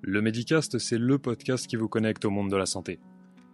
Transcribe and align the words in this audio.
Le 0.00 0.22
Medicast, 0.22 0.78
c'est 0.78 0.96
le 0.96 1.18
podcast 1.18 1.66
qui 1.66 1.74
vous 1.74 1.88
connecte 1.88 2.24
au 2.24 2.30
monde 2.30 2.50
de 2.50 2.56
la 2.56 2.66
santé. 2.66 3.00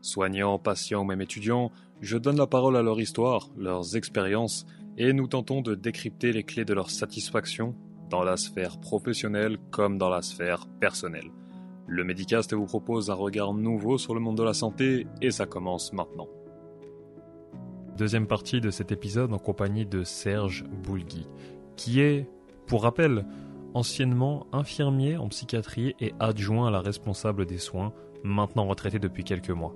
Soignants, 0.03 0.59
patients 0.59 1.01
ou 1.01 1.05
même 1.05 1.23
étudiants, 1.23 1.73
je 2.03 2.19
donne 2.19 2.37
la 2.37 2.47
parole 2.47 2.77
à 2.77 2.83
leur 2.83 3.01
histoire, 3.01 3.49
leurs 3.57 3.97
expériences, 3.97 4.67
et 4.99 5.15
nous 5.15 5.27
tentons 5.27 5.63
de 5.63 5.75
décrypter 5.75 6.33
les 6.33 6.43
clés 6.43 6.67
de 6.67 6.75
leur 6.75 6.91
satisfaction 6.91 7.75
dans 8.11 8.23
la 8.23 8.37
sphère 8.37 8.79
professionnelle 8.79 9.57
comme 9.71 9.97
dans 9.97 10.11
la 10.11 10.21
sphère 10.21 10.67
personnelle. 10.81 11.31
Le 11.87 12.05
Medicast 12.05 12.53
vous 12.53 12.67
propose 12.67 13.11
un 13.11 13.15
regard 13.15 13.55
nouveau 13.55 13.97
sur 13.97 14.15
le 14.15 14.21
monde 14.21 14.37
de 14.37 14.43
la 14.43 14.55
santé 14.55 15.07
et 15.23 15.31
ça 15.31 15.47
commence 15.47 15.95
maintenant. 15.95 16.29
Deuxième 17.97 18.27
partie 18.27 18.61
de 18.61 18.71
cet 18.71 18.93
épisode 18.93 19.33
en 19.33 19.39
compagnie 19.39 19.87
de 19.87 20.05
Serge 20.05 20.65
Boulgui, 20.83 21.27
qui 21.77 22.01
est, 22.01 22.29
pour 22.67 22.83
rappel, 22.83 23.25
anciennement 23.75 24.47
infirmier 24.53 25.17
en 25.17 25.29
psychiatrie 25.29 25.95
et 26.01 26.15
adjoint 26.21 26.69
à 26.69 26.71
la 26.71 26.81
responsable 26.81 27.45
des 27.47 27.59
soins, 27.59 27.93
maintenant 28.23 28.67
retraité 28.67 28.99
depuis 28.99 29.25
quelques 29.25 29.51
mois. 29.51 29.75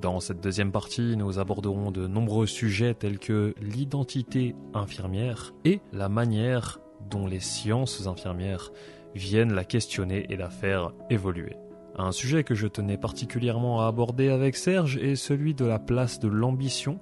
Dans 0.00 0.20
cette 0.20 0.40
deuxième 0.40 0.72
partie, 0.72 1.16
nous 1.16 1.38
aborderons 1.38 1.90
de 1.90 2.06
nombreux 2.06 2.46
sujets 2.46 2.94
tels 2.94 3.18
que 3.18 3.54
l'identité 3.60 4.54
infirmière 4.72 5.52
et 5.64 5.80
la 5.92 6.08
manière 6.08 6.78
dont 7.10 7.26
les 7.26 7.40
sciences 7.40 8.06
infirmières 8.06 8.70
viennent 9.14 9.52
la 9.52 9.64
questionner 9.64 10.26
et 10.30 10.36
la 10.36 10.48
faire 10.48 10.92
évoluer. 11.10 11.56
Un 11.96 12.12
sujet 12.12 12.44
que 12.44 12.54
je 12.54 12.68
tenais 12.68 12.96
particulièrement 12.96 13.82
à 13.82 13.88
aborder 13.88 14.28
avec 14.28 14.56
Serge 14.56 14.96
est 14.96 15.16
celui 15.16 15.54
de 15.54 15.64
la 15.64 15.78
place 15.78 16.20
de 16.20 16.28
l'ambition 16.28 17.00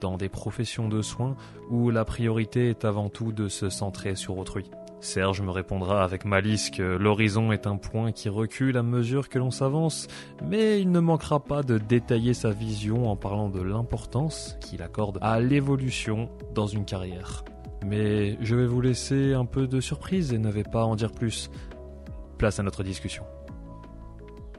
dans 0.00 0.16
des 0.16 0.28
professions 0.28 0.88
de 0.88 1.02
soins 1.02 1.36
où 1.68 1.90
la 1.90 2.04
priorité 2.04 2.70
est 2.70 2.84
avant 2.84 3.08
tout 3.10 3.32
de 3.32 3.48
se 3.48 3.68
centrer 3.68 4.14
sur 4.14 4.38
autrui. 4.38 4.70
Serge 5.00 5.40
me 5.40 5.50
répondra 5.50 6.04
avec 6.04 6.26
malice 6.26 6.68
que 6.68 6.82
l'horizon 6.82 7.52
est 7.52 7.66
un 7.66 7.76
point 7.76 8.12
qui 8.12 8.28
recule 8.28 8.76
à 8.76 8.82
mesure 8.82 9.30
que 9.30 9.38
l'on 9.38 9.50
s'avance, 9.50 10.08
mais 10.44 10.78
il 10.78 10.90
ne 10.90 11.00
manquera 11.00 11.42
pas 11.42 11.62
de 11.62 11.78
détailler 11.78 12.34
sa 12.34 12.50
vision 12.50 13.08
en 13.08 13.16
parlant 13.16 13.48
de 13.48 13.62
l'importance 13.62 14.58
qu'il 14.60 14.82
accorde 14.82 15.18
à 15.22 15.40
l'évolution 15.40 16.28
dans 16.54 16.66
une 16.66 16.84
carrière. 16.84 17.44
Mais 17.86 18.36
je 18.44 18.54
vais 18.54 18.66
vous 18.66 18.82
laisser 18.82 19.32
un 19.32 19.46
peu 19.46 19.66
de 19.66 19.80
surprise 19.80 20.34
et 20.34 20.38
ne 20.38 20.50
vais 20.50 20.64
pas 20.64 20.84
en 20.84 20.96
dire 20.96 21.12
plus. 21.12 21.50
Place 22.36 22.60
à 22.60 22.62
notre 22.62 22.82
discussion. 22.82 23.24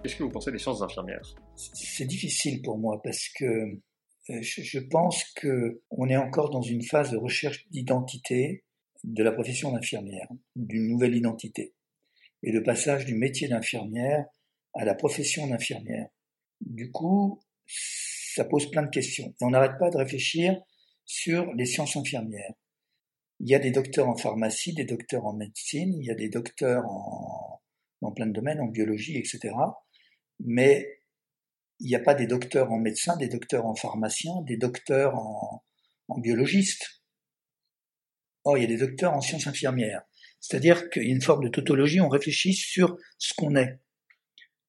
Qu'est-ce 0.02 0.16
que 0.16 0.24
vous 0.24 0.32
pensez 0.32 0.52
des 0.52 0.58
sciences 0.58 0.82
infirmières? 0.82 1.36
C'est 1.56 2.06
difficile 2.06 2.64
pour 2.64 2.80
moi 2.80 3.00
parce 3.04 3.30
que 3.38 3.46
euh, 3.46 4.42
je 4.42 4.80
pense 4.80 5.24
que 5.36 5.82
on 5.92 6.08
est 6.08 6.18
encore 6.18 6.50
dans 6.50 6.62
une 6.64 6.82
phase 6.82 7.12
de 7.12 7.18
recherche 7.18 7.68
d'identité 7.70 8.64
de 9.04 9.24
la 9.24 9.32
profession 9.32 9.72
d'infirmière, 9.72 10.28
d'une 10.56 10.88
nouvelle 10.88 11.16
identité, 11.16 11.74
et 12.44 12.52
le 12.52 12.64
passage 12.64 13.06
du 13.06 13.16
métier 13.16 13.48
d'infirmière 13.48 14.26
à 14.74 14.86
la 14.86 14.96
profession 14.96 15.48
d'infirmière. 15.48 16.08
Du 16.62 16.92
coup, 16.92 17.42
ça 17.66 18.46
pose 18.46 18.70
plein 18.72 18.84
de 18.84 18.90
questions. 18.90 19.30
Et 19.30 19.44
on 19.44 19.50
n'arrête 19.50 19.78
pas 19.80 19.90
de 19.90 19.98
réfléchir 19.98 20.62
sur 21.06 21.54
les 21.54 21.66
sciences 21.66 21.96
infirmières. 21.96 22.54
Il 23.40 23.50
y 23.50 23.56
a 23.56 23.60
des 23.60 23.72
docteurs 23.72 24.08
en 24.08 24.16
pharmacie, 24.16 24.74
des 24.74 24.86
docteurs 24.86 25.26
en 25.26 25.34
médecine, 25.34 25.94
il 26.00 26.06
y 26.06 26.12
a 26.12 26.16
des 26.16 26.30
docteurs 26.30 26.86
en, 26.86 27.62
dans 28.02 28.12
plein 28.12 28.28
de 28.28 28.34
domaines, 28.34 28.62
en 28.62 28.68
biologie, 28.68 29.18
etc. 29.18 29.54
Mais 30.40 31.00
il 31.80 31.88
n'y 31.88 31.96
a 31.96 32.00
pas 32.00 32.14
des 32.14 32.28
docteurs 32.28 32.72
en 32.72 32.78
médecin, 32.78 33.18
des 33.18 33.28
docteurs 33.28 33.66
en 33.66 33.76
pharmacien, 33.76 34.42
des 34.44 34.58
docteurs 34.58 35.16
en, 35.16 35.64
en 36.08 36.20
biologistes. 36.20 37.01
Or, 38.44 38.58
il 38.58 38.62
y 38.62 38.64
a 38.66 38.68
des 38.68 38.78
docteurs 38.78 39.14
en 39.14 39.22
sciences 39.22 39.48
infirmières. 39.48 40.02
C'est-à-dire 40.40 40.90
qu'il 40.90 41.04
y 41.04 41.12
a 41.12 41.14
une 41.14 41.22
forme 41.22 41.44
de 41.44 41.50
tautologie, 41.50 42.02
on 42.02 42.10
réfléchit 42.10 42.54
sur 42.54 42.98
ce 43.20 43.34
qu'on 43.36 43.56
est. 43.56 43.80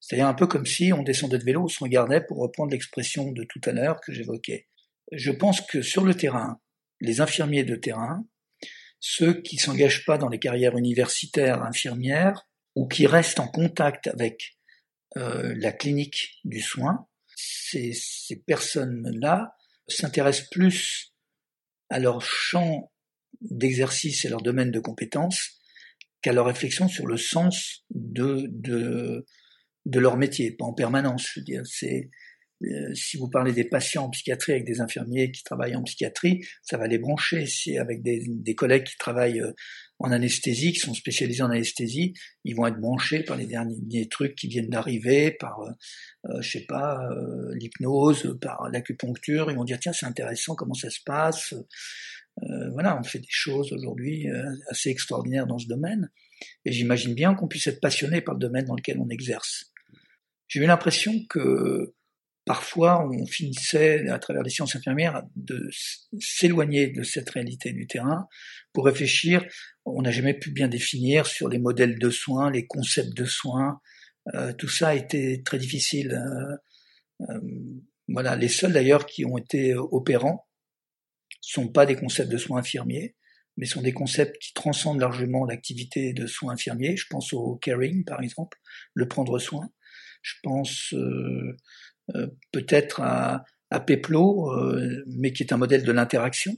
C'est-à-dire 0.01 0.27
un 0.27 0.35
peu 0.35 0.47
comme 0.47 0.67
si 0.67 0.93
on 0.93 1.03
descendait 1.03 1.39
de 1.39 1.45
vélo, 1.45 1.63
on 1.63 1.69
se 1.69 1.83
regardait 1.83 2.21
pour 2.21 2.39
reprendre 2.39 2.73
l'expression 2.73 3.33
de 3.33 3.45
tout 3.45 3.61
à 3.65 3.73
l'heure 3.73 4.01
que 4.01 4.13
j'évoquais. 4.13 4.69
Je 5.13 5.31
pense 5.31 5.61
que 5.61 5.81
sur 5.81 6.05
le 6.05 6.15
terrain, 6.15 6.61
les 7.01 7.21
infirmiers 7.21 7.65
de 7.65 7.77
terrain, 7.77 8.27
ceux 9.01 9.41
qui 9.41 9.57
s'engagent 9.57 10.05
pas 10.05 10.19
dans 10.19 10.29
les 10.29 10.39
carrières 10.39 10.77
universitaires 10.77 11.63
infirmières 11.63 12.47
ou 12.75 12.87
qui 12.87 13.07
restent 13.07 13.41
en 13.41 13.49
contact 13.49 14.07
avec 14.07 14.59
euh, 15.17 15.55
la 15.59 15.73
clinique 15.73 16.41
du 16.45 16.61
soin, 16.61 17.07
ces, 17.35 17.93
ces 17.95 18.37
personnes-là 18.37 19.57
s'intéressent 19.89 20.49
plus 20.51 21.15
à 21.91 21.99
leur 21.99 22.23
champ 22.23 22.92
d'exercice 23.51 24.25
et 24.25 24.29
leur 24.29 24.43
domaine 24.43 24.71
de 24.71 24.81
compétences 24.81 25.61
qu'à 26.23 26.33
leur 26.33 26.47
réflexion 26.47 26.89
sur 26.89 27.07
le 27.07 27.17
sens 27.17 27.85
de, 27.91 28.47
de, 28.49 29.27
de 29.87 30.01
leur 30.01 30.17
métier, 30.17 30.53
pas 30.53 30.65
en 30.65 30.73
permanence. 30.73 31.29
Je 31.35 31.41
veux 31.41 31.45
dire, 31.45 31.63
c'est 31.65 32.11
euh, 32.65 32.95
si 32.95 33.17
vous 33.17 33.29
parlez 33.29 33.53
des 33.53 33.65
patients 33.65 34.05
en 34.05 34.11
psychiatrie 34.11 34.53
avec 34.53 34.65
des 34.65 34.81
infirmiers 34.81 35.33
qui 35.33 35.43
travaillent 35.43 35.75
en 35.75 35.83
psychiatrie, 35.83 36.45
ça 36.63 36.77
va 36.77 36.87
les 36.87 36.99
brancher. 36.99 37.47
Si 37.47 37.77
avec 37.77 38.03
des, 38.03 38.23
des 38.29 38.55
collègues 38.55 38.85
qui 38.85 38.97
travaillent 38.99 39.41
euh, 39.41 39.53
en 39.99 40.13
anesthésie, 40.13 40.73
qui 40.73 40.79
sont 40.79 40.95
spécialisés 40.95 41.43
en 41.43 41.51
anesthésie, 41.51 42.15
ils 42.45 42.55
vont 42.55 42.67
être 42.67 42.81
branchés 42.81 43.23
par 43.23 43.37
les 43.37 43.47
derniers 43.47 44.09
trucs 44.09 44.35
qui 44.35 44.49
viennent 44.49 44.69
d'arriver, 44.69 45.33
par, 45.33 45.61
euh, 45.61 46.41
je 46.41 46.51
sais 46.51 46.67
pas, 46.69 46.99
l'hypnose, 47.55 48.37
par 48.41 48.69
l'acupuncture. 48.73 49.51
Ils 49.51 49.57
vont 49.57 49.65
dire 49.65 49.79
tiens 49.81 49.93
c'est 49.93 50.07
intéressant 50.07 50.55
comment 50.55 50.75
ça 50.75 50.91
se 50.91 51.01
passe? 51.05 51.55
Euh, 52.43 52.71
voilà, 52.71 52.99
on 52.99 53.03
fait 53.03 53.19
des 53.19 53.27
choses 53.29 53.73
aujourd'hui 53.73 54.29
euh, 54.29 54.43
assez 54.69 54.91
extraordinaires 54.91 55.47
dans 55.47 55.59
ce 55.59 55.67
domaine, 55.67 56.11
et 56.65 56.73
j'imagine 56.73 57.15
bien 57.15 57.35
qu'on 57.35 57.49
puisse 57.49 57.67
être 57.67 57.81
passionné 57.81 58.21
par 58.21 58.35
le 58.35 58.41
domaine 58.41 58.65
dans 58.65 58.75
lequel 58.75 58.99
on 58.99 59.09
exerce. 59.11 59.73
J'ai 60.49 60.61
eu 60.61 60.67
l'impression 60.67 61.13
que 61.29 61.95
parfois 62.45 63.07
on 63.09 63.27
finissait 63.27 64.09
à 64.09 64.19
travers 64.19 64.43
les 64.43 64.51
sciences 64.51 64.75
infirmières 64.75 65.23
de 65.37 65.69
s'éloigner 66.19 66.89
de 66.89 67.03
cette 67.05 67.31
réalité 67.31 67.73
du 67.73 67.87
terrain 67.87 68.27
pour 68.73 68.87
réfléchir. 68.87 69.45
On 69.85 70.03
n'a 70.03 70.11
jamais 70.11 70.35
pu 70.35 70.51
bien 70.51 70.69
définir 70.69 71.27
sur 71.27 71.49
les 71.49 71.59
modèles 71.59 71.99
de 71.99 72.11
soins, 72.11 72.51
les 72.51 72.67
concepts 72.67 73.17
de 73.17 73.25
soins. 73.25 73.81
Euh, 74.35 74.53
tout 74.53 74.69
ça 74.69 74.89
a 74.89 74.95
été 74.95 75.43
très 75.43 75.59
difficile. 75.59 76.21
voilà, 78.09 78.35
les 78.35 78.49
seuls 78.49 78.73
d'ailleurs 78.73 79.07
qui 79.07 79.25
ont 79.25 79.39
été 79.39 79.75
opérants 79.77 80.47
sont 81.43 81.69
pas 81.69 81.87
des 81.87 81.97
concepts 81.97 82.31
de 82.31 82.39
soins 82.39 82.61
infirmiers, 82.61 83.17
mais 83.57 83.67
sont 83.67 83.83
des 83.83 83.93
concepts 83.93 84.39
qui 84.41 84.55
transcendent 84.55 85.01
largement 85.01 85.45
l'activité 85.45 86.13
de 86.13 86.27
soins 86.27 86.55
infirmiers. 86.55 86.97
Je 86.97 87.07
pense 87.11 87.33
au 87.33 87.57
caring, 87.57 88.05
par 88.05 88.23
exemple, 88.23 88.59
le 88.95 89.09
prendre 89.09 89.39
soin. 89.39 89.69
Je 90.23 90.35
pense 90.43 90.95
euh, 90.95 91.57
euh, 92.15 92.29
peut-être 92.53 93.01
à, 93.01 93.45
à 93.71 93.81
Peplo, 93.81 94.51
euh, 94.53 95.05
mais 95.07 95.33
qui 95.33 95.43
est 95.43 95.53
un 95.53 95.57
modèle 95.57 95.85
de 95.85 95.93
l'interaction. 95.93 96.57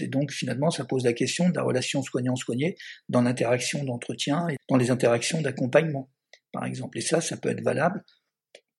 Et 0.00 0.06
donc 0.06 0.30
finalement, 0.30 0.70
ça 0.70 0.84
pose 0.84 1.04
la 1.04 1.12
question 1.12 1.48
de 1.48 1.54
la 1.54 1.62
relation 1.62 2.02
soignant-soigné 2.02 2.76
dans 3.08 3.22
l'interaction 3.22 3.84
d'entretien 3.84 4.46
et 4.48 4.56
dans 4.68 4.76
les 4.76 4.90
interactions 4.90 5.40
d'accompagnement, 5.40 6.10
par 6.52 6.66
exemple. 6.66 6.98
Et 6.98 7.00
ça, 7.00 7.20
ça 7.20 7.36
peut 7.36 7.48
être 7.48 7.62
valable 7.62 8.04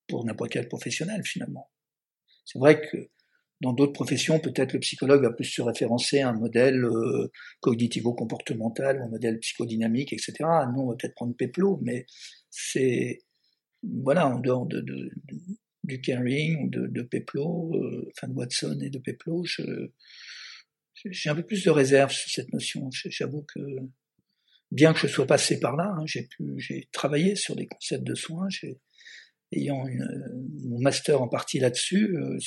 pour 0.08 0.24
n'importe 0.24 0.52
quel 0.52 0.68
professionnel 0.68 1.22
finalement. 1.24 1.70
C'est 2.44 2.58
vrai 2.58 2.80
que 2.80 3.10
dans 3.60 3.72
d'autres 3.72 3.92
professions, 3.92 4.40
peut-être 4.40 4.72
le 4.72 4.80
psychologue 4.80 5.22
va 5.22 5.32
plus 5.32 5.44
se 5.44 5.60
référencer 5.60 6.20
à 6.20 6.30
un 6.30 6.32
modèle 6.32 6.84
euh, 6.84 7.30
cognitivo-comportemental 7.60 9.00
ou 9.00 9.04
un 9.04 9.08
modèle 9.08 9.38
psychodynamique, 9.38 10.12
etc. 10.12 10.32
Nous, 10.72 10.80
on 10.80 10.88
va 10.88 10.96
peut-être 10.96 11.14
prendre 11.14 11.34
Peplo, 11.36 11.78
mais 11.82 12.06
c'est 12.50 13.20
voilà, 13.82 14.28
en 14.28 14.40
dehors 14.40 14.66
de, 14.66 14.80
de, 14.80 15.10
du 15.84 16.00
caring 16.00 16.64
ou 16.64 16.70
de, 16.70 16.86
de 16.86 17.02
Peplo, 17.02 17.74
euh, 17.74 18.10
enfin 18.16 18.28
de 18.28 18.34
Watson 18.34 18.78
et 18.82 18.90
de 18.90 18.98
Peplo, 18.98 19.44
j'ai 21.04 21.30
un 21.30 21.34
peu 21.34 21.44
plus 21.44 21.64
de 21.64 21.70
réserve 21.70 22.12
sur 22.12 22.30
cette 22.30 22.52
notion. 22.52 22.88
J'avoue 22.90 23.42
que 23.42 23.60
bien 24.70 24.92
que 24.92 25.00
je 25.00 25.06
sois 25.06 25.26
passé 25.26 25.60
par 25.60 25.76
là, 25.76 25.94
hein, 25.98 26.04
j'ai 26.06 26.88
travaillé 26.92 27.36
sur 27.36 27.56
des 27.56 27.66
concepts 27.66 28.04
de 28.04 28.14
soins, 28.14 28.48
ayant 29.52 29.84
mon 30.64 30.80
master 30.80 31.20
en 31.20 31.28
partie 31.28 31.58
là-dessus. 31.58 32.16
Euh, 32.16 32.38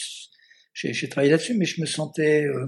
j'ai 0.73 1.09
travaillé 1.09 1.31
là-dessus, 1.31 1.55
mais 1.55 1.65
je 1.65 1.81
me 1.81 1.85
sentais 1.85 2.45
euh, 2.45 2.67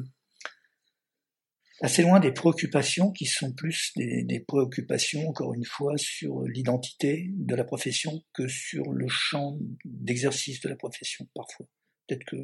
assez 1.81 2.02
loin 2.04 2.19
des 2.19 2.31
préoccupations 2.31 3.12
qui 3.12 3.25
sont 3.25 3.54
plus 3.54 3.92
des, 3.96 4.24
des 4.24 4.40
préoccupations, 4.40 5.28
encore 5.28 5.54
une 5.54 5.66
fois, 5.66 5.98
sur 5.98 6.42
l'identité 6.44 7.28
de 7.31 7.56
la 7.56 7.63
profession 7.63 8.24
que 8.34 8.48
sur 8.48 8.92
le 8.92 9.07
champ 9.07 9.57
d'exercice 9.84 10.62
de 10.62 10.69
la 10.69 10.75
profession, 10.75 11.28
parfois. 11.34 11.68
Peut-être 12.07 12.25
que 12.25 12.38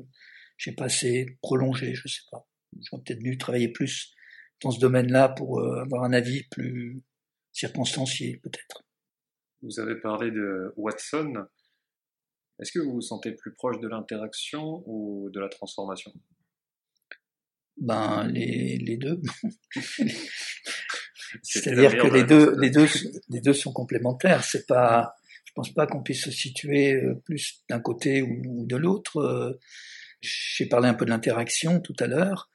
j'ai 0.57 0.73
pas 0.73 0.85
assez 0.85 1.37
prolongé, 1.41 1.93
je 1.93 2.07
sais 2.07 2.23
pas. 2.31 2.47
J'aurais 2.79 3.03
peut-être 3.03 3.19
dû 3.19 3.37
travailler 3.37 3.69
plus 3.69 4.13
dans 4.61 4.71
ce 4.71 4.79
domaine-là 4.79 5.29
pour 5.29 5.59
euh, 5.59 5.81
avoir 5.81 6.03
un 6.03 6.13
avis 6.13 6.43
plus 6.49 7.01
circonstancié, 7.51 8.39
peut-être. 8.43 8.83
Vous 9.61 9.79
avez 9.79 9.95
parlé 9.95 10.31
de 10.31 10.73
Watson. 10.77 11.45
Est-ce 12.59 12.71
que 12.71 12.79
vous 12.79 12.93
vous 12.93 13.01
sentez 13.01 13.31
plus 13.31 13.53
proche 13.53 13.79
de 13.79 13.87
l'interaction 13.87 14.83
ou 14.85 15.29
de 15.31 15.39
la 15.39 15.49
transformation? 15.49 16.11
Ben 17.77 18.27
les, 18.27 18.77
les 18.77 18.97
deux. 18.97 19.21
C'est-à-dire 21.41 21.97
que 21.97 22.07
les 22.07 22.23
deux, 22.23 22.55
les 22.59 22.69
deux, 22.69 22.87
les 23.29 23.41
deux 23.41 23.53
sont 23.53 23.71
complémentaires. 23.71 24.43
C'est 24.43 24.67
pas 24.67 25.15
Je 25.45 25.51
pense 25.55 25.73
pas 25.73 25.87
qu'on 25.87 26.03
puisse 26.03 26.23
se 26.23 26.31
situer 26.31 26.93
euh, 26.93 27.15
plus 27.25 27.63
d'un 27.69 27.79
côté 27.79 28.21
ou 28.21 28.65
de 28.65 28.75
l'autre. 28.75 29.17
Euh, 29.17 29.59
j'ai 30.21 30.67
parlé 30.67 30.87
un 30.87 30.93
peu 30.93 31.05
de 31.05 31.09
l'interaction 31.09 31.79
tout 31.79 31.95
à 31.99 32.07
l'heure. 32.07 32.49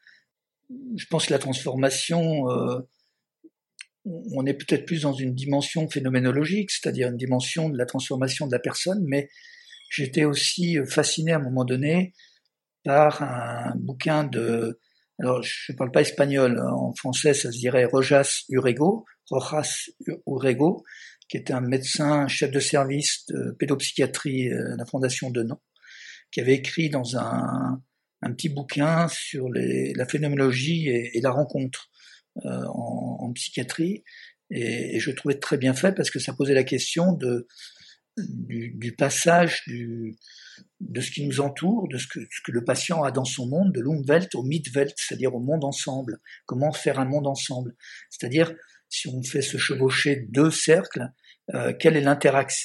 Je 0.97 1.07
pense 1.07 1.27
que 1.27 1.33
la 1.33 1.39
transformation, 1.39 2.51
euh, 2.51 2.81
on 4.05 4.47
est 4.47 4.55
peut-être 4.55 4.85
plus 4.85 5.03
dans 5.03 5.13
une 5.13 5.35
dimension 5.35 5.89
phénoménologique, 5.89 6.71
c'est-à-dire 6.71 7.09
une 7.09 7.17
dimension 7.17 7.69
de 7.69 7.79
la 7.79 7.87
transformation 7.87 8.47
de 8.47 8.53
la 8.53 8.59
personne, 8.59 9.05
mais 9.07 9.29
j'étais 9.89 10.25
aussi 10.25 10.79
fasciné 10.87 11.33
à 11.33 11.37
un 11.37 11.43
moment 11.43 11.65
donné 11.65 12.13
par 12.85 13.23
un 13.23 13.75
bouquin 13.77 14.25
de, 14.25 14.81
alors 15.19 15.43
je 15.43 15.73
ne 15.73 15.77
parle 15.77 15.91
pas 15.91 16.03
espagnol, 16.03 16.61
en 16.61 16.95
français 16.95 17.35
ça 17.35 17.51
se 17.51 17.59
dirait 17.59 17.85
Rojas 17.85 18.45
Urego, 18.49 19.05
Rojas 19.31 19.89
Urego, 20.27 20.85
qui 21.29 21.37
était 21.37 21.53
un 21.53 21.61
médecin 21.61 22.29
chef 22.29 22.51
de 22.51 22.61
service 22.61 23.27
de 23.29 23.51
pédopsychiatrie 23.59 24.53
à 24.53 24.77
la 24.77 24.87
Fondation 24.87 25.31
de 25.31 25.43
Nantes, 25.43 25.63
qui 26.31 26.41
avait 26.41 26.55
écrit 26.55 26.91
dans 26.91 27.17
un, 27.17 27.83
un 28.23 28.33
petit 28.33 28.49
bouquin 28.49 29.09
sur 29.09 29.49
la 29.51 30.07
phénoménologie 30.07 30.89
et, 30.89 31.21
la 31.21 31.31
rencontre 31.31 31.89
euh, 32.45 32.65
en, 32.69 33.33
psychiatrie. 33.35 34.05
Et, 34.51 34.99
je 35.01 35.11
trouvais 35.11 35.39
très 35.39 35.59
bien 35.59 35.75
fait 35.75 35.93
parce 35.93 36.11
que 36.11 36.19
ça 36.19 36.33
posait 36.33 36.55
la 36.55 36.65
question 36.65 37.13
de, 37.13 37.47
du, 38.17 38.71
du 38.77 38.95
passage 38.95 39.63
du, 39.67 40.17
de 40.81 41.01
ce 41.01 41.11
qui 41.11 41.27
nous 41.27 41.41
entoure, 41.41 41.89
de 41.89 41.99
ce 41.99 42.07
que, 42.07 42.21
ce 42.31 42.41
que, 42.45 42.53
le 42.53 42.65
patient 42.65 43.03
a 43.03 43.11
dans 43.11 43.25
son 43.25 43.47
monde, 43.47 43.73
de 43.73 43.81
l'Umwelt 43.81 44.35
au 44.35 44.43
Mitwelt, 44.43 44.95
c'est-à-dire 44.97 45.35
au 45.35 45.41
monde 45.41 45.65
ensemble. 45.65 46.19
Comment 46.47 46.73
faire 46.73 46.99
un 46.99 47.05
monde 47.05 47.27
ensemble? 47.27 47.75
C'est-à-dire 48.11 48.55
si 48.89 49.09
on 49.09 49.23
fait 49.23 49.43
se 49.43 49.57
chevaucher 49.57 50.27
deux 50.29 50.51
cercles, 50.51 51.09
euh, 51.55 51.73
quelle 51.79 51.97
est 51.97 52.01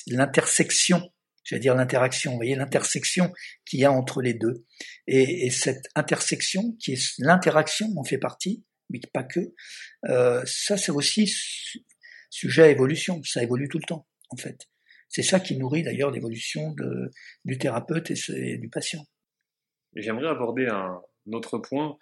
l'intersection, 0.08 1.12
j'allais 1.44 1.60
dire 1.60 1.76
l'interaction, 1.76 2.32
vous 2.32 2.38
voyez, 2.38 2.56
l'intersection 2.56 3.32
qu'il 3.66 3.80
y 3.80 3.86
a 3.86 3.92
entre 3.92 4.22
les 4.22 4.34
deux. 4.34 4.66
Et, 5.08 5.48
et 5.48 5.50
cette 5.50 5.86
intersection, 5.96 6.76
qui 6.80 6.94
est 6.94 7.16
l'interaction, 7.20 7.88
en 7.98 8.04
fait 8.04 8.18
partie, 8.18 8.64
mais 8.90 9.00
pas 9.14 9.24
que, 9.24 9.54
euh, 10.10 10.44
ça 10.46 10.78
c'est 10.78 10.92
aussi 10.92 11.34
sujet 12.30 12.64
à 12.64 12.68
évolution, 12.70 13.22
ça 13.24 13.44
évolue 13.44 13.68
tout 13.70 13.80
le 13.80 13.88
temps, 13.88 14.08
en 14.30 14.38
fait. 14.38 14.71
C'est 15.12 15.24
ça 15.24 15.40
qui 15.40 15.58
nourrit 15.58 15.84
d'ailleurs 15.84 16.10
l'évolution 16.10 16.74
du 17.46 17.58
thérapeute 17.58 18.12
et, 18.12 18.58
du 18.58 18.70
patient. 18.70 19.06
J'aimerais 19.94 20.30
aborder 20.30 20.68
un 20.68 21.02
autre 21.34 21.58
point 21.58 21.98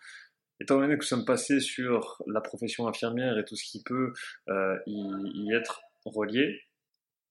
étant 0.61 0.79
donné 0.79 0.93
que 0.95 0.99
nous 0.99 1.07
sommes 1.07 1.25
passés 1.25 1.59
sur 1.59 2.21
la 2.27 2.41
profession 2.41 2.87
infirmière 2.87 3.37
et 3.37 3.45
tout 3.45 3.55
ce 3.55 3.63
qui 3.63 3.81
peut 3.83 4.13
euh, 4.49 4.77
y, 4.85 5.53
être 5.53 5.81
relié, 6.05 6.61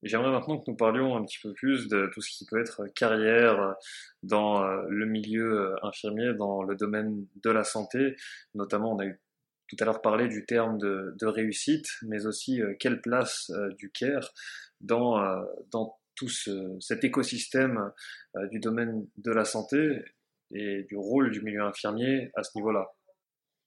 j'aimerais 0.02 0.30
maintenant 0.30 0.58
que 0.58 0.70
nous 0.70 0.76
parlions 0.76 1.16
un 1.16 1.24
petit 1.24 1.38
peu 1.42 1.52
plus 1.52 1.88
de 1.88 2.10
tout 2.12 2.20
ce 2.20 2.30
qui 2.30 2.46
peut 2.46 2.60
être 2.60 2.86
carrière 2.94 3.74
dans 4.22 4.62
euh, 4.62 4.82
le 4.88 5.06
milieu 5.06 5.60
euh, 5.60 5.76
infirmier, 5.82 6.32
dans 6.34 6.62
le 6.62 6.74
domaine 6.74 7.26
de 7.42 7.50
la 7.50 7.64
santé. 7.64 8.16
Notamment, 8.54 8.94
on 8.94 8.98
a 8.98 9.06
eu 9.06 9.20
tout 9.68 9.76
à 9.80 9.84
l'heure 9.84 10.00
parlé 10.00 10.28
du 10.28 10.46
terme 10.46 10.78
de, 10.78 11.26
réussite, 11.26 11.86
mais 12.02 12.24
aussi 12.24 12.62
quelle 12.80 13.02
place 13.02 13.52
du 13.76 13.90
care 13.90 14.32
dans, 14.80 15.22
euh, 15.22 15.42
dans 15.70 15.98
tout 16.14 16.28
ce, 16.28 16.76
cet 16.80 17.04
écosystème 17.04 17.92
du 18.50 18.58
domaine 18.58 19.06
de 19.18 19.30
la 19.30 19.44
santé 19.44 20.02
et 20.52 20.82
du 20.84 20.96
rôle 20.96 21.30
du 21.30 21.42
milieu 21.42 21.62
infirmier 21.62 22.30
à 22.34 22.42
ce 22.42 22.50
niveau-là. 22.56 22.88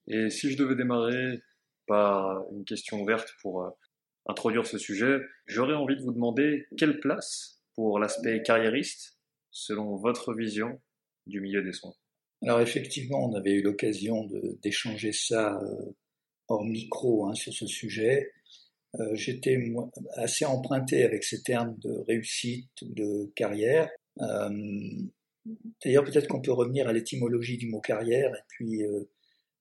Et 0.07 0.29
si 0.29 0.51
je 0.51 0.57
devais 0.57 0.75
démarrer 0.75 1.41
par 1.87 2.43
une 2.51 2.65
question 2.65 3.01
ouverte 3.01 3.33
pour 3.41 3.63
euh, 3.63 3.69
introduire 4.27 4.65
ce 4.65 4.77
sujet, 4.77 5.19
j'aurais 5.45 5.75
envie 5.75 5.95
de 5.95 6.01
vous 6.01 6.13
demander 6.13 6.67
quelle 6.77 6.99
place 6.99 7.61
pour 7.75 7.99
l'aspect 7.99 8.41
carriériste, 8.41 9.17
selon 9.51 9.95
votre 9.97 10.33
vision 10.33 10.81
du 11.27 11.41
milieu 11.41 11.61
des 11.61 11.73
soins? 11.73 11.93
Alors 12.43 12.61
effectivement, 12.61 13.29
on 13.29 13.35
avait 13.35 13.53
eu 13.53 13.61
l'occasion 13.61 14.27
d'échanger 14.63 15.11
ça 15.11 15.61
euh, 15.61 15.95
hors 16.47 16.65
micro 16.65 17.27
hein, 17.27 17.35
sur 17.35 17.53
ce 17.53 17.67
sujet. 17.67 18.33
Euh, 18.99 19.15
J'étais 19.15 19.57
assez 20.15 20.45
emprunté 20.45 21.03
avec 21.03 21.23
ces 21.23 21.41
termes 21.41 21.77
de 21.79 22.03
réussite 22.07 22.69
ou 22.81 22.93
de 22.93 23.31
carrière. 23.35 23.89
Euh, 24.19 24.49
D'ailleurs, 25.83 26.03
peut-être 26.03 26.27
qu'on 26.27 26.41
peut 26.41 26.51
revenir 26.51 26.87
à 26.87 26.93
l'étymologie 26.93 27.57
du 27.57 27.67
mot 27.67 27.81
carrière 27.81 28.29
et 28.35 28.43
puis 28.47 28.83
euh, 28.83 29.09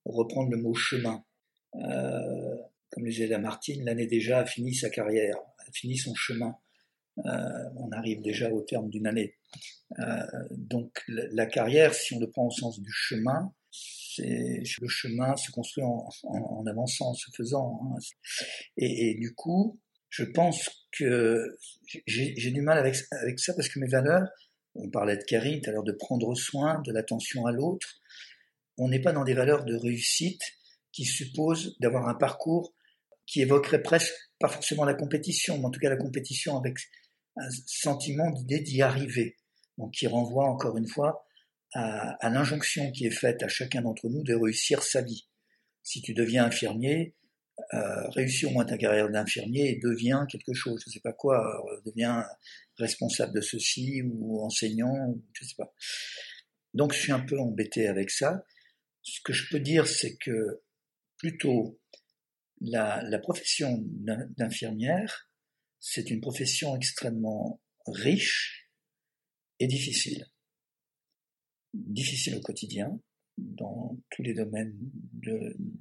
reprendre 0.05 0.51
le 0.51 0.59
mot 0.59 0.75
chemin. 0.75 1.25
Comme 1.73 3.05
le 3.05 3.11
disait 3.11 3.29
Lamartine, 3.29 3.85
l'année 3.85 4.07
déjà 4.07 4.41
a 4.41 4.45
fini 4.45 4.75
sa 4.75 4.91
carrière, 4.91 5.37
a 5.37 5.73
fini 5.73 5.97
son 5.97 6.15
chemin. 6.15 6.55
On 7.17 7.91
arrive 7.93 8.21
déjà 8.21 8.51
au 8.51 8.61
terme 8.61 8.91
d'une 8.91 9.07
année. 9.07 9.37
Donc 10.51 11.03
la 11.09 11.47
carrière, 11.47 11.95
si 11.95 12.13
on 12.13 12.21
le 12.21 12.29
prend 12.29 12.49
au 12.49 12.51
sens 12.51 12.79
du 12.79 12.93
chemin, 12.93 13.55
le 14.21 14.89
chemin 14.89 15.37
se 15.37 15.51
construit 15.51 15.85
en, 15.85 16.67
avançant, 16.67 17.11
en 17.11 17.15
se 17.15 17.31
faisant. 17.37 17.81
Hein. 17.85 17.99
Et, 18.77 19.15
du 19.19 19.35
coup, 19.35 19.81
je 20.09 20.25
pense 20.25 20.69
que 20.93 21.57
j'ai 22.07 22.51
du 22.51 22.63
mal 22.63 22.79
avec, 22.79 22.95
ça 23.39 23.55
parce 23.55 23.69
que 23.69 23.79
mes 23.79 23.89
valeurs, 23.89 24.29
on 24.75 24.89
parlait 24.91 25.17
de 25.17 25.25
Carrie 25.25 25.61
tout 25.61 25.71
à 25.71 25.73
l'heure, 25.73 25.85
de 25.85 25.93
prendre 25.93 26.35
soin, 26.35 26.81
de 26.83 26.93
l'attention 26.93 27.47
à 27.47 27.53
l'autre, 27.53 28.01
on 28.79 28.89
n'est 28.89 29.01
pas 29.01 29.13
dans 29.13 29.25
des 29.25 29.35
valeurs 29.35 29.65
de 29.65 29.75
réussite 29.75 30.43
qui 30.93 31.05
supposent 31.05 31.77
d'avoir 31.81 32.09
un 32.09 32.15
parcours 32.15 32.75
qui 33.27 33.43
évoquerait 33.43 33.83
presque 33.83 34.13
pas 34.39 34.49
forcément 34.49 34.85
la 34.85 34.95
compétition, 34.95 35.59
mais 35.59 35.67
en 35.67 35.71
tout 35.71 35.81
cas 35.81 35.91
la 35.91 35.97
compétition 35.97 36.57
avec 36.59 36.77
un 37.37 37.49
sentiment 37.67 38.31
d'idée 38.31 38.61
d'y 38.61 38.83
arriver. 38.83 39.37
Donc 39.79 39.93
qui 39.93 40.07
renvoie 40.07 40.49
encore 40.49 40.77
une 40.77 40.89
fois 40.89 41.25
à, 41.73 42.13
à 42.25 42.31
l'injonction 42.31 42.91
qui 42.93 43.07
est 43.07 43.11
faite 43.11 43.43
à 43.43 43.49
chacun 43.49 43.83
d'entre 43.83 44.09
nous 44.09 44.23
de 44.23 44.35
réussir 44.35 44.83
sa 44.83 45.03
vie. 45.03 45.29
Si 45.83 46.03
tu 46.03 46.15
deviens 46.15 46.45
infirmier, 46.45 47.15
euh, 47.75 48.09
réussis 48.11 48.47
au 48.47 48.51
moins 48.51 48.65
ta 48.65 48.79
carrière 48.79 49.11
d'infirmier 49.11 49.71
et 49.71 49.81
deviens 49.83 50.27
quelque 50.27 50.55
chose, 50.55 50.83
je 50.87 50.91
sais 50.91 51.01
pas 51.01 51.13
quoi, 51.13 51.65
euh, 51.71 51.81
deviens 51.87 52.25
responsable 52.79 53.35
de 53.35 53.41
ceci 53.41 54.03
ou 54.03 54.43
enseignant, 54.43 55.15
je 55.33 55.45
sais 55.45 55.57
pas. 55.57 55.75
Donc 56.73 56.93
je 56.93 57.01
suis 57.01 57.13
un 57.13 57.21
peu 57.21 57.39
embêté 57.39 57.87
avec 57.87 58.11
ça 58.11 58.45
ce 59.03 59.21
que 59.23 59.33
je 59.33 59.49
peux 59.51 59.61
dire, 59.61 59.87
c'est 59.87 60.17
que 60.17 60.63
plutôt 61.17 61.79
la, 62.61 63.03
la 63.03 63.19
profession 63.19 63.83
d'infirmière, 64.37 65.31
c'est 65.79 66.11
une 66.11 66.21
profession 66.21 66.77
extrêmement 66.77 67.61
riche 67.87 68.71
et 69.59 69.67
difficile. 69.67 70.30
Difficile 71.75 72.37
au 72.37 72.41
quotidien, 72.41 73.01
dans 73.39 73.97
tous 74.11 74.23
les 74.23 74.35
domaines 74.35 74.77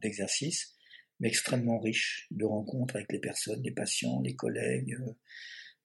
d'exercice, 0.01 0.67
de, 0.67 0.73
mais 1.19 1.27
extrêmement 1.27 1.79
riche 1.79 2.27
de 2.31 2.45
rencontres 2.45 2.95
avec 2.95 3.11
les 3.11 3.19
personnes, 3.19 3.61
les 3.63 3.71
patients, 3.71 4.21
les 4.21 4.35
collègues, 4.35 4.93
euh, 4.93 5.13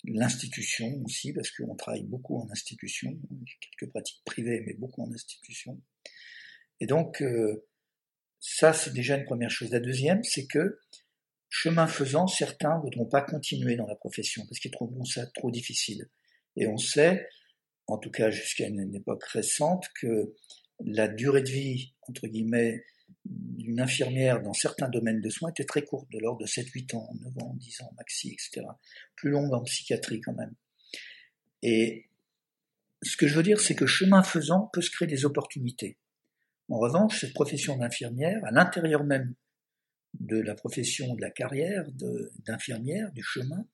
l'institution 0.05 0.87
aussi, 1.05 1.33
parce 1.33 1.51
qu'on 1.51 1.75
travaille 1.75 2.05
beaucoup 2.05 2.37
en 2.37 2.51
institution, 2.51 3.19
quelques 3.61 3.91
pratiques 3.91 4.23
privées, 4.25 4.63
mais 4.67 4.75
beaucoup 4.75 5.03
en 5.03 5.13
institution. 5.13 5.81
Et 6.81 6.87
donc, 6.87 7.23
euh, 7.23 7.67
ça, 8.41 8.73
c'est 8.73 8.93
déjà 8.93 9.17
une 9.17 9.25
première 9.25 9.51
chose. 9.51 9.71
La 9.71 9.81
deuxième, 9.81 10.23
c'est 10.23 10.47
que, 10.47 10.79
chemin 11.49 11.87
faisant, 11.87 12.27
certains 12.27 12.77
ne 12.77 12.83
voudront 12.83 13.07
pas 13.07 13.23
continuer 13.23 13.77
dans 13.77 13.87
la 13.87 13.95
profession 13.95 14.45
parce 14.47 14.59
qu'ils 14.59 14.71
trouveront 14.71 15.05
ça 15.05 15.27
trop 15.29 15.51
difficile. 15.51 16.11
Et 16.57 16.67
on 16.67 16.77
sait, 16.77 17.27
en 17.87 17.99
tout 17.99 18.11
cas 18.11 18.31
jusqu'à 18.31 18.67
une, 18.67 18.95
époque 18.95 19.25
récente, 19.25 19.89
que 20.01 20.35
la 20.85 21.09
durée 21.09 21.43
de 21.43 21.51
vie, 21.51 21.95
entre 22.09 22.27
guillemets, 22.27 22.85
d'une 23.25 23.81
infirmière 23.81 24.43
dans 24.43 24.53
certains 24.53 24.89
domaines 24.89 25.21
de 25.21 25.31
soins 25.31 25.51
était 25.51 25.65
très 25.65 25.83
courte, 25.83 26.11
de 26.11 26.19
l'ordre 26.19 26.41
de 26.41 26.47
7-8 26.47 26.97
ans, 26.97 27.09
9 27.21 27.43
ans, 27.43 27.55
10 27.55 27.83
ans 27.83 27.93
maxi, 27.97 28.33
etc. 28.33 28.67
Plus 29.17 29.31
longue 29.31 29.53
en 29.55 29.63
psychiatrie 29.63 30.21
quand 30.21 30.35
même. 30.35 30.55
Et 31.63 32.09
ce 33.03 33.17
que 33.17 33.27
je 33.27 33.35
veux 33.35 33.43
dire, 33.43 33.61
c'est 33.61 33.75
que 33.75 33.87
chemin 33.87 34.23
faisant 34.23 34.71
peut 34.73 34.83
se 34.83 34.91
créer 34.91 35.09
des 35.09 35.25
opportunités. 35.25 35.99
En 36.71 36.79
revanche, 36.79 37.21
cette 37.21 37.35
profession 37.35 37.77
d'infirmière, 37.77 38.43
à 38.45 38.51
l'intérieur 38.51 39.05
même 39.05 39.35
de 40.21 40.39
la 40.39 40.55
profession 40.55 41.15
de 41.15 41.21
la 41.21 41.31
carrière 41.31 41.85
d'infirmière, 42.47 43.13
du 43.13 43.23
chemin, 43.23 43.67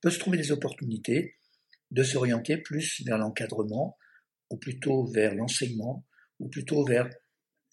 peut 0.00 0.10
se 0.10 0.18
trouver 0.18 0.36
des 0.36 0.52
opportunités 0.52 1.36
de 1.90 2.02
s'orienter 2.02 2.56
plus 2.56 3.02
vers 3.04 3.18
l'encadrement, 3.18 3.96
ou 4.50 4.56
plutôt 4.56 5.06
vers 5.06 5.34
l'enseignement, 5.34 6.04
ou 6.38 6.48
plutôt 6.48 6.84
vers 6.84 7.08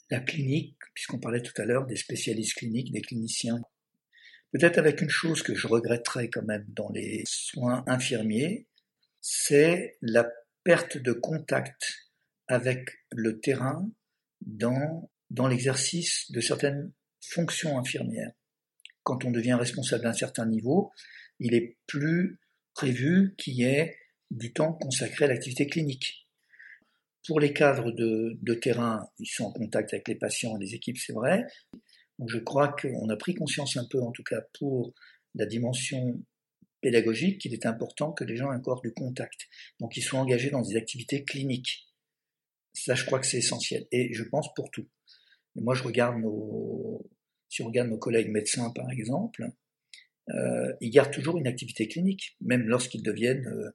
la 0.09 0.19
clinique, 0.19 0.77
puisqu'on 0.93 1.19
parlait 1.19 1.41
tout 1.41 1.59
à 1.61 1.65
l'heure 1.65 1.85
des 1.85 1.95
spécialistes 1.95 2.55
cliniques, 2.55 2.91
des 2.91 3.01
cliniciens. 3.01 3.61
Peut-être 4.51 4.77
avec 4.77 5.01
une 5.01 5.09
chose 5.09 5.43
que 5.43 5.55
je 5.55 5.67
regretterais 5.67 6.29
quand 6.29 6.43
même 6.43 6.65
dans 6.69 6.89
les 6.89 7.23
soins 7.25 7.83
infirmiers, 7.87 8.67
c'est 9.19 9.97
la 10.01 10.29
perte 10.63 10.97
de 10.97 11.11
contact 11.11 12.09
avec 12.47 12.89
le 13.11 13.39
terrain 13.39 13.89
dans, 14.41 15.09
dans 15.29 15.47
l'exercice 15.47 16.31
de 16.31 16.39
certaines 16.39 16.93
fonctions 17.21 17.77
infirmières. 17.77 18.31
Quand 19.03 19.25
on 19.25 19.31
devient 19.31 19.53
responsable 19.53 20.03
d'un 20.03 20.13
certain 20.13 20.45
niveau, 20.45 20.91
il 21.39 21.53
est 21.53 21.77
plus 21.87 22.39
prévu 22.73 23.35
qu'il 23.37 23.55
y 23.55 23.63
ait 23.63 23.97
du 24.31 24.53
temps 24.53 24.73
consacré 24.73 25.25
à 25.25 25.27
l'activité 25.29 25.67
clinique. 25.67 26.27
Pour 27.25 27.39
les 27.39 27.53
cadres 27.53 27.91
de, 27.91 28.53
terrain, 28.55 29.09
ils 29.19 29.27
sont 29.27 29.45
en 29.45 29.51
contact 29.51 29.93
avec 29.93 30.07
les 30.07 30.15
patients 30.15 30.55
les 30.57 30.75
équipes, 30.75 30.97
c'est 30.97 31.13
vrai. 31.13 31.45
Donc 32.19 32.29
je 32.29 32.39
crois 32.39 32.69
qu'on 32.69 33.09
a 33.09 33.17
pris 33.17 33.35
conscience 33.35 33.77
un 33.77 33.85
peu, 33.89 34.01
en 34.01 34.11
tout 34.11 34.23
cas 34.23 34.41
pour 34.57 34.93
la 35.35 35.45
dimension 35.45 36.21
pédagogique, 36.81 37.41
qu'il 37.41 37.53
est 37.53 37.65
important 37.65 38.11
que 38.11 38.23
les 38.23 38.37
gens 38.37 38.51
aient 38.51 38.57
encore 38.57 38.81
du 38.81 38.93
contact. 38.93 39.47
Donc 39.79 39.97
ils 39.97 40.01
soient 40.01 40.19
engagés 40.19 40.49
dans 40.49 40.61
des 40.61 40.75
activités 40.77 41.23
cliniques. 41.23 41.87
Ça, 42.73 42.95
je 42.95 43.05
crois 43.05 43.19
que 43.19 43.25
c'est 43.25 43.37
essentiel. 43.37 43.87
Et 43.91 44.13
je 44.13 44.23
pense 44.23 44.53
pour 44.53 44.69
tout. 44.71 44.87
Moi, 45.55 45.73
je 45.73 45.83
regarde 45.83 46.19
nos, 46.19 47.09
si 47.49 47.61
on 47.61 47.67
regarde 47.67 47.89
nos 47.89 47.97
collègues 47.97 48.29
médecins, 48.29 48.69
par 48.71 48.89
exemple, 48.91 49.49
euh, 50.29 50.73
ils 50.81 50.89
gardent 50.89 51.11
toujours 51.11 51.37
une 51.37 51.47
activité 51.47 51.87
clinique, 51.87 52.35
même 52.41 52.67
lorsqu'ils 52.67 53.03
deviennent 53.03 53.47
euh, 53.47 53.71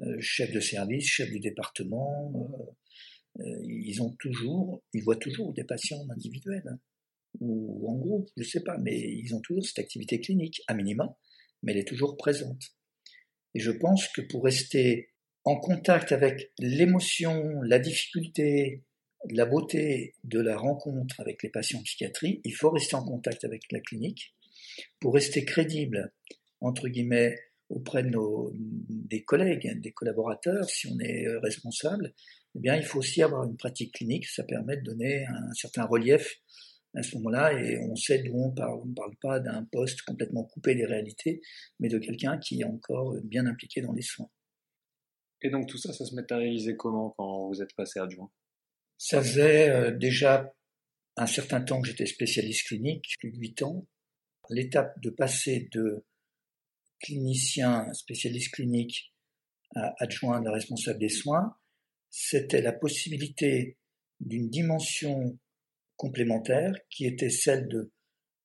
euh 0.00 0.20
chefs 0.20 0.52
de 0.52 0.60
service, 0.60 1.06
chefs 1.06 1.30
du 1.30 1.40
département. 1.40 2.32
Euh, 2.34 3.42
euh, 3.42 3.62
ils 3.64 4.02
ont 4.02 4.14
toujours, 4.18 4.82
ils 4.92 5.02
voient 5.02 5.16
toujours 5.16 5.52
des 5.52 5.64
patients 5.64 6.04
individuels 6.10 6.78
ou 7.40 7.88
en 7.88 7.96
groupe, 7.96 8.28
je 8.36 8.42
sais 8.42 8.62
pas, 8.62 8.78
mais 8.78 8.98
ils 8.98 9.34
ont 9.34 9.40
toujours 9.40 9.64
cette 9.64 9.78
activité 9.78 10.20
clinique, 10.20 10.62
à 10.66 10.74
minima, 10.74 11.16
mais 11.62 11.72
elle 11.72 11.78
est 11.78 11.88
toujours 11.88 12.16
présente. 12.16 12.62
Et 13.54 13.60
je 13.60 13.70
pense 13.70 14.08
que 14.08 14.22
pour 14.22 14.44
rester 14.44 15.10
en 15.44 15.56
contact 15.56 16.12
avec 16.12 16.52
l'émotion, 16.58 17.62
la 17.62 17.78
difficulté, 17.78 18.84
la 19.30 19.46
beauté 19.46 20.14
de 20.24 20.40
la 20.40 20.56
rencontre 20.56 21.20
avec 21.20 21.42
les 21.42 21.48
patients 21.48 21.80
en 21.80 21.82
psychiatrie, 21.82 22.40
il 22.44 22.54
faut 22.54 22.70
rester 22.70 22.96
en 22.96 23.04
contact 23.04 23.44
avec 23.44 23.62
la 23.70 23.80
clinique 23.80 24.34
pour 25.00 25.14
rester 25.14 25.44
crédible, 25.44 26.12
entre 26.60 26.88
guillemets, 26.88 27.36
auprès 27.68 28.02
de 28.02 28.08
nos, 28.08 28.52
des 28.54 29.24
collègues, 29.24 29.80
des 29.80 29.92
collaborateurs, 29.92 30.68
si 30.68 30.86
on 30.88 30.98
est 31.00 31.26
euh, 31.26 31.38
responsable, 31.40 32.14
eh 32.54 32.60
bien, 32.60 32.76
il 32.76 32.84
faut 32.84 32.98
aussi 32.98 33.22
avoir 33.22 33.44
une 33.44 33.56
pratique 33.56 33.94
clinique. 33.94 34.26
Ça 34.26 34.42
permet 34.44 34.76
de 34.76 34.82
donner 34.82 35.26
un 35.26 35.52
certain 35.52 35.84
relief 35.84 36.40
à 36.94 37.02
ce 37.02 37.16
moment-là 37.16 37.52
et 37.52 37.78
on 37.78 37.94
sait 37.94 38.22
d'où 38.22 38.34
on 38.36 38.50
parle. 38.50 38.80
On 38.82 38.86
ne 38.86 38.94
parle 38.94 39.16
pas 39.20 39.40
d'un 39.40 39.64
poste 39.64 40.02
complètement 40.02 40.44
coupé 40.44 40.74
des 40.74 40.86
réalités, 40.86 41.40
mais 41.78 41.88
de 41.88 41.98
quelqu'un 41.98 42.38
qui 42.38 42.60
est 42.60 42.64
encore 42.64 43.14
bien 43.22 43.46
impliqué 43.46 43.80
dans 43.80 43.92
les 43.92 44.02
soins. 44.02 44.30
Et 45.42 45.50
donc 45.50 45.68
tout 45.68 45.78
ça, 45.78 45.92
ça 45.92 46.04
se 46.04 46.14
met 46.14 46.32
à 46.32 46.36
réaliser 46.36 46.76
comment 46.76 47.10
quand 47.16 47.48
vous 47.48 47.62
êtes 47.62 47.74
passé 47.74 48.00
adjoint? 48.00 48.30
Ça 48.96 49.22
faisait 49.22 49.70
euh, 49.70 49.90
déjà 49.92 50.52
un 51.16 51.26
certain 51.26 51.60
temps 51.60 51.80
que 51.80 51.88
j'étais 51.88 52.06
spécialiste 52.06 52.66
clinique, 52.66 53.16
plus 53.20 53.30
de 53.30 53.38
8 53.38 53.62
ans. 53.62 53.86
L'étape 54.50 54.98
de 55.00 55.10
passer 55.10 55.68
de 55.72 56.04
clinicien, 57.00 57.92
spécialiste 57.92 58.52
clinique, 58.54 59.14
à 59.74 59.94
adjoint 59.98 60.40
de 60.40 60.48
responsable 60.48 60.98
des 60.98 61.08
soins, 61.08 61.56
c'était 62.10 62.62
la 62.62 62.72
possibilité 62.72 63.76
d'une 64.20 64.48
dimension 64.48 65.38
complémentaire 65.96 66.74
qui 66.90 67.06
était 67.06 67.30
celle 67.30 67.68
de, 67.68 67.92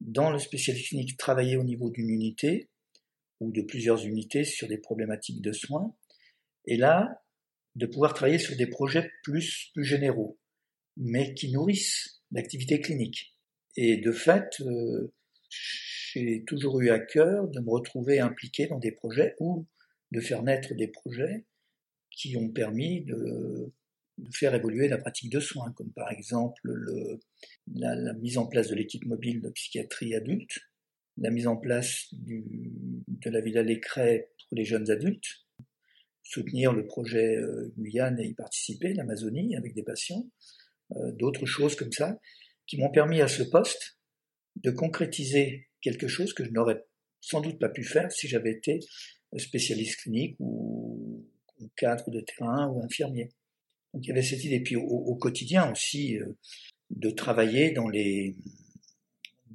dans 0.01 0.31
le 0.31 0.39
spécialiste 0.39 0.89
clinique, 0.89 1.17
travailler 1.17 1.55
au 1.55 1.63
niveau 1.63 1.89
d'une 1.89 2.09
unité 2.09 2.69
ou 3.39 3.51
de 3.51 3.61
plusieurs 3.61 4.05
unités 4.05 4.43
sur 4.43 4.67
des 4.67 4.77
problématiques 4.77 5.41
de 5.41 5.51
soins, 5.51 5.95
et 6.65 6.77
là, 6.77 7.23
de 7.75 7.85
pouvoir 7.85 8.13
travailler 8.13 8.39
sur 8.39 8.55
des 8.55 8.67
projets 8.67 9.09
plus, 9.23 9.71
plus 9.73 9.83
généraux, 9.83 10.39
mais 10.97 11.33
qui 11.33 11.51
nourrissent 11.51 12.21
l'activité 12.31 12.79
clinique. 12.79 13.35
Et 13.75 13.97
de 13.97 14.11
fait, 14.11 14.61
euh, 14.61 15.13
j'ai 16.13 16.43
toujours 16.45 16.79
eu 16.81 16.89
à 16.89 16.99
cœur 16.99 17.47
de 17.47 17.59
me 17.59 17.69
retrouver 17.69 18.19
impliqué 18.19 18.67
dans 18.67 18.79
des 18.79 18.91
projets 18.91 19.35
ou 19.39 19.65
de 20.11 20.19
faire 20.19 20.43
naître 20.43 20.73
des 20.75 20.87
projets 20.87 21.45
qui 22.11 22.37
ont 22.37 22.49
permis 22.49 23.01
de, 23.01 23.71
faire 24.31 24.53
évoluer 24.53 24.87
la 24.87 24.99
pratique 24.99 25.31
de 25.31 25.39
soins, 25.39 25.71
comme 25.71 25.91
par 25.91 26.11
exemple 26.11 26.61
le, 26.63 27.19
la, 27.73 28.13
mise 28.13 28.37
en 28.37 28.45
place 28.45 28.67
de 28.67 28.75
l'équipe 28.75 29.05
mobile 29.05 29.41
de 29.41 29.49
psychiatrie 29.49 30.13
adulte, 30.13 30.59
la 31.17 31.31
mise 31.31 31.47
en 31.47 31.57
place 31.57 32.13
de 32.13 33.29
la 33.29 33.41
Villa 33.41 33.63
Lécret 33.63 34.29
pour 34.49 34.57
les 34.57 34.65
jeunes 34.65 34.91
adultes, 34.91 35.45
soutenir 36.21 36.73
le 36.73 36.85
projet 36.85 37.37
euh, 37.37 37.73
Guyane 37.77 38.19
et 38.19 38.27
y 38.27 38.33
participer, 38.33 38.93
l'Amazonie, 38.93 39.55
avec 39.55 39.73
des 39.73 39.83
patients, 39.83 40.29
euh, 40.95 41.11
d'autres 41.11 41.45
choses 41.45 41.75
comme 41.75 41.91
ça, 41.91 42.19
qui 42.67 42.77
m'ont 42.77 42.91
permis 42.91 43.21
à 43.21 43.27
ce 43.27 43.43
poste 43.43 43.97
de 44.57 44.71
concrétiser 44.71 45.67
quelque 45.81 46.07
chose 46.07 46.33
que 46.33 46.43
je 46.43 46.51
n'aurais 46.51 46.83
sans 47.21 47.41
doute 47.41 47.59
pas 47.59 47.69
pu 47.69 47.83
faire 47.83 48.11
si 48.11 48.27
j'avais 48.27 48.51
été 48.51 48.79
spécialiste 49.37 50.01
clinique 50.01 50.35
ou, 50.39 51.25
cadre 51.77 52.11
de 52.11 52.19
terrain 52.19 52.67
ou 52.67 52.83
infirmier. 52.83 53.29
Donc 53.93 54.03
il 54.05 54.09
y 54.09 54.11
avait 54.11 54.23
cette 54.23 54.43
idée. 54.43 54.59
Puis 54.59 54.75
au, 54.75 55.15
quotidien 55.15 55.71
aussi, 55.71 56.17
euh, 56.17 56.37
de 56.89 57.09
travailler 57.09 57.71
dans 57.71 57.87
les 57.87 58.35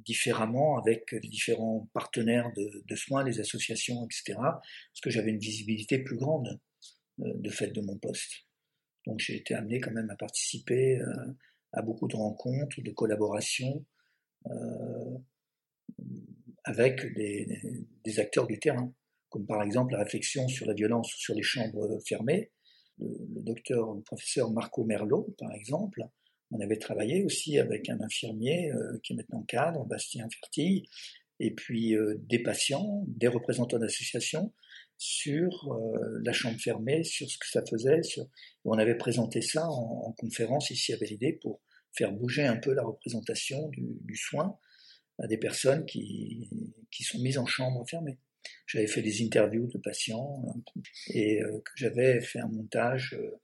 différemment 0.05 0.79
avec 0.79 1.11
les 1.11 1.29
différents 1.29 1.87
partenaires 1.93 2.51
de, 2.55 2.95
soins, 2.95 3.23
les 3.23 3.39
associations, 3.39 4.05
etc. 4.05 4.39
Parce 4.39 5.01
que 5.03 5.11
j'avais 5.11 5.29
une 5.29 5.39
visibilité 5.39 5.99
plus 5.99 6.17
grande 6.17 6.59
euh, 7.19 7.31
de 7.35 7.49
fait 7.49 7.67
de 7.67 7.81
mon 7.81 7.97
poste. 7.97 8.47
Donc 9.05 9.19
j'ai 9.19 9.35
été 9.35 9.53
amené 9.53 9.79
quand 9.79 9.91
même 9.91 10.09
à 10.09 10.15
participer 10.15 10.97
euh, 10.97 11.35
à 11.73 11.83
beaucoup 11.83 12.07
de 12.07 12.15
rencontres, 12.15 12.81
de 12.81 12.91
collaborations 12.91 13.85
avec 16.63 17.13
des, 17.13 18.19
acteurs 18.19 18.47
du 18.47 18.59
terrain, 18.59 18.93
comme 19.29 19.45
par 19.45 19.63
exemple 19.63 19.93
la 19.93 20.03
réflexion 20.03 20.47
sur 20.47 20.65
la 20.65 20.73
violence 20.73 21.11
sur 21.15 21.35
les 21.35 21.43
chambres 21.43 21.99
fermées. 22.07 22.51
Le, 22.97 23.41
docteur, 23.43 23.93
le 23.93 24.01
professeur 24.01 24.51
Marco 24.51 24.83
Merlot, 24.83 25.33
par 25.37 25.53
exemple, 25.53 26.03
on 26.51 26.59
avait 26.59 26.77
travaillé 26.77 27.23
aussi 27.23 27.59
avec 27.59 27.89
un 27.89 28.01
infirmier 28.01 28.71
euh, 28.71 28.99
qui 29.03 29.13
est 29.13 29.15
maintenant 29.15 29.43
cadre, 29.43 29.85
Bastien 29.85 30.27
Fertille, 30.29 30.83
et 31.39 31.51
puis 31.51 31.95
euh, 31.95 32.15
des 32.27 32.39
patients, 32.39 33.05
des 33.07 33.27
représentants 33.27 33.79
d'associations 33.79 34.51
sur 34.97 35.71
euh, 35.71 36.19
la 36.25 36.33
chambre 36.33 36.59
fermée, 36.59 37.03
sur 37.03 37.29
ce 37.29 37.37
que 37.37 37.47
ça 37.47 37.63
faisait. 37.69 38.01
On 38.65 38.77
avait 38.77 38.97
présenté 38.97 39.41
ça 39.41 39.69
en, 39.69 40.07
en, 40.07 40.11
conférence 40.13 40.71
ici 40.71 40.91
à 40.91 40.97
Validé 40.97 41.39
pour 41.41 41.61
faire 41.93 42.11
bouger 42.11 42.45
un 42.45 42.57
peu 42.57 42.73
la 42.73 42.83
représentation 42.83 43.69
du 43.69 44.15
soin 44.15 44.57
à 45.19 45.27
des 45.27 45.37
personnes 45.37 45.85
qui, 45.85 46.49
qui 46.91 47.03
sont 47.03 47.19
mises 47.19 47.37
en 47.37 47.45
chambre 47.45 47.85
fermée. 47.87 48.17
J'avais 48.67 48.87
fait 48.87 49.01
des 49.01 49.23
interviews 49.23 49.67
de 49.67 49.77
patients 49.77 50.43
et 51.09 51.41
euh, 51.41 51.59
que 51.59 51.71
j'avais 51.75 52.21
fait 52.21 52.39
un 52.39 52.47
montage 52.47 53.15
euh, 53.19 53.39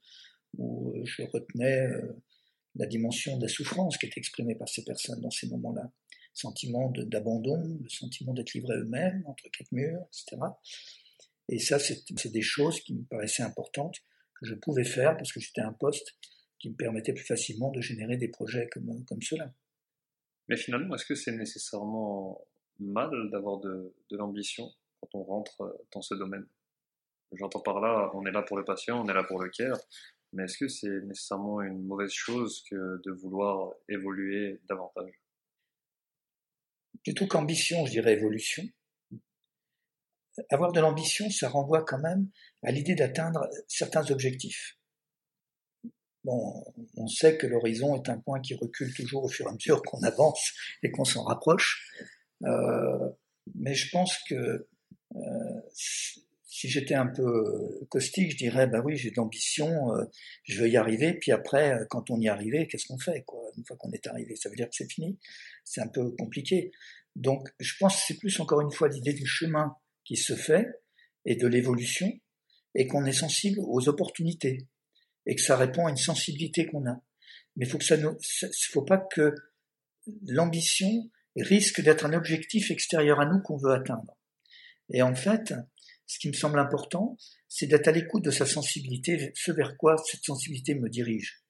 où 0.58 0.94
je 1.04 1.24
retenais 1.24 1.82
euh, 1.88 2.14
la 2.76 2.86
dimension 2.86 3.38
de 3.38 3.44
la 3.44 3.48
souffrance 3.48 3.98
qui 3.98 4.06
est 4.06 4.18
exprimée 4.18 4.56
par 4.56 4.70
ces 4.70 4.84
personnes 4.84 5.22
dans 5.22 5.32
ces 5.32 5.48
moments-là. 5.48 5.92
Sentiment 6.34 6.92
d'abandon, 6.92 7.80
le 7.82 7.90
sentiment 7.90 8.34
d'être 8.34 8.54
livré 8.54 8.76
eux-mêmes 8.76 9.24
entre 9.26 9.44
quatre 9.50 9.72
murs, 9.72 10.02
etc. 10.08 10.42
Et 11.48 11.60
ça, 11.60 11.80
c'est 11.80 12.32
des 12.32 12.42
choses 12.42 12.82
qui 12.82 12.94
me 12.94 13.04
paraissaient 13.04 13.44
importantes, 13.44 13.96
que 14.40 14.46
je 14.46 14.56
pouvais 14.56 14.84
faire 14.84 15.16
parce 15.16 15.32
que 15.32 15.40
j'étais 15.40 15.62
un 15.62 15.72
poste 15.72 16.18
qui 16.60 16.70
me 16.70 16.76
permettait 16.76 17.14
plus 17.14 17.24
facilement 17.24 17.72
de 17.72 17.80
générer 17.80 18.18
des 18.18 18.28
projets 18.28 18.68
comme, 18.68 19.06
comme 19.06 19.22
cela. 19.22 19.54
Mais 20.48 20.58
finalement, 20.58 20.96
est-ce 20.96 21.06
que 21.06 21.16
c'est 21.16 21.32
nécessairement 21.32 22.46
mal 22.80 23.30
d'avoir 23.32 23.60
de, 23.60 23.94
l'ambition 24.12 24.72
quand 25.00 25.20
on 25.20 25.24
rentre 25.24 25.80
dans 25.92 26.02
ce 26.02 26.16
domaine? 26.16 26.48
J'entends 27.32 27.62
par 27.62 27.80
là, 27.80 28.12
on 28.14 28.26
est 28.26 28.32
là 28.32 28.44
pour 28.44 28.58
le 28.58 28.64
patient, 28.64 29.04
on 29.04 29.10
est 29.10 29.14
là 29.14 29.24
pour 29.24 29.42
le 29.42 29.50
care, 29.50 29.80
mais 30.34 30.44
est-ce 30.44 30.58
que 30.58 30.68
c'est 30.68 31.02
nécessairement 31.02 31.62
une 31.62 31.86
mauvaise 31.86 32.12
chose 32.12 32.64
que 32.70 33.02
de 33.04 33.12
vouloir 33.12 33.74
évoluer 33.90 34.62
davantage? 34.70 35.20
Plutôt 37.04 37.28
qu'ambition, 37.28 37.86
je 37.86 37.92
dirais 37.92 38.14
évolution. 38.14 38.64
Avoir 40.50 40.72
de 40.72 40.80
l'ambition, 40.80 41.30
ça 41.30 41.50
renvoie 41.50 41.84
quand 41.84 42.00
même 42.00 42.30
à 42.64 42.72
l'idée 42.72 42.96
d'atteindre 42.96 43.48
certains 43.68 44.10
objectifs. 44.12 44.78
Bon, 46.26 46.66
on 46.98 47.06
sait 47.06 47.38
que 47.38 47.46
l'horizon 47.46 47.96
est 47.96 48.10
un 48.10 48.18
point 48.18 48.42
qui 48.42 48.56
recule 48.56 48.92
toujours 48.96 49.26
au 49.26 49.28
fur 49.28 49.46
et 49.46 49.50
à 49.50 49.54
mesure 49.54 49.84
qu'on 49.84 50.02
avance 50.02 50.54
et 50.82 50.90
qu'on 50.90 51.06
s'en 51.06 51.24
rapproche. 51.24 51.88
Euh, 52.44 53.10
mais 53.54 53.76
je 53.76 53.92
pense 53.92 54.18
que 54.28 54.68
euh, 55.16 55.62
si 56.56 56.68
j'étais 56.68 56.96
un 56.96 57.06
peu 57.06 57.86
caustique, 57.90 58.32
je 58.32 58.38
dirais 58.38 58.66
bah 58.66 58.82
oui, 58.84 58.98
j'ai 58.98 59.12
de 59.12 59.18
l'ambition, 59.18 59.94
euh, 59.94 60.06
je 60.46 60.60
veux 60.60 60.68
y 60.68 60.78
arriver. 60.78 61.14
Puis 61.14 61.32
après, 61.32 61.74
euh, 61.74 61.86
quand 61.92 62.10
on 62.10 62.20
y 62.20 62.26
est 62.26 62.30
arrivé, 62.30 62.66
qu'est-ce 62.66 62.88
qu'on 62.88 62.98
fait 62.98 63.24
quoi? 63.24 63.44
Une 63.56 63.64
fois 63.64 63.78
qu'on 63.78 63.92
est 63.92 64.08
arrivé, 64.08 64.36
ça 64.36 64.50
veut 64.50 64.56
dire 64.56 64.68
que 64.68 64.76
c'est 64.76 64.92
fini. 64.92 65.20
C'est 65.64 65.82
un 65.82 65.88
peu 65.88 66.10
compliqué. 66.18 66.72
Donc, 67.16 67.50
je 67.60 67.74
pense 67.80 67.98
que 67.98 68.02
c'est 68.08 68.18
plus 68.18 68.40
encore 68.40 68.62
une 68.62 68.72
fois 68.72 68.88
l'idée 68.88 69.14
du 69.14 69.28
chemin 69.28 69.76
qui 70.04 70.16
se 70.16 70.36
fait 70.36 70.66
et 71.26 71.36
de 71.36 71.48
l'évolution, 71.48 72.12
et 72.74 72.88
qu'on 72.88 73.06
est 73.06 73.14
sensible 73.14 73.60
aux 73.62 73.88
opportunités 73.88 74.68
et 75.26 75.36
que 75.36 75.42
ça 75.42 75.58
répond 75.58 75.88
à 75.88 75.90
une 75.90 75.98
sensibilité 75.98 76.66
qu'on 76.66 76.88
a. 76.88 77.02
Mais 77.56 77.66
faut 77.66 77.78
que 77.78 77.86
ça 77.86 77.98
ne 77.98 78.10
faut 78.72 78.84
pas 78.84 78.98
que 78.98 79.34
l'ambition 80.28 81.10
risque 81.36 81.82
d'être 81.82 82.06
un 82.06 82.14
objectif 82.14 82.72
extérieur 82.72 83.20
à 83.20 83.26
nous 83.26 83.42
qu'on 83.42 83.58
veut 83.58 83.74
atteindre. 83.74 84.18
Et 84.90 85.02
en 85.02 85.16
fait, 85.16 85.54
ce 86.06 86.20
qui 86.20 86.28
me 86.28 86.34
semble 86.34 86.60
important, 86.60 87.18
c'est 87.48 87.68
d'être 87.68 87.88
à 87.88 87.92
l'écoute 87.92 88.24
de 88.24 88.32
sa 88.32 88.46
sensibilité, 88.46 89.32
ce 89.36 89.52
vers 89.52 89.76
quoi 89.78 89.96
cette 89.98 90.24
sensibilité 90.24 90.76
me 90.76 90.90
dirige. 90.90 91.44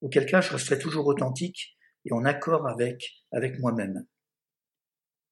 Auquel 0.00 0.26
cas, 0.26 0.40
je 0.40 0.50
resterai 0.50 0.78
toujours 0.78 1.06
authentique 1.06 1.76
et 2.04 2.12
en 2.12 2.24
accord 2.24 2.66
avec, 2.68 3.24
avec 3.30 3.58
moi-même. 3.60 4.06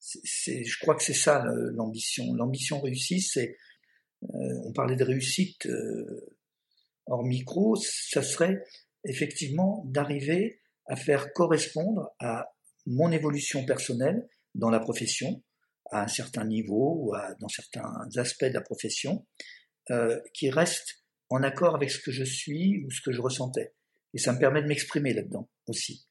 Je 0.00 0.78
crois 0.80 0.95
que 0.95 1.02
c'est 1.02 1.12
ça 1.12 1.45
l'ambition. 1.75 2.33
L'ambition 2.35 2.80
réussie, 2.80 3.21
c'est, 3.21 3.57
euh, 4.23 4.62
on 4.64 4.73
parlait 4.73 4.97
de 4.97 5.04
réussite 5.04 5.66
euh, 5.66 6.38
hors 7.10 7.24
micro, 7.24 7.76
ça 7.76 8.22
serait 8.22 8.62
effectivement 9.04 9.82
d'arriver 9.86 10.60
à 10.86 10.96
faire 10.96 11.32
correspondre 11.32 12.10
à 12.18 12.46
mon 12.86 13.10
évolution 13.12 13.64
personnelle 13.64 14.26
dans 14.54 14.70
la 14.70 14.80
profession, 14.80 15.42
à 15.90 16.04
un 16.04 16.08
certain 16.08 16.44
niveau 16.44 16.96
ou 16.98 17.14
à, 17.14 17.34
dans 17.40 17.48
certains 17.48 18.08
aspects 18.16 18.44
de 18.44 18.54
la 18.54 18.60
profession, 18.60 19.26
euh, 19.90 20.20
qui 20.34 20.50
reste 20.50 21.04
en 21.28 21.42
accord 21.42 21.74
avec 21.74 21.90
ce 21.90 22.00
que 22.00 22.10
je 22.10 22.24
suis 22.24 22.84
ou 22.84 22.90
ce 22.90 23.00
que 23.02 23.12
je 23.12 23.20
ressentais. 23.20 23.74
Et 24.14 24.18
ça 24.18 24.32
me 24.32 24.38
permet 24.38 24.62
de 24.62 24.66
m'exprimer 24.66 25.12
là-dedans 25.12 25.48
aussi. 25.66 26.06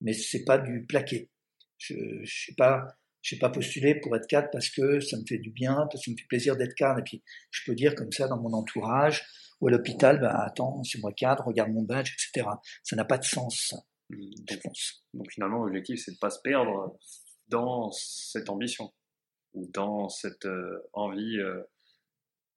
Mais 0.00 0.12
c'est 0.12 0.44
pas 0.44 0.58
du 0.58 0.84
plaqué. 0.86 1.30
Je 1.78 1.94
ne 1.94 2.24
sais 2.24 2.54
pas, 2.56 2.86
je 3.22 3.36
pas 3.36 3.50
postuler 3.50 4.00
pour 4.00 4.16
être 4.16 4.26
cadre 4.26 4.48
parce 4.52 4.68
que 4.70 5.00
ça 5.00 5.16
me 5.16 5.24
fait 5.26 5.38
du 5.38 5.50
bien, 5.50 5.74
parce 5.90 6.00
que 6.00 6.04
ça 6.06 6.10
me 6.10 6.16
fait 6.16 6.26
plaisir 6.28 6.56
d'être 6.56 6.74
cadre. 6.74 7.00
Et 7.00 7.04
puis 7.04 7.22
je 7.50 7.62
peux 7.66 7.74
dire 7.74 7.94
comme 7.94 8.12
ça 8.12 8.28
dans 8.28 8.40
mon 8.40 8.52
entourage 8.52 9.24
ou 9.64 9.68
à 9.68 9.70
l'hôpital, 9.70 10.20
ben 10.20 10.28
attends, 10.28 10.84
c'est 10.84 11.00
moi 11.00 11.10
cadre, 11.12 11.44
regarde 11.46 11.70
mon 11.72 11.82
badge, 11.82 12.12
etc. 12.12 12.46
Ça 12.82 12.96
n'a 12.96 13.04
pas 13.06 13.16
de 13.16 13.24
sens. 13.24 13.74
Mmh, 14.10 14.16
je 14.50 14.56
pense. 14.56 15.04
Donc 15.14 15.30
finalement, 15.32 15.64
l'objectif 15.64 16.02
c'est 16.04 16.12
de 16.12 16.18
pas 16.18 16.28
se 16.28 16.40
perdre 16.42 16.98
dans 17.48 17.90
cette 17.92 18.50
ambition 18.50 18.92
ou 19.54 19.70
dans 19.72 20.10
cette 20.10 20.44
euh, 20.44 20.82
envie 20.92 21.38
euh, 21.38 21.62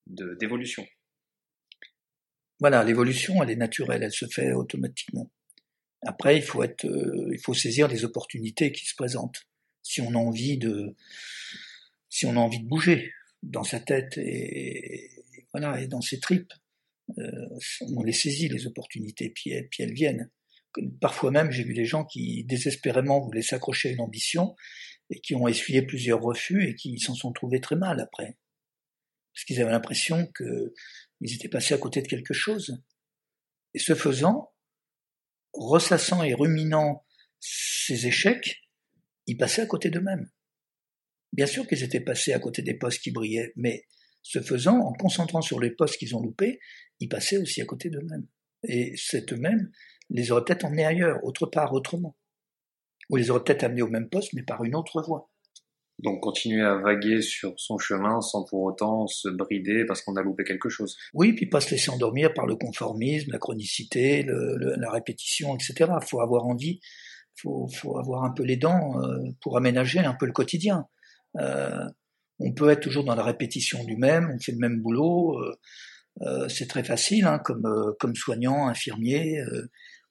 d'évolution. 0.05 0.85
Voilà, 2.59 2.83
l'évolution, 2.83 3.41
elle 3.41 3.51
est 3.51 3.55
naturelle, 3.55 4.03
elle 4.03 4.11
se 4.11 4.25
fait 4.25 4.51
automatiquement. 4.51 5.31
Après, 6.05 6.35
il 6.35 6.43
faut 6.43 6.61
être, 6.61 6.85
euh, 6.85 7.29
il 7.31 7.39
faut 7.39 7.53
saisir 7.53 7.87
les 7.87 8.03
opportunités 8.03 8.73
qui 8.73 8.85
se 8.85 8.95
présentent. 8.95 9.43
Si 9.81 10.01
on 10.01 10.09
a 10.09 10.17
envie 10.17 10.57
de, 10.57 10.93
si 12.09 12.25
on 12.25 12.31
a 12.31 12.39
envie 12.39 12.59
de 12.59 12.67
bouger 12.67 13.13
dans 13.43 13.63
sa 13.63 13.79
tête 13.79 14.17
et, 14.17 15.23
voilà 15.53 15.79
et 15.79 15.87
dans 15.87 16.01
ses 16.01 16.19
tripes, 16.19 16.51
on 17.15 18.03
les 18.03 18.13
saisit 18.13 18.49
les 18.49 18.67
opportunités, 18.67 19.29
puis, 19.29 19.51
puis 19.71 19.83
elles 19.83 19.93
viennent. 19.93 20.29
Parfois 21.01 21.31
même, 21.31 21.51
j'ai 21.51 21.63
vu 21.63 21.73
des 21.73 21.85
gens 21.85 22.05
qui 22.05 22.43
désespérément 22.43 23.21
voulaient 23.21 23.41
s'accrocher 23.41 23.89
à 23.89 23.91
une 23.93 24.01
ambition 24.01 24.55
et 25.09 25.19
qui 25.21 25.33
ont 25.35 25.47
essuyé 25.47 25.81
plusieurs 25.81 26.21
refus 26.21 26.67
et 26.67 26.75
qui 26.75 26.99
s'en 26.99 27.15
sont 27.15 27.31
trouvés 27.31 27.61
très 27.61 27.75
mal 27.75 27.99
après. 27.99 28.37
Parce 29.33 29.45
qu'ils 29.45 29.61
avaient 29.61 29.71
l'impression 29.71 30.31
qu'ils 30.35 31.33
étaient 31.33 31.49
passés 31.49 31.73
à 31.73 31.77
côté 31.77 32.01
de 32.01 32.07
quelque 32.07 32.33
chose. 32.33 32.83
Et 33.73 33.79
ce 33.79 33.95
faisant, 33.95 34.51
ressassant 35.53 36.23
et 36.23 36.33
ruminant 36.33 37.05
ces 37.39 38.07
échecs, 38.07 38.63
ils 39.27 39.37
passaient 39.37 39.61
à 39.61 39.67
côté 39.67 39.89
d'eux-mêmes. 39.89 40.29
Bien 41.33 41.45
sûr 41.45 41.67
qu'ils 41.67 41.83
étaient 41.83 42.01
passés 42.01 42.33
à 42.33 42.39
côté 42.39 42.61
des 42.61 42.73
postes 42.73 43.01
qui 43.01 43.11
brillaient, 43.11 43.53
mais 43.55 43.85
ce 44.29 44.41
faisant, 44.41 44.79
en 44.79 44.93
concentrant 44.93 45.41
sur 45.41 45.59
les 45.59 45.71
postes 45.71 45.97
qu'ils 45.97 46.15
ont 46.15 46.21
loupés, 46.21 46.59
ils 46.99 47.09
passaient 47.09 47.37
aussi 47.37 47.61
à 47.61 47.65
côté 47.65 47.89
d'eux-mêmes. 47.89 48.27
Et 48.63 48.95
cet 48.97 49.33
eux-mêmes 49.33 49.71
les 50.09 50.31
aurait 50.31 50.43
peut-être 50.43 50.65
emmenés 50.65 50.85
ailleurs, 50.85 51.23
autre 51.23 51.45
part, 51.45 51.73
autrement 51.73 52.15
ou 53.09 53.15
les 53.15 53.29
aurait 53.29 53.43
peut-être 53.43 53.63
amenés 53.63 53.81
au 53.81 53.89
même 53.89 54.09
poste, 54.09 54.33
mais 54.33 54.43
par 54.43 54.63
une 54.63 54.75
autre 54.75 55.01
voie. 55.01 55.29
Donc 55.99 56.21
continuer 56.21 56.61
à 56.61 56.75
vaguer 56.75 57.21
sur 57.21 57.53
son 57.57 57.79
chemin 57.79 58.21
sans 58.21 58.43
pour 58.43 58.61
autant 58.61 59.07
se 59.07 59.29
brider 59.29 59.83
parce 59.85 60.03
qu'on 60.03 60.15
a 60.15 60.21
loupé 60.21 60.43
quelque 60.43 60.69
chose. 60.69 60.95
Oui, 61.15 61.33
puis 61.33 61.47
pas 61.47 61.59
se 61.59 61.71
laisser 61.71 61.89
endormir 61.89 62.33
par 62.35 62.45
le 62.45 62.55
conformisme, 62.55 63.31
la 63.31 63.39
chronicité, 63.39 64.23
la 64.23 64.91
répétition, 64.91 65.55
etc. 65.55 65.91
Il 65.99 66.07
faut 66.07 66.21
avoir 66.21 66.45
envie, 66.45 66.81
faut, 67.35 67.67
faut 67.73 67.97
avoir 67.97 68.25
un 68.25 68.31
peu 68.31 68.43
les 68.43 68.57
dents 68.57 69.01
euh, 69.01 69.31
pour 69.41 69.57
aménager 69.57 69.99
un 69.99 70.13
peu 70.13 70.27
le 70.27 70.33
quotidien. 70.33 70.85
Euh, 71.37 71.85
on 72.39 72.53
peut 72.53 72.69
être 72.69 72.81
toujours 72.81 73.03
dans 73.03 73.15
la 73.15 73.23
répétition 73.23 73.83
du 73.83 73.97
même, 73.97 74.31
on 74.35 74.39
fait 74.39 74.51
le 74.51 74.59
même 74.59 74.81
boulot, 74.81 75.39
euh, 76.21 76.49
c'est 76.49 76.67
très 76.67 76.83
facile, 76.83 77.25
hein, 77.25 77.39
comme, 77.39 77.95
comme 77.99 78.15
soignant, 78.15 78.67
infirmier 78.67 79.41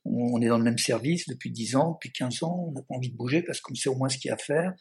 on 0.06 0.40
est 0.40 0.48
dans 0.48 0.58
le 0.58 0.64
même 0.64 0.78
service 0.78 1.26
depuis 1.28 1.50
10 1.50 1.76
ans, 1.76 1.92
depuis 1.92 2.12
15 2.12 2.42
ans, 2.42 2.66
on 2.68 2.72
n'a 2.72 2.82
pas 2.82 2.94
envie 2.94 3.10
de 3.10 3.16
bouger 3.16 3.42
parce 3.42 3.60
qu'on 3.60 3.74
sait 3.74 3.88
au 3.88 3.96
moins 3.96 4.08
ce 4.08 4.18
qu'il 4.18 4.28
y 4.28 4.32
a 4.32 4.34
à 4.34 4.38
faire, 4.38 4.74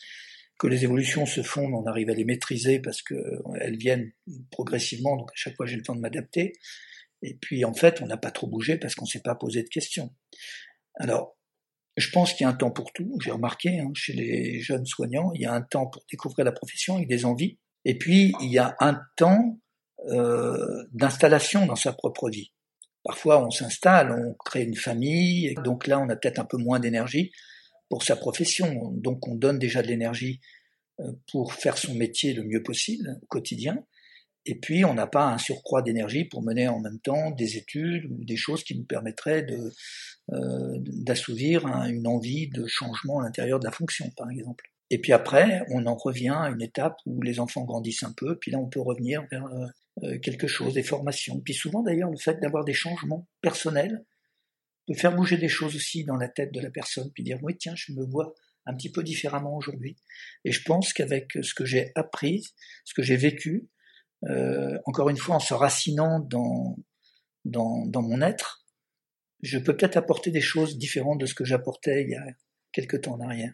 que 0.60 0.67
les 0.67 0.84
évolutions 0.84 1.25
se 1.25 1.41
font, 1.41 1.65
on 1.73 1.86
arrive 1.86 2.10
à 2.10 2.13
les 2.13 2.25
maîtriser 2.25 2.79
parce 2.79 3.01
qu'elles 3.01 3.77
viennent 3.77 4.12
progressivement, 4.51 5.17
donc 5.17 5.29
à 5.31 5.36
chaque 5.36 5.55
fois 5.55 5.65
j'ai 5.65 5.75
le 5.75 5.84
temps 5.84 5.95
de 5.95 6.01
m'adapter. 6.01 6.53
Et 7.21 7.36
puis 7.36 7.65
en 7.65 7.73
fait, 7.73 8.01
on 8.01 8.08
n'a 8.08 8.17
pas 8.17 8.31
trop 8.31 8.47
bougé 8.47 8.77
parce 8.77 8.95
qu'on 8.95 9.05
ne 9.05 9.10
s'est 9.10 9.21
pas 9.21 9.36
posé 9.36 9.63
de 9.63 9.69
questions. 9.69 10.13
Alors, 10.95 11.38
je 11.97 12.10
pense 12.10 12.34
qu'il 12.34 12.43
y 12.43 12.47
a 12.47 12.49
un 12.49 12.55
temps 12.55 12.71
pour 12.71 12.91
tout. 12.91 13.17
J'ai 13.23 13.31
remarqué 13.31 13.79
hein, 13.79 13.91
chez 13.93 14.13
les 14.13 14.60
jeunes 14.60 14.86
soignants, 14.86 15.31
il 15.34 15.41
y 15.41 15.45
a 15.45 15.53
un 15.53 15.62
temps 15.62 15.88
pour 15.88 16.03
découvrir 16.12 16.45
la 16.45 16.51
profession 16.51 16.95
avec 16.95 17.08
des 17.08 17.25
envies. 17.25 17.58
Et 17.86 17.97
puis, 17.97 18.34
il 18.41 18.51
y 18.51 18.58
a 18.58 18.75
un 18.79 18.99
temps 19.15 19.60
euh, 20.10 20.84
d'installation 20.91 21.65
dans 21.65 21.75
sa 21.75 21.93
propre 21.93 22.29
vie. 22.29 22.51
Parfois, 23.03 23.45
on 23.45 23.51
s'installe, 23.51 24.12
on 24.12 24.34
crée 24.43 24.63
une 24.63 24.75
famille, 24.75 25.53
donc 25.63 25.88
là, 25.88 25.99
on 25.99 26.10
a 26.10 26.15
peut-être 26.15 26.39
un 26.39 26.45
peu 26.45 26.58
moins 26.58 26.79
d'énergie 26.79 27.31
pour 27.89 28.03
sa 28.03 28.15
profession. 28.15 28.91
Donc, 28.93 29.27
on 29.27 29.36
donne 29.36 29.60
déjà 29.60 29.81
de 29.84 29.88
l'énergie 29.88 30.41
euh, 30.99 31.12
pour 31.31 31.53
faire 31.53 31.77
son 31.77 31.93
métier 31.93 32.34
le 32.34 32.43
mieux 32.43 32.63
possible 32.63 33.19
au 33.21 33.25
quotidien. 33.27 33.86
Et 34.45 34.55
puis, 34.55 34.86
on 34.86 34.93
n'a 34.93 35.08
pas 35.08 35.25
un 35.25 35.38
surcroît 35.38 35.81
d'énergie 35.81 36.25
pour 36.25 36.43
mener 36.43 36.67
en 36.67 36.79
même 36.79 36.99
temps 36.99 37.31
des 37.31 37.58
études 37.58 38.05
ou 38.05 38.23
des 38.23 38.36
choses 38.36 38.63
qui 38.63 38.77
nous 38.77 38.86
permettraient 38.86 39.43
de, 39.43 39.71
euh, 40.31 40.77
d'assouvir 40.79 41.65
une 41.67 42.08
envie 42.08 42.47
de 42.47 42.65
changement 42.67 43.19
à 43.19 43.23
l'intérieur 43.23 43.60
de 43.60 43.65
la 43.65 43.71
fonction, 43.71 44.10
par 44.15 44.29
exemple. 44.29 44.71
Et 44.91 44.99
puis 44.99 45.13
après, 45.13 45.62
on 45.69 45.86
en 45.88 45.95
revient 45.95 46.36
à 46.36 46.49
une 46.49 46.62
étape 46.62 46.97
où 47.05 47.21
les 47.21 47.39
enfants 47.39 47.63
grandissent 47.63 48.03
un 48.03 48.13
peu, 48.13 48.38
puis 48.38 48.51
là, 48.51 48.60
on 48.60 48.67
peut 48.67 48.81
revenir 48.81 49.25
vers 49.31 49.45
euh, 49.45 49.65
euh, 50.03 50.19
quelque 50.19 50.47
chose, 50.47 50.73
des 50.73 50.84
formations. 50.84 51.39
Puis 51.39 51.53
souvent 51.53 51.81
d'ailleurs 51.81 52.10
le 52.10 52.17
fait 52.17 52.39
d'avoir 52.41 52.65
des 52.65 52.73
changements 52.73 53.27
personnels 53.41 54.03
peut 54.88 54.93
faire 54.93 55.15
bouger 55.15 55.38
des 55.38 55.47
choses 55.47 55.75
aussi 55.75 56.03
dans 56.03 56.17
la 56.17 56.27
tête 56.27 56.51
de 56.51 56.60
la 56.60 56.69
personne, 56.69 57.10
puis 57.13 57.23
dire 57.23 57.39
oui 57.41 57.55
tiens 57.58 57.73
je 57.75 57.93
me 57.93 58.03
vois 58.03 58.36
un 58.65 58.75
petit 58.75 58.91
peu 58.91 59.03
différemment 59.03 59.55
aujourd'hui. 59.55 59.95
Et 60.43 60.51
je 60.51 60.62
pense 60.63 60.91
qu'avec 60.91 61.31
ce 61.41 61.53
que 61.53 61.65
j'ai 61.65 61.91
appris, 61.95 62.43
ce 62.84 62.93
que 62.93 63.03
j'ai 63.03 63.15
vécu, 63.15 63.69
euh, 64.23 64.78
encore 64.86 65.10
une 65.10 65.17
fois 65.17 65.36
en 65.36 65.39
se 65.39 65.54
racinant 65.54 66.19
dans, 66.19 66.75
mon 67.45 68.21
être, 68.21 68.65
je 69.41 69.60
peux 69.60 69.75
peut-être 69.75 69.97
apporter 69.97 70.32
des 70.32 70.41
choses 70.41 70.78
différentes 70.78 71.19
de 71.19 71.25
ce 71.25 71.36
que 71.36 71.45
j'apportais 71.45 72.04
il 72.04 72.10
y 72.10 72.15
a 72.15 72.25
quelques 72.71 73.01
temps 73.01 73.13
en 73.13 73.21
arrière. 73.21 73.54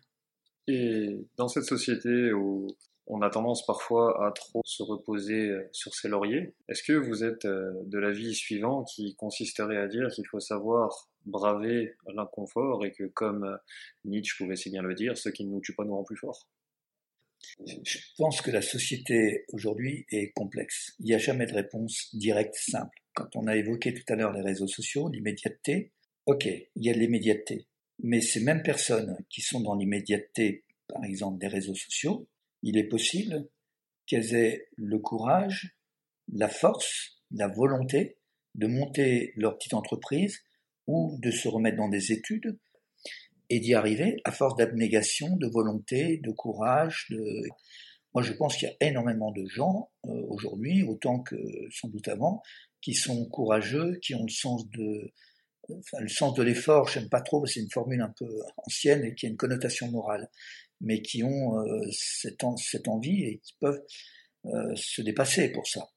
Et 0.68 1.28
dans 1.38 1.48
cette 1.48 1.66
société 1.66 2.32
où 2.32 2.68
on 3.08 3.22
a 3.22 3.30
tendance 3.30 3.66
parfois 3.66 4.26
à 4.26 4.32
trop 4.32 4.62
se 4.64 4.84
reposer 4.84 5.50
euh, 5.50 5.68
sur 5.74 5.94
ses 5.94 6.08
lauriers. 6.08 6.56
Est-ce 6.70 6.84
que 6.84 6.94
vous 6.94 7.24
êtes 7.26 7.46
euh, 7.46 7.74
de 7.86 8.00
l'avis 8.00 8.34
suivant 8.34 8.84
qui 8.84 9.16
consisterait 9.16 9.78
à 9.78 9.88
dire 9.88 10.08
qu'il 10.10 10.26
faut 10.28 10.40
savoir 10.40 11.10
braver 11.26 11.96
l'inconfort 12.14 12.86
et 12.86 12.92
que, 12.92 13.04
comme 13.04 13.58
Nietzsche 14.06 14.36
pouvait 14.38 14.56
si 14.56 14.70
bien 14.70 14.82
le 14.82 14.96
dire, 14.96 15.18
ce 15.18 15.30
qui 15.30 15.46
ne 15.46 15.52
nous 15.52 15.62
tue 15.62 15.76
pas 15.76 15.84
nous 15.84 15.96
rend 15.96 16.04
plus 16.04 16.16
forts? 16.16 16.48
Je 17.66 18.00
pense 18.18 18.42
que 18.42 18.52
la 18.52 18.62
société 18.62 19.46
aujourd'hui 19.50 20.06
est 20.12 20.32
complexe. 20.32 20.94
Il 21.00 21.06
n'y 21.06 21.14
a 21.14 21.18
jamais 21.18 21.46
de 21.46 21.54
réponse 21.54 22.10
directe, 22.14 22.56
simple. 22.56 22.98
Quand 23.14 23.36
on 23.36 23.48
a 23.48 23.56
évoqué 23.56 23.94
tout 23.94 24.04
à 24.12 24.16
l'heure 24.16 24.34
les 24.34 24.42
réseaux 24.42 24.68
sociaux, 24.68 25.10
l'immédiateté, 25.10 25.92
ok, 26.26 26.46
il 26.46 26.86
y 26.86 26.90
a 26.90 26.94
de 26.94 27.00
l'immédiateté. 27.00 27.68
Mais 28.00 28.22
ces 28.22 28.40
mêmes 28.40 28.64
personnes 28.64 29.18
qui 29.30 29.42
sont 29.42 29.62
dans 29.62 29.76
l'immédiateté, 29.76 30.64
par 30.88 31.04
exemple 31.04 31.40
des 31.40 31.48
réseaux 31.48 31.76
sociaux, 31.76 32.28
il 32.64 32.78
est 32.78 32.88
possible 32.88 33.48
qu'elles 34.06 34.34
aient 34.34 34.68
le 34.76 35.00
courage, 35.00 35.76
la 36.34 36.48
force, 36.48 37.22
la 37.32 37.48
volonté 37.48 38.18
de 38.56 38.68
monter 38.68 39.34
leur 39.36 39.58
petite 39.58 39.74
entreprise 39.74 40.40
ou 40.88 41.18
de 41.22 41.32
se 41.32 41.48
remettre 41.48 41.78
dans 41.78 41.90
des 41.90 42.12
études 42.12 42.58
et 43.52 43.60
d'y 43.60 43.74
arriver 43.74 44.18
à 44.24 44.32
force 44.32 44.56
d'abnégation, 44.56 45.36
de 45.38 45.48
volonté, 45.48 46.20
de 46.24 46.32
courage. 46.32 47.14
Moi, 48.14 48.24
je 48.24 48.34
pense 48.34 48.58
qu'il 48.58 48.68
y 48.68 48.72
a 48.72 48.90
énormément 48.90 49.32
de 49.32 49.46
gens 49.46 49.90
euh, 50.06 50.10
aujourd'hui, 50.30 50.84
autant 50.84 51.20
que 51.20 51.36
sans 51.70 51.88
doute 51.88 52.08
avant, 52.08 52.42
qui 52.82 52.94
sont 52.94 53.26
courageux, 53.30 54.00
qui 54.02 54.16
ont 54.16 54.24
le 54.24 54.32
sens 54.32 54.68
de, 54.70 55.12
enfin, 55.70 56.00
le 56.02 56.10
sens 56.10 56.34
de 56.34 56.44
l'effort. 56.44 56.88
J'aime 56.88 57.10
pas 57.10 57.22
trop, 57.22 57.46
c'est 57.46 57.62
une 57.62 57.70
formule 57.70 58.02
un 58.02 58.14
peu 58.18 58.28
ancienne 58.58 59.06
et 59.06 59.16
qui 59.16 59.28
a 59.28 59.30
une 59.30 59.38
connotation 59.38 59.90
morale 59.92 60.30
mais 60.82 61.02
qui 61.02 61.24
ont 61.24 61.60
euh, 61.60 61.82
cette, 61.92 62.44
cette, 62.58 62.88
envie 62.88 63.24
et 63.24 63.40
qui 63.44 63.54
peuvent 63.60 63.82
euh, 64.46 64.76
se 64.76 65.02
dépasser 65.02 65.52
pour 65.52 65.68
ça. 65.68 65.88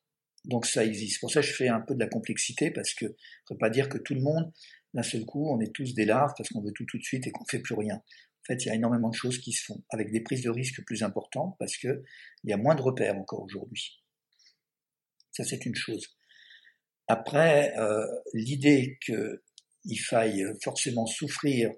Donc 0.44 0.66
ça 0.66 0.84
existe. 0.84 1.20
Pour 1.20 1.30
ça, 1.30 1.40
je 1.40 1.52
fais 1.52 1.68
un 1.68 1.80
peu 1.80 1.94
de 1.94 2.00
la 2.00 2.06
complexité 2.06 2.70
parce 2.70 2.92
que 2.94 3.06
je 3.48 3.54
ne 3.54 3.58
pas 3.58 3.70
dire 3.70 3.88
que 3.88 3.98
tout 3.98 4.14
le 4.14 4.20
monde, 4.20 4.52
d'un 4.94 5.02
seul 5.02 5.24
coup, 5.26 5.50
on 5.50 5.60
est 5.60 5.74
tous 5.74 5.94
des 5.94 6.04
larves 6.04 6.32
parce 6.36 6.48
qu'on 6.48 6.62
veut 6.62 6.72
tout 6.72 6.86
tout 6.86 6.98
de 6.98 7.02
suite 7.02 7.26
et 7.26 7.32
qu'on 7.32 7.44
fait 7.44 7.58
plus 7.58 7.74
rien. 7.74 7.96
En 7.96 8.44
fait, 8.46 8.64
il 8.64 8.68
y 8.68 8.70
a 8.70 8.74
énormément 8.74 9.08
de 9.08 9.14
choses 9.14 9.38
qui 9.38 9.52
se 9.52 9.64
font 9.64 9.82
avec 9.90 10.10
des 10.12 10.20
prises 10.20 10.42
de 10.42 10.50
risques 10.50 10.84
plus 10.84 11.02
importantes 11.02 11.56
parce 11.58 11.76
que 11.76 12.02
il 12.44 12.50
y 12.50 12.52
a 12.52 12.56
moins 12.56 12.74
de 12.74 12.82
repères 12.82 13.16
encore 13.16 13.42
aujourd'hui. 13.42 14.02
Ça, 15.32 15.44
c'est 15.44 15.66
une 15.66 15.74
chose. 15.74 16.06
Après, 17.08 17.76
euh, 17.76 18.06
l'idée 18.32 18.98
qu'il 19.04 20.00
faille 20.00 20.44
forcément 20.62 21.06
souffrir 21.06 21.70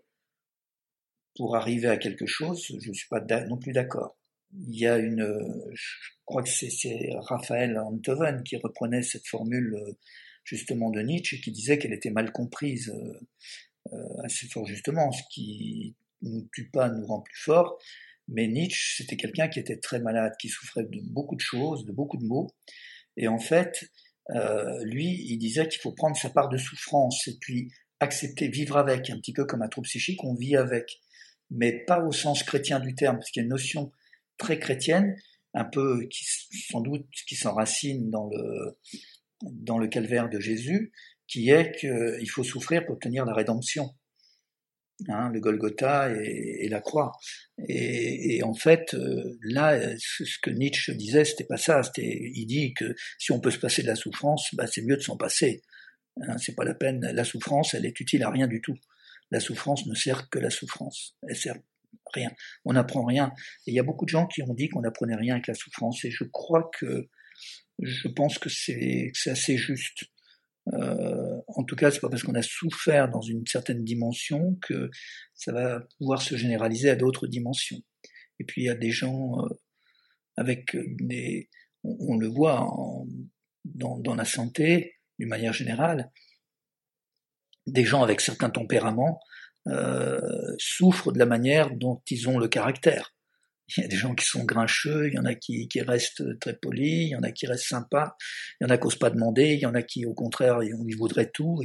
pour 1.36 1.56
arriver 1.56 1.88
à 1.88 1.96
quelque 1.96 2.26
chose, 2.26 2.64
je 2.68 2.88
ne 2.88 2.94
suis 2.94 3.08
pas 3.08 3.20
non 3.46 3.56
plus 3.56 3.72
d'accord. 3.72 4.18
Il 4.52 4.78
y 4.78 4.86
a 4.86 4.98
une, 4.98 5.26
je 5.72 6.10
crois 6.24 6.42
que 6.42 6.48
c'est 6.48 6.70
Raphaël 7.28 7.78
Antoven 7.78 8.42
qui 8.42 8.56
reprenait 8.56 9.02
cette 9.02 9.26
formule 9.26 9.74
euh, 9.74 9.92
justement 10.46 10.90
de 10.90 11.00
Nietzsche 11.00 11.40
qui 11.40 11.50
disait 11.50 11.76
qu'elle 11.78 11.92
était 11.92 12.10
mal 12.10 12.32
comprise 12.32 12.94
euh, 13.92 13.98
assez 14.24 14.46
fort 14.48 14.66
justement. 14.66 15.12
Ce 15.12 15.22
qui 15.30 15.94
nous 16.22 16.48
tue 16.52 16.70
pas 16.70 16.88
nous 16.88 17.06
rend 17.06 17.20
plus 17.20 17.38
fort. 17.38 17.78
Mais 18.28 18.48
Nietzsche, 18.48 18.96
c'était 18.96 19.16
quelqu'un 19.16 19.48
qui 19.48 19.60
était 19.60 19.78
très 19.78 20.00
malade, 20.00 20.32
qui 20.40 20.48
souffrait 20.48 20.84
de 20.84 21.00
beaucoup 21.02 21.36
de 21.36 21.40
choses, 21.40 21.84
de 21.84 21.92
beaucoup 21.92 22.16
de 22.16 22.24
maux. 22.24 22.48
Et 23.16 23.28
en 23.28 23.38
fait, 23.38 23.88
euh, 24.34 24.84
lui, 24.84 25.24
il 25.28 25.38
disait 25.38 25.68
qu'il 25.68 25.80
faut 25.80 25.92
prendre 25.92 26.16
sa 26.16 26.30
part 26.30 26.48
de 26.48 26.56
souffrance 26.56 27.28
et 27.28 27.36
puis 27.40 27.70
accepter, 28.00 28.48
vivre 28.48 28.76
avec, 28.76 29.10
un 29.10 29.18
petit 29.18 29.32
peu 29.32 29.44
comme 29.44 29.62
un 29.62 29.68
trouble 29.68 29.86
psychique, 29.86 30.24
on 30.24 30.34
vit 30.34 30.56
avec, 30.56 31.00
mais 31.50 31.84
pas 31.86 32.02
au 32.02 32.12
sens 32.12 32.42
chrétien 32.42 32.80
du 32.80 32.94
terme, 32.94 33.16
parce 33.16 33.30
qu'il 33.30 33.40
y 33.40 33.44
a 33.44 33.44
une 33.44 33.50
notion 33.50 33.92
très 34.36 34.58
chrétienne, 34.58 35.16
un 35.54 35.64
peu 35.64 36.06
qui 36.08 36.26
sans 36.68 36.80
doute 36.80 37.06
qui 37.26 37.36
s'enracine 37.36 38.10
dans 38.10 38.28
le 38.28 38.78
dans 39.52 39.78
le 39.78 39.88
calvaire 39.88 40.28
de 40.28 40.40
Jésus, 40.40 40.92
qui 41.26 41.50
est 41.50 41.72
qu'il 41.78 42.30
faut 42.30 42.44
souffrir 42.44 42.84
pour 42.84 42.94
obtenir 42.94 43.24
la 43.24 43.34
rédemption. 43.34 43.94
Hein, 45.08 45.30
le 45.30 45.40
Golgotha 45.40 46.10
et, 46.10 46.68
la 46.70 46.80
croix. 46.80 47.12
Et, 47.68 48.42
en 48.42 48.54
fait, 48.54 48.94
euh, 48.94 49.38
là, 49.42 49.78
ce 49.98 50.38
que 50.42 50.48
Nietzsche 50.48 50.94
disait, 50.94 51.26
c'était 51.26 51.44
pas 51.44 51.58
ça. 51.58 51.82
Il 51.98 52.46
dit 52.46 52.72
que 52.72 52.94
si 53.18 53.30
on 53.30 53.40
peut 53.40 53.50
se 53.50 53.58
passer 53.58 53.82
de 53.82 53.88
la 53.88 53.94
souffrance, 53.94 54.54
bah, 54.54 54.66
c'est 54.66 54.80
mieux 54.80 54.96
de 54.96 55.02
s'en 55.02 55.18
passer. 55.18 55.62
Hein, 56.22 56.38
c'est 56.38 56.54
pas 56.54 56.64
la 56.64 56.74
peine. 56.74 57.00
La 57.12 57.24
souffrance, 57.24 57.74
elle 57.74 57.84
est 57.84 58.00
utile 58.00 58.22
à 58.22 58.30
rien 58.30 58.46
du 58.46 58.62
tout. 58.62 58.76
La 59.30 59.40
souffrance 59.40 59.86
ne 59.86 59.94
sert 59.94 60.30
que 60.30 60.38
la 60.38 60.50
souffrance. 60.50 61.14
Elle 61.28 61.36
sert 61.36 61.56
rien. 62.14 62.30
On 62.64 62.72
n'apprend 62.72 63.04
rien. 63.04 63.32
Et 63.66 63.72
il 63.72 63.74
y 63.74 63.80
a 63.80 63.82
beaucoup 63.82 64.06
de 64.06 64.10
gens 64.10 64.26
qui 64.26 64.42
ont 64.42 64.54
dit 64.54 64.68
qu'on 64.68 64.80
n'apprenait 64.80 65.16
rien 65.16 65.34
avec 65.34 65.46
la 65.46 65.54
souffrance. 65.54 66.04
Et 66.06 66.10
je 66.10 66.24
crois 66.24 66.70
que, 66.78 67.08
je 67.80 68.08
pense 68.08 68.38
que 68.38 68.48
c'est 68.48 69.12
assez 69.26 69.56
juste. 69.56 70.04
Euh, 70.72 71.40
en 71.48 71.62
tout 71.64 71.76
cas, 71.76 71.90
c'est 71.90 72.00
pas 72.00 72.08
parce 72.08 72.22
qu'on 72.22 72.34
a 72.34 72.42
souffert 72.42 73.08
dans 73.08 73.20
une 73.20 73.46
certaine 73.46 73.84
dimension 73.84 74.58
que 74.62 74.90
ça 75.34 75.52
va 75.52 75.80
pouvoir 75.98 76.20
se 76.22 76.36
généraliser 76.36 76.90
à 76.90 76.96
d'autres 76.96 77.26
dimensions. 77.26 77.80
Et 78.40 78.44
puis 78.44 78.62
il 78.62 78.64
y 78.66 78.70
a 78.70 78.74
des 78.74 78.90
gens 78.90 79.38
euh, 79.38 79.48
avec 80.36 80.76
des, 81.00 81.48
on, 81.84 82.16
le 82.16 82.26
voit 82.26 82.68
dans, 83.64 83.98
dans, 83.98 84.14
la 84.14 84.24
santé 84.24 84.96
d'une 85.18 85.28
manière 85.28 85.52
générale, 85.52 86.10
des 87.66 87.84
gens 87.84 88.02
avec 88.02 88.20
certains 88.20 88.50
tempéraments 88.50 89.20
euh, 89.68 90.20
souffrent 90.58 91.12
de 91.12 91.18
la 91.18 91.26
manière 91.26 91.74
dont 91.74 92.02
ils 92.10 92.28
ont 92.28 92.38
le 92.38 92.48
caractère. 92.48 93.15
Il 93.76 93.82
y 93.82 93.84
a 93.84 93.88
des 93.88 93.96
gens 93.96 94.14
qui 94.14 94.24
sont 94.24 94.44
grincheux, 94.44 95.08
il 95.08 95.14
y 95.14 95.18
en 95.18 95.24
a 95.24 95.34
qui, 95.34 95.68
restent 95.80 96.38
très 96.38 96.54
polis, 96.54 97.06
il 97.06 97.08
y 97.08 97.16
en 97.16 97.22
a 97.22 97.32
qui 97.32 97.46
restent 97.46 97.68
sympas, 97.68 98.16
il 98.60 98.64
y 98.64 98.66
en 98.66 98.70
a 98.70 98.78
qui 98.78 98.84
n'osent 98.84 98.98
pas 98.98 99.10
demander, 99.10 99.54
il 99.54 99.60
y 99.60 99.66
en 99.66 99.74
a 99.74 99.82
qui, 99.82 100.06
au 100.06 100.14
contraire, 100.14 100.62
ils 100.62 100.96
voudraient 100.96 101.30
tout. 101.32 101.60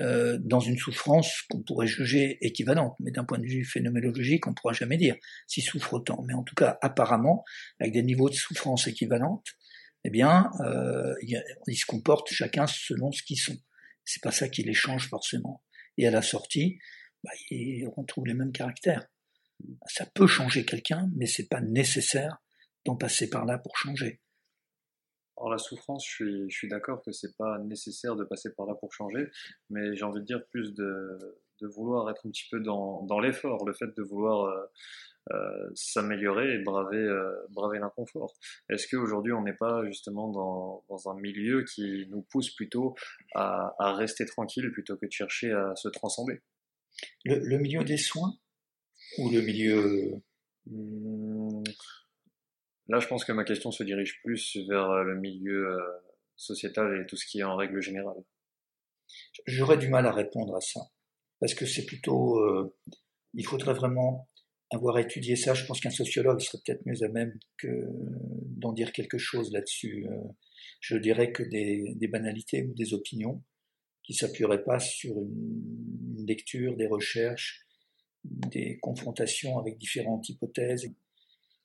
Euh, 0.00 0.36
dans 0.40 0.58
une 0.58 0.76
souffrance 0.76 1.42
qu'on 1.48 1.62
pourrait 1.62 1.86
juger 1.86 2.44
équivalente, 2.44 2.96
mais 2.98 3.12
d'un 3.12 3.22
point 3.22 3.38
de 3.38 3.46
vue 3.46 3.64
phénoménologique, 3.64 4.44
on 4.48 4.50
ne 4.50 4.54
pourra 4.56 4.72
jamais 4.72 4.96
dire 4.96 5.14
s'ils 5.46 5.62
souffrent 5.62 5.94
autant. 5.94 6.24
Mais 6.26 6.34
en 6.34 6.42
tout 6.42 6.56
cas, 6.56 6.76
apparemment, 6.82 7.44
avec 7.78 7.92
des 7.92 8.02
niveaux 8.02 8.28
de 8.28 8.34
souffrance 8.34 8.88
équivalentes, 8.88 9.46
eh 10.02 10.10
bien, 10.10 10.50
euh, 10.60 11.14
ils 11.22 11.76
se 11.76 11.86
comportent 11.86 12.32
chacun 12.32 12.66
selon 12.66 13.12
ce 13.12 13.22
qu'ils 13.22 13.38
sont. 13.38 13.56
C'est 14.04 14.22
pas 14.22 14.32
ça 14.32 14.48
qui 14.48 14.64
les 14.64 14.74
change 14.74 15.08
forcément. 15.08 15.62
Et 15.98 16.06
à 16.08 16.10
la 16.10 16.22
sortie, 16.22 16.78
bah, 17.22 17.30
ils 17.50 17.86
retrouvent 17.86 18.26
les 18.26 18.34
mêmes 18.34 18.52
caractères. 18.52 19.06
Ça 19.86 20.06
peut 20.14 20.26
changer 20.26 20.64
quelqu'un, 20.64 21.08
mais 21.16 21.26
c'est 21.26 21.48
pas 21.48 21.60
nécessaire 21.60 22.38
d'en 22.84 22.96
passer 22.96 23.28
par 23.28 23.44
là 23.44 23.58
pour 23.58 23.76
changer. 23.76 24.20
Alors 25.38 25.50
la 25.50 25.58
souffrance, 25.58 26.06
je 26.06 26.10
suis, 26.10 26.50
je 26.50 26.56
suis 26.56 26.68
d'accord 26.68 27.02
que 27.02 27.12
c'est 27.12 27.36
pas 27.36 27.58
nécessaire 27.58 28.16
de 28.16 28.24
passer 28.24 28.54
par 28.54 28.66
là 28.66 28.74
pour 28.74 28.92
changer, 28.92 29.30
mais 29.68 29.94
j'ai 29.94 30.04
envie 30.04 30.20
de 30.20 30.24
dire 30.24 30.46
plus 30.50 30.72
de, 30.72 31.18
de 31.60 31.66
vouloir 31.66 32.10
être 32.10 32.26
un 32.26 32.30
petit 32.30 32.48
peu 32.50 32.60
dans, 32.60 33.02
dans 33.02 33.20
l'effort, 33.20 33.66
le 33.66 33.74
fait 33.74 33.94
de 33.94 34.02
vouloir 34.02 34.46
euh, 34.46 34.66
euh 35.32 35.70
s'améliorer 35.74 36.54
et 36.54 36.58
braver, 36.62 36.96
euh, 36.96 37.34
braver 37.50 37.78
l'inconfort. 37.78 38.32
Est-ce 38.70 38.88
qu'aujourd'hui 38.88 39.32
on 39.32 39.42
n'est 39.42 39.56
pas 39.56 39.84
justement 39.84 40.30
dans, 40.30 40.84
dans, 40.88 41.10
un 41.10 41.20
milieu 41.20 41.64
qui 41.64 42.06
nous 42.08 42.22
pousse 42.22 42.54
plutôt 42.54 42.94
à, 43.34 43.74
à, 43.78 43.92
rester 43.92 44.24
tranquille 44.24 44.70
plutôt 44.72 44.96
que 44.96 45.04
de 45.04 45.12
chercher 45.12 45.52
à 45.52 45.74
se 45.76 45.88
transcender? 45.88 46.40
Le, 47.26 47.40
le 47.40 47.58
milieu 47.58 47.84
des 47.84 47.98
soins 47.98 48.38
ou 49.18 49.30
le 49.30 49.40
milieu 49.40 50.22
hmm. 50.66 51.62
Là, 52.88 53.00
je 53.00 53.06
pense 53.08 53.24
que 53.24 53.32
ma 53.32 53.44
question 53.44 53.70
se 53.72 53.82
dirige 53.82 54.20
plus 54.22 54.56
vers 54.68 54.90
euh, 54.90 55.02
le 55.02 55.18
milieu 55.18 55.70
euh, 55.70 55.80
sociétal 56.36 57.00
et 57.00 57.06
tout 57.06 57.16
ce 57.16 57.26
qui 57.26 57.40
est 57.40 57.44
en 57.44 57.56
règle 57.56 57.80
générale. 57.80 58.22
J'aurais 59.46 59.78
du 59.78 59.88
mal 59.88 60.06
à 60.06 60.12
répondre 60.12 60.54
à 60.54 60.60
ça, 60.60 60.80
parce 61.40 61.54
que 61.54 61.66
c'est 61.66 61.84
plutôt... 61.84 62.38
Euh, 62.38 62.74
il 63.34 63.44
faudrait 63.44 63.74
vraiment 63.74 64.28
avoir 64.70 64.98
étudié 64.98 65.36
ça. 65.36 65.54
Je 65.54 65.64
pense 65.66 65.80
qu'un 65.80 65.90
sociologue 65.90 66.40
serait 66.40 66.58
peut-être 66.64 66.86
mieux 66.86 67.02
à 67.02 67.08
même 67.08 67.38
que 67.58 67.86
d'en 68.56 68.72
dire 68.72 68.92
quelque 68.92 69.18
chose 69.18 69.52
là-dessus. 69.52 70.06
Je 70.80 70.96
dirais 70.96 71.32
que 71.32 71.42
des, 71.42 71.94
des, 71.96 72.08
banalités 72.08 72.64
ou 72.64 72.74
des 72.74 72.94
opinions 72.94 73.44
qui 74.04 74.14
s'appuieraient 74.14 74.64
pas 74.64 74.78
sur 74.78 75.12
une 75.18 76.24
lecture, 76.26 76.76
des 76.76 76.86
recherches, 76.86 77.65
des 78.30 78.78
confrontations 78.78 79.58
avec 79.58 79.78
différentes 79.78 80.28
hypothèses. 80.28 80.86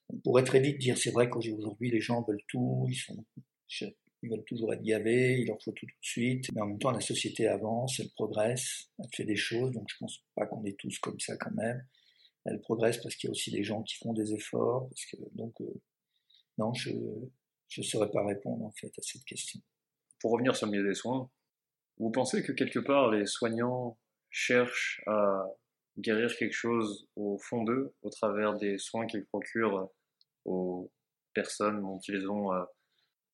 On 0.08 0.18
pourrait 0.18 0.44
très 0.44 0.60
vite 0.60 0.78
dire, 0.78 0.96
c'est 0.96 1.10
vrai 1.10 1.28
qu'aujourd'hui 1.28 1.90
les 1.90 2.00
gens 2.00 2.22
veulent 2.22 2.42
tout, 2.48 2.86
ils, 2.88 4.28
veulent 4.28 4.44
toujours 4.44 4.72
être 4.72 4.82
gavés, 4.82 5.38
il 5.40 5.46
leur 5.46 5.60
faut 5.62 5.72
tout 5.72 5.86
tout 5.86 6.00
de 6.00 6.06
suite, 6.06 6.52
mais 6.54 6.60
en 6.60 6.66
même 6.66 6.78
temps 6.78 6.90
la 6.90 7.00
société 7.00 7.46
avance, 7.48 7.98
elle 8.00 8.10
progresse, 8.10 8.90
elle 8.98 9.08
fait 9.14 9.24
des 9.24 9.36
choses, 9.36 9.72
donc 9.72 9.88
je 9.88 9.96
pense 9.98 10.22
pas 10.34 10.46
qu'on 10.46 10.64
est 10.64 10.78
tous 10.78 10.98
comme 10.98 11.18
ça 11.18 11.36
quand 11.36 11.54
même. 11.54 11.84
Elle 12.44 12.60
progresse 12.60 12.98
parce 12.98 13.14
qu'il 13.14 13.28
y 13.28 13.30
a 13.30 13.32
aussi 13.32 13.50
des 13.50 13.62
gens 13.62 13.82
qui 13.82 13.94
font 13.96 14.12
des 14.12 14.34
efforts, 14.34 14.90
donc 15.34 15.60
euh, 15.60 15.80
non, 16.58 16.74
je 16.74 16.90
ne 16.90 17.82
saurais 17.82 18.10
pas 18.10 18.24
répondre 18.24 18.64
en 18.64 18.72
fait 18.72 18.92
à 18.98 19.02
cette 19.02 19.24
question. 19.24 19.60
Pour 20.20 20.32
revenir 20.32 20.54
sur 20.54 20.66
le 20.66 20.72
milieu 20.72 20.88
des 20.88 20.94
soins, 20.94 21.30
vous 21.98 22.10
pensez 22.10 22.42
que 22.42 22.52
quelque 22.52 22.80
part 22.80 23.10
les 23.10 23.26
soignants 23.26 23.98
cherchent 24.30 25.02
à 25.06 25.44
guérir 25.98 26.34
quelque 26.36 26.54
chose 26.54 27.06
au 27.16 27.38
fond 27.38 27.64
d'eux, 27.64 27.94
au 28.02 28.10
travers 28.10 28.56
des 28.56 28.78
soins 28.78 29.06
qu'ils 29.06 29.24
procurent 29.26 29.90
aux 30.44 30.90
personnes 31.34 31.80
dont 31.80 32.00
ils 32.08 32.28
ont, 32.28 32.52
euh, 32.52 32.64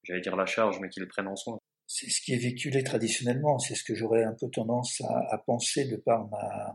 j'allais 0.02 0.20
dire 0.20 0.36
la 0.36 0.46
charge, 0.46 0.78
mais 0.80 0.88
qu'ils 0.88 1.06
prennent 1.08 1.28
en 1.28 1.36
soin. 1.36 1.58
C'est 1.86 2.10
ce 2.10 2.20
qui 2.20 2.34
est 2.34 2.38
véhiculé 2.38 2.82
traditionnellement, 2.82 3.58
c'est 3.58 3.74
ce 3.74 3.84
que 3.84 3.94
j'aurais 3.94 4.24
un 4.24 4.34
peu 4.38 4.48
tendance 4.50 5.00
à, 5.00 5.38
penser 5.46 5.86
de 5.86 5.96
par 5.96 6.28
ma, 6.28 6.74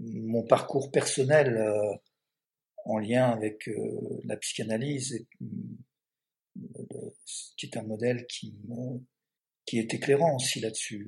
mon 0.00 0.42
parcours 0.46 0.90
personnel 0.90 1.56
euh, 1.56 1.94
en 2.86 2.98
lien 2.98 3.30
avec 3.30 3.68
euh, 3.68 4.20
la 4.24 4.36
psychanalyse, 4.38 5.26
qui 7.56 7.66
est 7.66 7.76
un 7.76 7.82
modèle 7.82 8.26
qui, 8.26 8.54
qui 9.66 9.78
est 9.78 9.92
éclairant 9.92 10.36
aussi 10.36 10.60
là-dessus. 10.60 11.06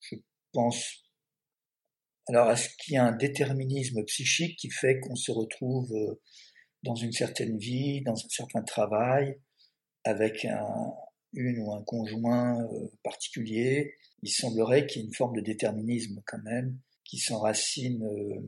je 0.00 0.16
pense 0.52 1.03
alors, 2.26 2.50
est-ce 2.50 2.70
qu'il 2.78 2.94
y 2.94 2.96
a 2.96 3.04
un 3.04 3.12
déterminisme 3.12 4.02
psychique 4.04 4.58
qui 4.58 4.70
fait 4.70 4.98
qu'on 5.00 5.16
se 5.16 5.30
retrouve 5.30 5.92
euh, 5.94 6.20
dans 6.82 6.94
une 6.94 7.12
certaine 7.12 7.58
vie, 7.58 8.00
dans 8.02 8.14
un 8.14 8.28
certain 8.30 8.62
travail, 8.62 9.38
avec 10.04 10.44
un, 10.46 10.94
une 11.34 11.58
ou 11.58 11.72
un 11.74 11.82
conjoint 11.82 12.62
euh, 12.62 12.88
particulier? 13.02 13.96
Il 14.22 14.30
semblerait 14.30 14.86
qu'il 14.86 15.02
y 15.02 15.04
ait 15.04 15.08
une 15.08 15.14
forme 15.14 15.36
de 15.36 15.42
déterminisme 15.42 16.22
quand 16.26 16.42
même, 16.44 16.78
qui 17.04 17.18
s'enracine, 17.18 18.02
euh, 18.04 18.40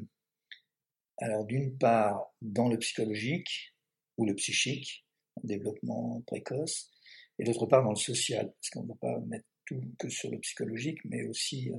alors 1.18 1.44
d'une 1.44 1.76
part, 1.76 2.34
dans 2.40 2.68
le 2.68 2.78
psychologique 2.78 3.74
ou 4.16 4.24
le 4.24 4.34
psychique, 4.34 5.04
en 5.36 5.46
développement 5.46 6.22
précoce, 6.26 6.90
et 7.38 7.44
d'autre 7.44 7.66
part 7.66 7.84
dans 7.84 7.90
le 7.90 7.96
social, 7.96 8.54
parce 8.54 8.70
qu'on 8.70 8.84
ne 8.84 8.88
va 8.88 8.94
pas 8.94 9.20
mettre 9.26 9.44
tout 9.66 9.82
que 9.98 10.08
sur 10.08 10.30
le 10.30 10.38
psychologique, 10.38 11.00
mais 11.04 11.24
aussi 11.24 11.70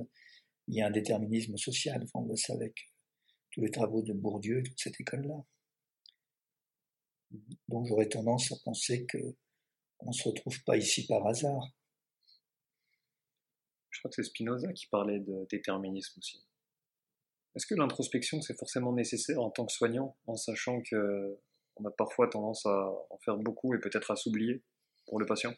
il 0.68 0.76
y 0.76 0.82
a 0.82 0.86
un 0.86 0.90
déterminisme 0.90 1.56
social. 1.56 2.06
on 2.14 2.22
voit 2.22 2.36
ça 2.36 2.52
avec 2.52 2.74
tous 3.50 3.62
les 3.62 3.70
travaux 3.70 4.02
de 4.02 4.12
Bourdieu, 4.12 4.62
toute 4.62 4.78
cette 4.78 5.00
école-là. 5.00 5.42
Donc 7.68 7.86
j'aurais 7.86 8.08
tendance 8.08 8.52
à 8.52 8.56
penser 8.64 9.06
que 9.06 9.18
on 10.00 10.08
ne 10.08 10.12
se 10.12 10.28
retrouve 10.28 10.62
pas 10.64 10.76
ici 10.76 11.06
par 11.06 11.26
hasard. 11.26 11.74
Je 13.90 14.00
crois 14.00 14.10
que 14.10 14.14
c'est 14.22 14.28
Spinoza 14.28 14.72
qui 14.72 14.86
parlait 14.86 15.18
de 15.18 15.46
déterminisme 15.50 16.18
aussi. 16.18 16.46
Est-ce 17.56 17.66
que 17.66 17.74
l'introspection 17.74 18.40
c'est 18.40 18.56
forcément 18.56 18.92
nécessaire 18.92 19.40
en 19.40 19.50
tant 19.50 19.66
que 19.66 19.72
soignant, 19.72 20.16
en 20.26 20.36
sachant 20.36 20.80
que 20.82 21.40
on 21.76 21.84
a 21.84 21.90
parfois 21.90 22.28
tendance 22.28 22.64
à 22.66 22.90
en 23.10 23.18
faire 23.24 23.36
beaucoup 23.38 23.74
et 23.74 23.80
peut-être 23.80 24.10
à 24.10 24.16
s'oublier 24.16 24.62
pour 25.06 25.18
le 25.18 25.26
patient? 25.26 25.54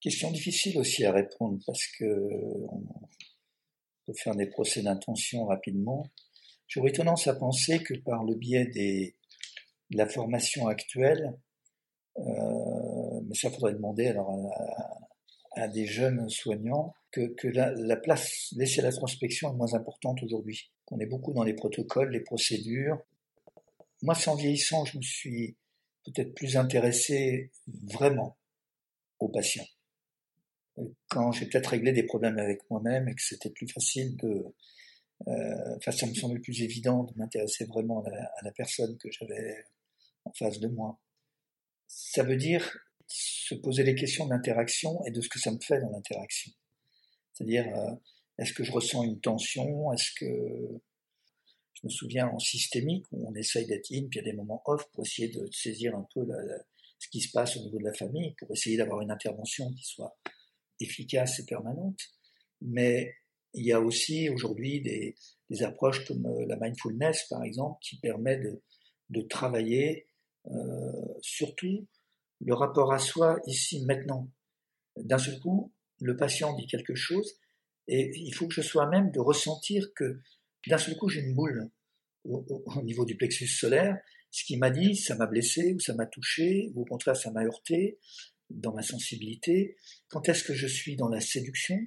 Question 0.00 0.30
difficile 0.30 0.78
aussi 0.78 1.04
à 1.04 1.12
répondre 1.12 1.62
parce 1.66 1.86
que 1.98 2.04
on 2.04 2.82
faire 4.14 4.34
des 4.34 4.46
procès 4.46 4.82
d'intention 4.82 5.44
rapidement. 5.46 6.06
J'aurais 6.66 6.92
tendance 6.92 7.26
à 7.26 7.34
penser 7.34 7.82
que 7.82 7.94
par 7.94 8.24
le 8.24 8.34
biais 8.34 8.66
de 8.66 9.96
la 9.96 10.06
formation 10.06 10.66
actuelle, 10.66 11.38
euh, 12.18 13.20
mais 13.26 13.34
ça 13.34 13.50
faudrait 13.50 13.74
demander 13.74 14.08
alors 14.08 14.30
à, 15.56 15.68
des 15.68 15.86
jeunes 15.86 16.28
soignants, 16.28 16.92
que, 17.10 17.48
la, 17.48 17.96
place 17.96 18.52
laissée 18.56 18.80
à 18.80 18.84
la 18.84 18.90
prospection 18.90 19.50
est 19.50 19.56
moins 19.56 19.74
importante 19.74 20.22
aujourd'hui. 20.22 20.70
Qu'on 20.84 21.00
est 21.00 21.06
beaucoup 21.06 21.32
dans 21.32 21.42
les 21.42 21.54
protocoles, 21.54 22.10
les 22.10 22.20
procédures. 22.20 22.98
Moi, 24.02 24.14
sans 24.14 24.36
vieillissant, 24.36 24.84
je 24.84 24.98
me 24.98 25.02
suis 25.02 25.56
peut-être 26.04 26.34
plus 26.34 26.56
intéressé 26.56 27.50
vraiment 27.66 28.38
aux 29.18 29.28
patients. 29.28 29.66
Quand 31.08 31.32
j'ai 31.32 31.46
peut-être 31.46 31.68
réglé 31.68 31.92
des 31.92 32.04
problèmes 32.04 32.38
avec 32.38 32.68
moi-même 32.70 33.08
et 33.08 33.14
que 33.14 33.22
c'était 33.22 33.50
plus 33.50 33.68
facile 33.68 34.16
de, 34.16 34.44
euh, 35.26 35.76
enfin, 35.76 35.90
ça 35.90 36.06
me 36.06 36.14
semblait 36.14 36.40
plus 36.40 36.62
évident 36.62 37.04
de 37.04 37.12
m'intéresser 37.16 37.64
vraiment 37.64 38.04
à 38.04 38.10
la, 38.42 38.52
personne 38.52 38.96
que 38.98 39.10
j'avais 39.10 39.64
en 40.24 40.32
face 40.32 40.60
de 40.60 40.68
moi. 40.68 41.00
Ça 41.86 42.22
veut 42.22 42.36
dire 42.36 42.78
se 43.06 43.54
poser 43.54 43.82
les 43.82 43.94
questions 43.94 44.26
d'interaction 44.26 45.02
et 45.06 45.10
de 45.10 45.20
ce 45.20 45.28
que 45.28 45.38
ça 45.38 45.50
me 45.50 45.58
fait 45.60 45.80
dans 45.80 45.90
l'interaction. 45.90 46.52
C'est-à-dire, 47.32 47.66
euh, 47.76 47.94
est-ce 48.38 48.52
que 48.52 48.62
je 48.62 48.72
ressens 48.72 49.02
une 49.04 49.20
tension? 49.20 49.92
Est-ce 49.92 50.12
que 50.18 50.80
je 51.74 51.86
me 51.86 51.90
souviens 51.90 52.28
en 52.28 52.38
systémique 52.38 53.06
où 53.12 53.28
on 53.28 53.34
essaye 53.34 53.66
d'être 53.66 53.90
in, 53.92 54.06
puis 54.08 54.18
il 54.20 54.26
y 54.26 54.28
a 54.28 54.30
des 54.30 54.36
moments 54.36 54.62
off 54.66 54.84
pour 54.92 55.04
essayer 55.06 55.28
de 55.28 55.48
saisir 55.52 55.96
un 55.96 56.06
peu 56.12 56.26
ce 56.98 57.08
qui 57.08 57.20
se 57.20 57.30
passe 57.30 57.56
au 57.56 57.60
niveau 57.60 57.78
de 57.78 57.84
la 57.84 57.92
famille, 57.92 58.34
pour 58.38 58.50
essayer 58.50 58.76
d'avoir 58.76 59.00
une 59.00 59.10
intervention 59.10 59.72
qui 59.72 59.84
soit 59.84 60.16
efficace 60.80 61.40
et 61.40 61.44
permanente. 61.44 62.00
Mais 62.60 63.14
il 63.54 63.64
y 63.64 63.72
a 63.72 63.80
aussi 63.80 64.28
aujourd'hui 64.28 64.80
des, 64.80 65.14
approches 65.62 66.04
comme 66.04 66.26
euh, 66.26 66.46
la 66.46 66.56
mindfulness, 66.56 67.24
par 67.28 67.42
exemple, 67.42 67.78
qui 67.82 67.98
permet 67.98 68.38
de, 68.38 69.22
travailler 69.22 70.06
euh, 70.46 70.92
surtout 71.22 71.86
le 72.40 72.54
rapport 72.54 72.92
à 72.92 72.98
soi 72.98 73.40
ici, 73.46 73.84
maintenant. 73.84 74.30
D'un 74.96 75.18
seul 75.18 75.40
coup, 75.40 75.72
le 76.00 76.16
patient 76.16 76.54
dit 76.54 76.66
quelque 76.66 76.94
chose 76.94 77.38
et 77.88 78.12
il 78.14 78.32
faut 78.32 78.46
que 78.46 78.54
je 78.54 78.60
sois 78.60 78.84
à 78.84 78.88
même 78.88 79.10
de 79.10 79.18
ressentir 79.18 79.92
que 79.94 80.20
d'un 80.66 80.78
seul 80.78 80.96
coup 80.96 81.08
j'ai 81.08 81.20
une 81.20 81.34
boule 81.34 81.70
au, 82.24 82.44
au, 82.66 82.82
niveau 82.82 83.04
du 83.04 83.16
plexus 83.16 83.48
solaire. 83.48 83.98
Ce 84.30 84.44
qui 84.44 84.58
m'a 84.58 84.70
dit, 84.70 84.94
ça 84.94 85.16
m'a 85.16 85.26
blessé 85.26 85.72
ou 85.72 85.80
ça 85.80 85.94
m'a 85.94 86.06
touché 86.06 86.70
ou 86.74 86.82
au 86.82 86.84
contraire 86.84 87.16
ça 87.16 87.30
m'a 87.30 87.44
heurté 87.44 87.98
dans 88.50 88.72
ma 88.72 88.82
sensibilité. 88.82 89.76
Quand 90.08 90.28
est-ce 90.28 90.44
que 90.44 90.54
je 90.54 90.66
suis 90.66 90.96
dans 90.96 91.08
la 91.08 91.20
séduction? 91.20 91.78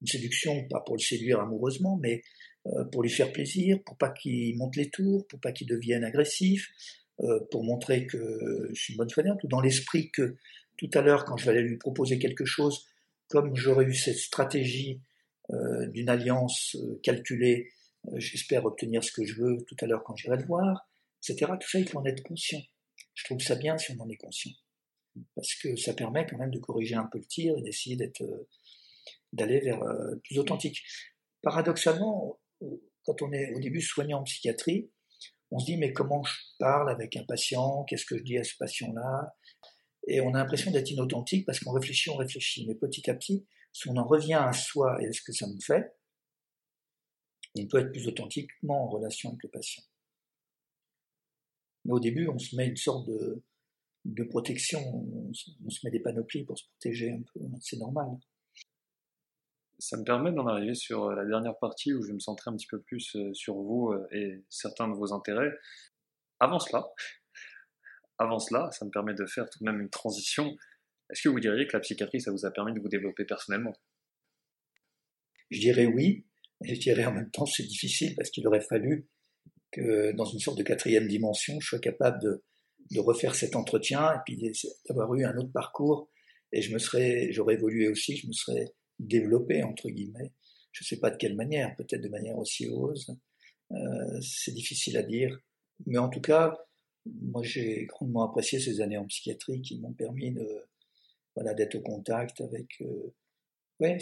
Une 0.00 0.06
séduction 0.06 0.66
pas 0.68 0.80
pour 0.80 0.96
le 0.96 1.00
séduire 1.00 1.40
amoureusement, 1.40 1.96
mais 1.96 2.22
euh, 2.66 2.84
pour 2.84 3.02
lui 3.02 3.10
faire 3.10 3.32
plaisir, 3.32 3.82
pour 3.84 3.96
pas 3.96 4.10
qu'il 4.10 4.56
monte 4.56 4.76
les 4.76 4.90
tours, 4.90 5.26
pour 5.26 5.40
pas 5.40 5.52
qu'il 5.52 5.66
devienne 5.66 6.04
agressif, 6.04 6.70
euh, 7.20 7.40
pour 7.50 7.64
montrer 7.64 8.06
que 8.06 8.68
je 8.72 8.80
suis 8.80 8.94
une 8.94 8.98
bonne 8.98 9.08
soignante, 9.08 9.42
ou 9.44 9.48
dans 9.48 9.60
l'esprit 9.60 10.10
que 10.10 10.36
tout 10.76 10.90
à 10.94 11.02
l'heure, 11.02 11.24
quand 11.24 11.36
je 11.36 11.46
vais 11.46 11.52
aller 11.52 11.62
lui 11.62 11.76
proposer 11.76 12.18
quelque 12.18 12.44
chose, 12.44 12.86
comme 13.28 13.54
j'aurais 13.56 13.84
eu 13.84 13.94
cette 13.94 14.16
stratégie 14.16 15.00
euh, 15.50 15.86
d'une 15.88 16.08
alliance 16.08 16.76
calculée, 17.02 17.70
j'espère 18.14 18.64
obtenir 18.64 19.04
ce 19.04 19.12
que 19.12 19.24
je 19.24 19.40
veux 19.40 19.58
tout 19.68 19.76
à 19.80 19.86
l'heure 19.86 20.02
quand 20.02 20.16
j'irai 20.16 20.36
le 20.36 20.44
voir, 20.44 20.88
etc. 21.18 21.52
Tout 21.60 21.68
ça, 21.68 21.78
il 21.78 21.88
faut 21.88 21.98
en 21.98 22.04
être 22.04 22.22
conscient. 22.22 22.60
Je 23.14 23.24
trouve 23.24 23.40
ça 23.40 23.54
bien 23.54 23.78
si 23.78 23.92
on 23.92 24.02
en 24.02 24.08
est 24.08 24.16
conscient. 24.16 24.52
Parce 25.34 25.54
que 25.54 25.76
ça 25.76 25.94
permet 25.94 26.26
quand 26.26 26.38
même 26.38 26.50
de 26.50 26.58
corriger 26.58 26.94
un 26.94 27.04
peu 27.04 27.18
le 27.18 27.26
tir 27.26 27.56
et 27.56 27.62
d'essayer 27.62 27.96
d'être, 27.96 28.22
d'aller 29.32 29.60
vers 29.60 29.80
plus 30.24 30.38
authentique. 30.38 30.82
Paradoxalement, 31.42 32.40
quand 33.04 33.22
on 33.22 33.32
est 33.32 33.52
au 33.54 33.60
début 33.60 33.80
soignant 33.80 34.20
en 34.20 34.24
psychiatrie, 34.24 34.90
on 35.50 35.58
se 35.58 35.66
dit 35.66 35.76
mais 35.76 35.92
comment 35.92 36.22
je 36.22 36.34
parle 36.58 36.90
avec 36.90 37.16
un 37.16 37.24
patient, 37.24 37.84
qu'est-ce 37.84 38.06
que 38.06 38.16
je 38.16 38.22
dis 38.22 38.38
à 38.38 38.44
ce 38.44 38.56
patient-là? 38.58 39.34
Et 40.08 40.20
on 40.20 40.34
a 40.34 40.38
l'impression 40.38 40.70
d'être 40.70 40.90
inauthentique 40.90 41.46
parce 41.46 41.60
qu'on 41.60 41.72
réfléchit, 41.72 42.10
on 42.10 42.16
réfléchit. 42.16 42.66
Mais 42.66 42.74
petit 42.74 43.08
à 43.10 43.14
petit, 43.14 43.46
si 43.72 43.88
on 43.88 43.96
en 43.96 44.06
revient 44.06 44.34
à 44.34 44.52
soi 44.52 45.00
et 45.00 45.06
à 45.06 45.12
ce 45.12 45.22
que 45.22 45.32
ça 45.32 45.46
me 45.46 45.60
fait, 45.60 45.94
on 47.58 47.66
peut 47.66 47.78
être 47.78 47.92
plus 47.92 48.08
authentiquement 48.08 48.86
en 48.86 48.88
relation 48.88 49.30
avec 49.30 49.42
le 49.42 49.50
patient. 49.50 49.82
Mais 51.84 51.92
au 51.92 52.00
début, 52.00 52.28
on 52.28 52.38
se 52.38 52.56
met 52.56 52.66
une 52.66 52.76
sorte 52.76 53.06
de, 53.06 53.42
de 54.04 54.24
protection, 54.24 54.80
on 54.84 55.32
se 55.32 55.80
met 55.84 55.90
des 55.90 56.00
panoplies 56.00 56.44
pour 56.44 56.58
se 56.58 56.64
protéger 56.66 57.12
un 57.12 57.22
peu, 57.32 57.40
c'est 57.60 57.78
normal 57.78 58.18
ça 59.82 59.96
me 59.96 60.04
permet 60.04 60.30
d'en 60.30 60.46
arriver 60.46 60.74
sur 60.74 61.06
euh, 61.06 61.14
la 61.16 61.24
dernière 61.24 61.58
partie 61.58 61.92
où 61.92 62.02
je 62.02 62.08
vais 62.08 62.14
me 62.14 62.20
centrer 62.20 62.50
un 62.50 62.56
petit 62.56 62.68
peu 62.68 62.80
plus 62.80 63.16
euh, 63.16 63.34
sur 63.34 63.56
vous 63.56 63.90
euh, 63.90 64.06
et 64.12 64.44
certains 64.48 64.88
de 64.88 64.94
vos 64.94 65.12
intérêts. 65.12 65.50
Avant 66.38 66.60
cela, 66.60 66.86
avant 68.18 68.38
cela, 68.38 68.70
ça 68.70 68.84
me 68.84 68.90
permet 68.90 69.14
de 69.14 69.26
faire 69.26 69.50
tout 69.50 69.58
de 69.58 69.64
même 69.64 69.80
une 69.80 69.90
transition. 69.90 70.56
Est-ce 71.10 71.22
que 71.22 71.28
vous 71.28 71.40
diriez 71.40 71.66
que 71.66 71.76
la 71.76 71.80
psychiatrie, 71.80 72.20
ça 72.20 72.30
vous 72.30 72.46
a 72.46 72.52
permis 72.52 72.72
de 72.72 72.80
vous 72.80 72.88
développer 72.88 73.24
personnellement? 73.24 73.72
Je 75.50 75.58
dirais 75.58 75.86
oui, 75.86 76.26
et 76.64 76.76
je 76.76 76.80
dirais 76.80 77.04
en 77.04 77.12
même 77.12 77.30
temps 77.30 77.44
c'est 77.44 77.64
difficile 77.64 78.14
parce 78.16 78.30
qu'il 78.30 78.46
aurait 78.46 78.60
fallu 78.62 79.08
que 79.72 80.12
dans 80.12 80.24
une 80.24 80.38
sorte 80.38 80.58
de 80.58 80.62
quatrième 80.62 81.08
dimension, 81.08 81.58
je 81.60 81.66
sois 81.66 81.80
capable 81.80 82.22
de, 82.22 82.44
de 82.92 83.00
refaire 83.00 83.34
cet 83.34 83.56
entretien 83.56 84.12
et 84.12 84.18
puis 84.24 84.52
d'avoir 84.88 85.14
eu 85.14 85.24
un 85.24 85.36
autre 85.36 85.52
parcours 85.52 86.10
et 86.52 86.60
je 86.60 86.72
me 86.72 86.78
serais, 86.78 87.32
j'aurais 87.32 87.54
évolué 87.54 87.88
aussi, 87.88 88.16
je 88.16 88.26
me 88.26 88.32
serais 88.32 88.72
développer, 88.98 89.62
entre 89.62 89.88
guillemets. 89.88 90.32
Je 90.70 90.84
ne 90.84 90.86
sais 90.86 91.00
pas 91.00 91.10
de 91.10 91.16
quelle 91.16 91.34
manière, 91.34 91.74
peut-être 91.76 92.02
de 92.02 92.08
manière 92.08 92.38
aussi 92.38 92.66
heureuse. 92.66 93.14
Euh, 93.72 94.20
c'est 94.20 94.52
difficile 94.52 94.96
à 94.96 95.02
dire. 95.02 95.38
Mais 95.86 95.98
en 95.98 96.08
tout 96.08 96.20
cas, 96.20 96.54
moi 97.06 97.42
j'ai 97.42 97.86
grandement 97.86 98.28
apprécié 98.28 98.60
ces 98.60 98.80
années 98.80 98.98
en 98.98 99.06
psychiatrie 99.06 99.62
qui 99.62 99.80
m'ont 99.80 99.92
permis 99.92 100.32
de 100.32 100.46
voilà 101.34 101.54
d'être 101.54 101.74
au 101.74 101.80
contact 101.80 102.40
avec 102.40 102.80
euh, 102.82 103.14
ouais 103.80 103.98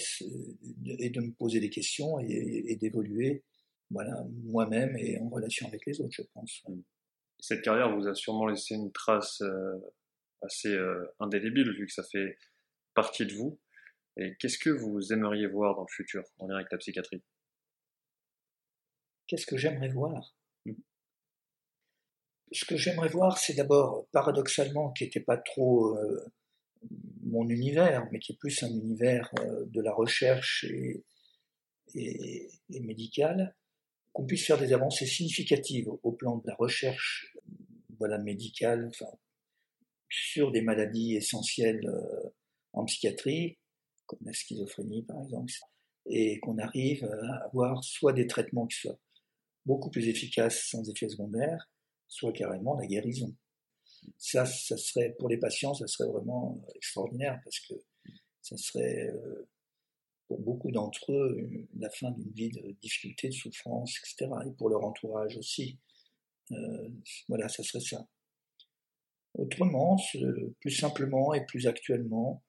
et 0.99 1.11
de 1.11 1.21
me 1.21 1.33
poser 1.33 1.61
des 1.61 1.71
questions 1.71 2.19
et, 2.21 2.65
et 2.67 2.77
d'évoluer 2.77 3.43
voilà 3.91 4.27
moi-même 4.45 4.97
et 4.99 5.19
en 5.19 5.29
relation 5.31 5.67
avec 5.69 5.87
les 5.87 6.01
autres 6.01 6.13
je 6.13 6.23
pense 6.35 6.63
cette 7.41 7.63
carrière 7.63 7.95
vous 7.95 8.07
a 8.09 8.15
sûrement 8.15 8.47
laissé 8.47 8.75
une 8.75 8.93
trace 8.93 9.41
euh, 9.43 9.79
assez 10.43 10.75
euh, 10.75 11.07
indélébile 11.19 11.73
vu 11.73 11.87
que 11.87 11.93
ça 11.93 12.03
fait 12.03 12.39
partie 12.95 13.27
de 13.27 13.35
vous. 13.35 13.59
Et 14.17 14.37
qu'est-ce 14.37 14.59
que 14.59 14.71
vous 14.71 15.13
aimeriez 15.13 15.47
voir 15.47 15.77
dans 15.77 15.83
le 15.83 15.93
futur 15.93 16.25
en 16.39 16.49
lien 16.49 16.57
avec 16.57 16.71
la 16.73 16.79
psychiatrie? 16.79 17.23
Qu'est-ce 19.27 19.47
que 19.47 19.57
j'aimerais 19.57 19.89
voir? 19.89 20.35
Mmh. 20.67 20.73
Ce 22.53 22.65
que 22.65 22.77
j'aimerais 22.77 23.09
voir, 23.09 23.39
c'est 23.39 23.55
d'abord, 23.55 24.09
paradoxalement, 24.11 24.91
qui 24.93 25.05
n'était 25.05 25.21
pas 25.21 25.37
trop 25.37 25.97
euh, 25.97 26.25
mon 27.23 27.49
univers, 27.49 28.09
mais 28.11 28.19
qui 28.19 28.33
est 28.33 28.37
plus 28.37 28.63
un 28.63 28.69
univers 28.69 29.31
euh, 29.39 29.65
de 29.67 29.81
la 29.81 29.93
recherche 29.93 30.65
et, 30.65 31.05
et, 31.95 32.51
et 32.71 32.81
médicale, 32.81 33.55
qu'on 34.13 34.27
puisse 34.27 34.47
faire 34.47 34.59
des 34.59 34.73
avancées 34.73 35.07
significatives 35.07 35.89
au 36.03 36.13
plan 36.13 36.37
de 36.39 36.47
la 36.47 36.55
recherche 36.57 37.37
voilà, 37.99 38.19
médicale, 38.19 38.91
sur 40.09 40.51
des 40.51 40.63
maladies 40.63 41.17
essentielles 41.17 41.87
euh, 41.87 42.31
en 42.73 42.85
psychiatrie, 42.85 43.59
comme 44.07 44.19
la 44.25 44.33
schizophrénie 44.33 45.05
par 45.05 45.23
exemple, 45.23 45.53
et 46.07 46.41
qu'on 46.41 46.59
arrive 46.59 47.05
à 47.05 47.45
avoir 47.45 47.85
soit 47.85 48.13
des 48.13 48.27
traitements 48.27 48.67
qui 48.67 48.79
soient 48.79 48.99
beaucoup 49.67 49.91
plus 49.91 50.09
efficaces 50.09 50.69
sans 50.69 50.89
effet 50.91 51.09
secondaire, 51.09 51.71
soit 52.09 52.33
carrément 52.33 52.77
la 52.77 52.87
guérison. 52.87 53.37
Ça, 54.17 54.47
ça 54.47 54.77
serait 54.77 55.15
pour 55.19 55.29
les 55.29 55.37
patients, 55.37 55.75
ça 55.75 55.87
serait 55.87 56.09
vraiment 56.09 56.61
extraordinaire 56.75 57.39
parce 57.45 57.61
que 57.61 57.75
ça 58.41 58.57
serait 58.57 59.11
euh, 59.11 59.49
pour 60.31 60.39
beaucoup 60.39 60.71
d'entre 60.71 61.13
eux 61.13 61.51
la 61.77 61.91
fin 61.91 62.13
d'une 62.13 62.31
vie 62.31 62.51
de 62.51 62.71
difficulté, 62.81 63.31
de 63.31 63.35
souffrance, 63.35 63.99
etc. 63.99 64.31
Et 64.47 64.53
pour 64.53 64.71
leur 64.71 64.85
entourage 64.85 65.37
aussi. 65.37 65.81
Euh, 66.53 66.89
voilà, 67.29 67.49
ça 67.49 67.65
serait 67.65 67.81
ça. 67.81 68.07
Autrement, 69.35 69.97
plus 70.61 70.71
simplement 70.71 71.35
et 71.35 71.45
plus 71.47 71.67
actuellement, 71.67 72.45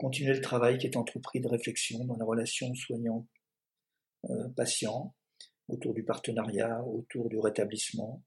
continuer 0.00 0.34
le 0.34 0.40
travail 0.40 0.76
qui 0.76 0.88
est 0.88 0.96
entrepris 0.96 1.40
de 1.40 1.46
réflexion 1.46 2.04
dans 2.04 2.16
la 2.16 2.24
relation 2.24 2.74
soignant-patient, 2.74 5.14
autour 5.68 5.94
du 5.94 6.02
partenariat, 6.02 6.82
autour 6.82 7.28
du 7.28 7.38
rétablissement, 7.38 8.24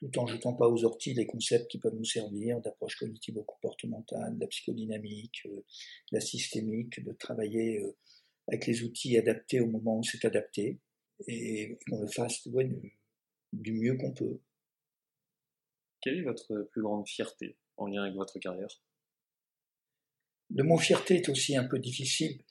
tout 0.00 0.18
en 0.18 0.26
jetant 0.26 0.54
pas 0.54 0.68
aux 0.68 0.84
orties 0.84 1.14
les 1.14 1.26
concepts 1.26 1.70
qui 1.70 1.78
peuvent 1.78 1.94
nous 1.94 2.04
servir 2.04 2.60
d'approche 2.60 2.96
cognitivo-comportementale, 2.96 4.34
de 4.34 4.40
la 4.40 4.46
psychodynamique, 4.46 5.42
de 5.44 5.62
la 6.12 6.20
systémique, 6.20 7.04
de 7.04 7.12
travailler 7.12 7.82
avec 8.48 8.66
les 8.66 8.82
outils 8.82 9.18
adaptés 9.18 9.60
au 9.60 9.66
moment 9.66 9.98
où 9.98 10.02
c'est 10.02 10.24
adapté, 10.24 10.80
et 11.26 11.78
qu'on 11.88 12.00
le 12.00 12.06
fasse 12.08 12.46
ouais, 12.46 12.70
du 13.52 13.74
mieux 13.74 13.96
qu'on 13.96 14.12
peut. 14.12 14.40
Quelle 16.00 16.18
est 16.18 16.22
votre 16.22 16.68
plus 16.72 16.82
grande 16.82 17.06
fierté 17.06 17.58
en 17.76 17.86
lien 17.86 18.02
avec 18.02 18.14
votre 18.14 18.38
carrière? 18.38 18.82
Le 20.52 20.64
mot 20.64 20.78
fierté 20.78 21.16
est 21.16 21.28
aussi 21.28 21.56
un 21.56 21.64
peu 21.64 21.78
difficile, 21.78 22.42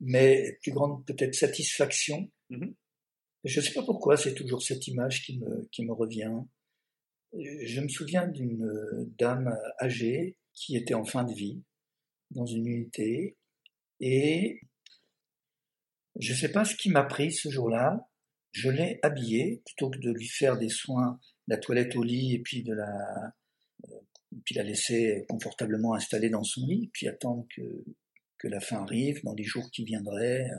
mais 0.00 0.58
plus 0.62 0.72
grande 0.72 1.04
peut-être 1.04 1.34
satisfaction. 1.34 2.30
Mhm. 2.48 2.74
Je 3.44 3.60
ne 3.60 3.64
sais 3.64 3.72
pas 3.72 3.82
pourquoi, 3.82 4.16
c'est 4.16 4.34
toujours 4.34 4.62
cette 4.62 4.86
image 4.86 5.24
qui 5.26 5.38
me, 5.38 5.66
qui 5.72 5.84
me 5.84 5.92
revient. 5.92 6.32
Je 7.38 7.80
me 7.80 7.88
souviens 7.88 8.26
d'une 8.28 9.10
dame 9.18 9.56
âgée 9.80 10.36
qui 10.52 10.76
était 10.76 10.94
en 10.94 11.04
fin 11.04 11.24
de 11.24 11.32
vie 11.32 11.62
dans 12.30 12.46
une 12.46 12.66
unité 12.66 13.36
et 14.00 14.60
je 16.18 16.32
ne 16.32 16.36
sais 16.36 16.50
pas 16.50 16.64
ce 16.64 16.76
qui 16.76 16.90
m'a 16.90 17.04
pris 17.04 17.32
ce 17.32 17.48
jour-là. 17.48 18.08
Je 18.52 18.68
l'ai 18.68 18.98
habillée 19.02 19.62
plutôt 19.64 19.88
que 19.88 19.98
de 19.98 20.10
lui 20.10 20.26
faire 20.26 20.58
des 20.58 20.68
soins, 20.68 21.18
la 21.48 21.56
toilette 21.56 21.96
au 21.96 22.02
lit 22.02 22.34
et 22.34 22.38
puis 22.38 22.62
de 22.62 22.74
la, 22.74 23.34
puis 24.44 24.54
la 24.54 24.62
laisser 24.62 25.24
confortablement 25.28 25.94
installée 25.94 26.28
dans 26.28 26.44
son 26.44 26.66
lit, 26.66 26.90
puis 26.92 27.08
attendre 27.08 27.46
que, 27.54 27.62
que 28.38 28.48
la 28.48 28.60
fin 28.60 28.82
arrive 28.82 29.22
dans 29.24 29.34
les 29.34 29.44
jours 29.44 29.70
qui 29.70 29.84
viendraient. 29.84 30.50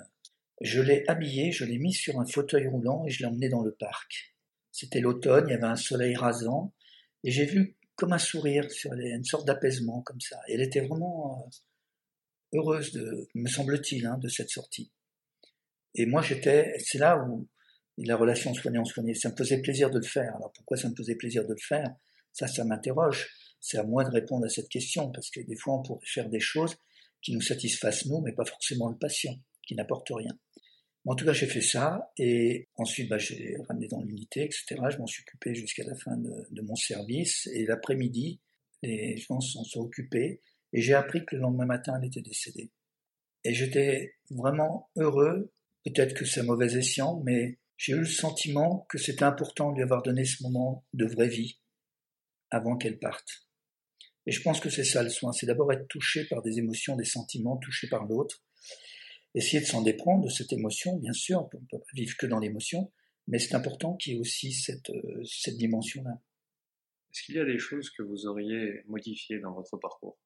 Je 0.61 0.81
l'ai 0.81 1.03
habillée, 1.07 1.51
je 1.51 1.65
l'ai 1.65 1.77
mise 1.77 1.97
sur 1.97 2.19
un 2.19 2.25
fauteuil 2.25 2.67
roulant 2.67 3.05
et 3.05 3.11
je 3.11 3.19
l'ai 3.19 3.25
emmenée 3.25 3.49
dans 3.49 3.61
le 3.61 3.73
parc. 3.73 4.32
C'était 4.73 5.01
l'automne, 5.01 5.45
il 5.47 5.51
y 5.51 5.53
avait 5.53 5.63
un 5.63 5.75
soleil 5.75 6.15
rasant, 6.15 6.73
et 7.23 7.29
j'ai 7.29 7.45
vu 7.45 7.77
comme 7.95 8.11
un 8.11 8.17
sourire 8.17 8.69
sur 8.71 8.91
elle, 8.91 9.05
une 9.05 9.23
sorte 9.23 9.45
d'apaisement 9.45 10.01
comme 10.01 10.19
ça. 10.19 10.39
Et 10.47 10.55
elle 10.55 10.61
était 10.61 10.81
vraiment 10.81 11.47
euh, 11.47 12.57
heureuse, 12.57 12.91
de, 12.91 13.29
me 13.35 13.47
semble-t-il, 13.47 14.05
hein, 14.07 14.17
de 14.17 14.27
cette 14.27 14.49
sortie. 14.49 14.91
Et 15.93 16.07
moi, 16.07 16.23
j'étais, 16.23 16.73
c'est 16.79 16.97
là 16.97 17.23
où 17.23 17.47
la 17.97 18.17
relation 18.17 18.51
soignant-soigné, 18.55 19.13
ça 19.13 19.29
me 19.29 19.35
faisait 19.35 19.61
plaisir 19.61 19.91
de 19.91 19.99
le 19.99 20.05
faire. 20.05 20.35
Alors 20.35 20.51
pourquoi 20.51 20.75
ça 20.75 20.89
me 20.89 20.95
faisait 20.95 21.15
plaisir 21.15 21.43
de 21.45 21.53
le 21.53 21.61
faire? 21.61 21.93
Ça, 22.31 22.47
ça 22.47 22.65
m'interroge. 22.65 23.29
C'est 23.59 23.77
à 23.77 23.83
moi 23.83 24.03
de 24.03 24.09
répondre 24.09 24.43
à 24.43 24.49
cette 24.49 24.69
question, 24.69 25.11
parce 25.11 25.29
que 25.29 25.39
des 25.41 25.55
fois, 25.55 25.75
on 25.75 25.83
pourrait 25.83 26.05
faire 26.05 26.29
des 26.29 26.39
choses 26.39 26.75
qui 27.21 27.31
nous 27.31 27.41
satisfassent 27.41 28.07
nous, 28.07 28.21
mais 28.21 28.33
pas 28.33 28.43
forcément 28.43 28.89
le 28.89 28.97
patient, 28.97 29.35
qui 29.67 29.75
n'apporte 29.75 30.09
rien. 30.09 30.35
En 31.05 31.15
tout 31.15 31.25
cas, 31.25 31.33
j'ai 31.33 31.47
fait 31.47 31.61
ça, 31.61 32.11
et 32.17 32.69
ensuite, 32.75 33.09
bah, 33.09 33.17
j'ai 33.17 33.57
ramené 33.67 33.87
dans 33.87 34.01
l'unité, 34.01 34.43
etc. 34.43 34.75
Je 34.89 34.97
m'en 34.97 35.07
suis 35.07 35.23
occupé 35.23 35.53
jusqu'à 35.53 35.83
la 35.83 35.95
fin 35.95 36.15
de, 36.15 36.31
de 36.49 36.61
mon 36.61 36.75
service, 36.75 37.47
et 37.53 37.65
l'après-midi, 37.65 38.39
les 38.81 39.17
gens 39.17 39.41
s'en 39.41 39.63
sont 39.63 39.81
occupés, 39.81 40.41
et 40.71 40.81
j'ai 40.81 40.93
appris 40.93 41.25
que 41.25 41.35
le 41.35 41.41
lendemain 41.41 41.65
matin, 41.65 41.93
elle 41.99 42.07
était 42.07 42.21
décédée. 42.21 42.71
Et 43.43 43.53
j'étais 43.53 44.15
vraiment 44.29 44.89
heureux 44.95 45.51
Peut-être 45.83 46.13
que 46.13 46.25
c'est 46.25 46.43
mauvais 46.43 46.77
escient, 46.77 47.21
mais 47.25 47.59
j'ai 47.75 47.93
eu 47.93 47.99
le 47.99 48.05
sentiment 48.05 48.85
que 48.89 48.97
c'était 48.97 49.23
important 49.23 49.71
de 49.71 49.75
lui 49.75 49.83
avoir 49.83 50.01
donné 50.01 50.23
ce 50.23 50.41
moment 50.43 50.85
de 50.93 51.05
vraie 51.05 51.27
vie 51.27 51.59
avant 52.51 52.77
qu'elle 52.77 52.99
parte. 52.99 53.47
Et 54.25 54.31
je 54.31 54.41
pense 54.41 54.61
que 54.61 54.69
c'est 54.69 54.85
ça 54.85 55.03
le 55.03 55.09
soin, 55.09 55.33
c'est 55.33 55.45
d'abord 55.45 55.71
être 55.73 55.87
touché 55.89 56.25
par 56.25 56.41
des 56.41 56.57
émotions, 56.59 56.95
des 56.95 57.03
sentiments, 57.03 57.57
touché 57.57 57.89
par 57.89 58.05
l'autre, 58.05 58.41
essayer 59.35 59.61
de 59.61 59.67
s'en 59.67 59.81
déprendre 59.81 60.25
de 60.25 60.29
cette 60.29 60.53
émotion, 60.53 60.97
bien 60.97 61.13
sûr, 61.13 61.39
on 61.39 61.43
ne 61.43 61.49
peut 61.49 61.77
pas 61.79 61.83
vivre 61.93 62.15
que 62.17 62.25
dans 62.25 62.39
l'émotion, 62.39 62.91
mais 63.27 63.39
c'est 63.39 63.55
important 63.55 63.95
qu'il 63.95 64.13
y 64.13 64.15
ait 64.15 64.19
aussi 64.19 64.51
cette, 64.51 64.89
euh, 64.89 65.23
cette 65.23 65.57
dimension-là. 65.57 66.21
Est-ce 67.11 67.23
qu'il 67.23 67.35
y 67.35 67.39
a 67.39 67.45
des 67.45 67.59
choses 67.59 67.89
que 67.91 68.03
vous 68.03 68.25
auriez 68.25 68.83
modifiées 68.87 69.39
dans 69.39 69.53
votre 69.53 69.77
parcours? 69.77 70.17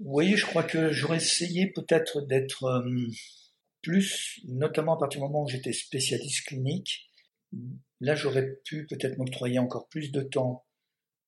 Oui, 0.00 0.36
je 0.36 0.46
crois 0.46 0.64
que 0.64 0.92
j'aurais 0.92 1.16
essayé 1.18 1.68
peut-être 1.68 2.20
d'être... 2.22 2.64
Euh, 2.64 3.10
plus, 3.82 4.40
notamment 4.44 4.96
à 4.96 4.98
partir 4.98 5.20
du 5.20 5.26
moment 5.26 5.44
où 5.44 5.48
j'étais 5.48 5.72
spécialiste 5.72 6.46
clinique, 6.46 7.10
là 8.00 8.14
j'aurais 8.14 8.56
pu 8.64 8.86
peut-être 8.86 9.18
m'octroyer 9.18 9.58
encore 9.58 9.88
plus 9.88 10.10
de 10.10 10.22
temps 10.22 10.66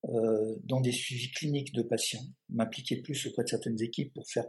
euh, 0.05 0.57
dans 0.65 0.81
des 0.81 0.93
suivis 0.93 1.31
cliniques 1.31 1.73
de 1.73 1.83
patients, 1.83 2.25
m'impliquer 2.49 3.03
plus 3.03 3.27
auprès 3.27 3.45
de 3.45 3.49
certaines 3.49 3.81
équipes 3.83 4.13
pour 4.15 4.29
faire 4.29 4.47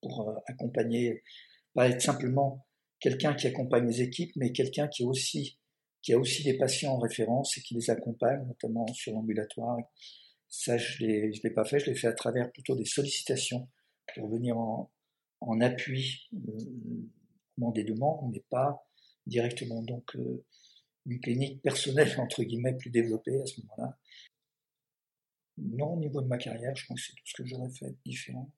pour 0.00 0.28
euh, 0.28 0.34
accompagner, 0.46 1.22
pas 1.74 1.88
être 1.88 2.02
simplement 2.02 2.66
quelqu'un 3.00 3.34
qui 3.34 3.46
accompagne 3.46 3.86
les 3.86 4.02
équipes, 4.02 4.32
mais 4.36 4.52
quelqu'un 4.52 4.88
qui 4.88 5.04
qui 6.02 6.12
a 6.12 6.18
aussi 6.18 6.42
des 6.42 6.54
patients 6.54 6.94
en 6.94 6.98
référence 6.98 7.56
et 7.56 7.60
qui 7.60 7.74
les 7.74 7.88
accompagne, 7.88 8.44
notamment 8.46 8.86
sur 8.88 9.12
l'ambulatoire. 9.12 9.78
Ça, 10.48 10.76
je 10.76 11.04
ne 11.04 11.42
l'ai 11.42 11.50
pas 11.50 11.64
fait, 11.64 11.78
je 11.78 11.86
l'ai 11.86 11.94
fait 11.94 12.08
à 12.08 12.12
travers 12.12 12.50
plutôt 12.50 12.74
des 12.74 12.84
sollicitations 12.84 13.68
pour 14.14 14.28
venir 14.28 14.58
en, 14.58 14.90
en 15.40 15.60
appui 15.60 16.28
euh, 16.34 17.70
des 17.70 17.84
demandes, 17.84 18.30
mais 18.32 18.42
pas 18.50 18.84
directement. 19.26 19.82
Donc, 19.82 20.16
euh, 20.16 20.44
une 21.06 21.20
clinique 21.20 21.62
personnelle, 21.62 22.12
entre 22.18 22.42
guillemets, 22.42 22.76
plus 22.76 22.90
développée 22.90 23.40
à 23.40 23.46
ce 23.46 23.60
moment-là. 23.60 23.98
Non, 25.58 25.94
au 25.94 25.98
niveau 25.98 26.20
de 26.20 26.26
ma 26.26 26.38
carrière, 26.38 26.74
je 26.74 26.86
pense 26.86 27.00
que 27.00 27.06
c'est 27.06 27.12
tout 27.12 27.22
ce 27.24 27.42
que 27.42 27.48
j'aurais 27.48 27.70
fait 27.70 27.94
différent. 28.04 28.50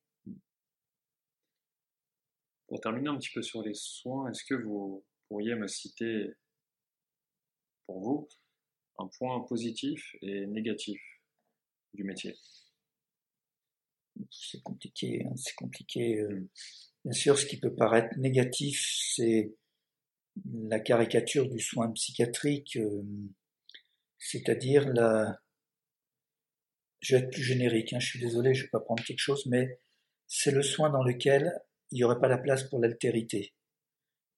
Pour 2.67 2.81
terminer 2.81 3.09
un 3.09 3.19
petit 3.19 3.33
peu 3.33 3.43
sur 3.43 3.63
les 3.63 3.75
soins, 3.75 4.31
est-ce 4.31 4.45
que 4.45 4.55
vous 4.55 5.05
pourriez 5.29 5.55
me 5.55 5.69
citer, 5.69 6.33
pour 7.87 8.01
vous, 8.01 8.29
un 8.99 9.09
point 9.19 9.41
positif 9.41 10.17
et 10.23 10.47
négatif 10.47 11.01
du 11.93 12.05
métier? 12.05 12.35
C'est 14.31 14.63
compliqué, 14.63 15.25
hein, 15.27 15.35
c'est 15.37 15.55
compliqué. 15.57 16.21
Euh, 16.21 16.49
Bien 17.05 17.13
sûr, 17.13 17.39
ce 17.39 17.45
qui 17.45 17.61
peut 17.61 17.75
paraître 17.75 18.17
négatif, 18.19 18.83
c'est 19.15 19.55
la 20.47 20.81
caricature 20.81 21.51
du 21.51 21.61
soin 21.61 21.91
psychiatrique, 21.93 22.77
euh, 22.77 23.03
c'est-à-dire 24.19 24.89
la... 24.89 25.39
Je 27.01 27.17
vais 27.17 27.23
être 27.25 27.31
plus 27.31 27.43
générique, 27.43 27.93
hein, 27.93 27.99
je 28.01 28.07
suis 28.07 28.21
désolé, 28.21 28.55
je 28.55 28.61
ne 28.61 28.65
vais 28.65 28.71
pas 28.71 28.81
prendre 28.81 29.05
quelque 29.05 29.19
chose, 29.19 29.45
mais 29.45 29.79
c'est 30.27 30.51
le 30.51 30.63
soin 30.63 30.89
dans 30.89 31.03
lequel 31.03 31.53
il 31.95 31.99
n'y 31.99 32.05
aurait 32.05 32.19
pas 32.19 32.29
la 32.29 32.39
place 32.39 32.65
pour 32.65 32.81
l'altérité. 32.81 33.55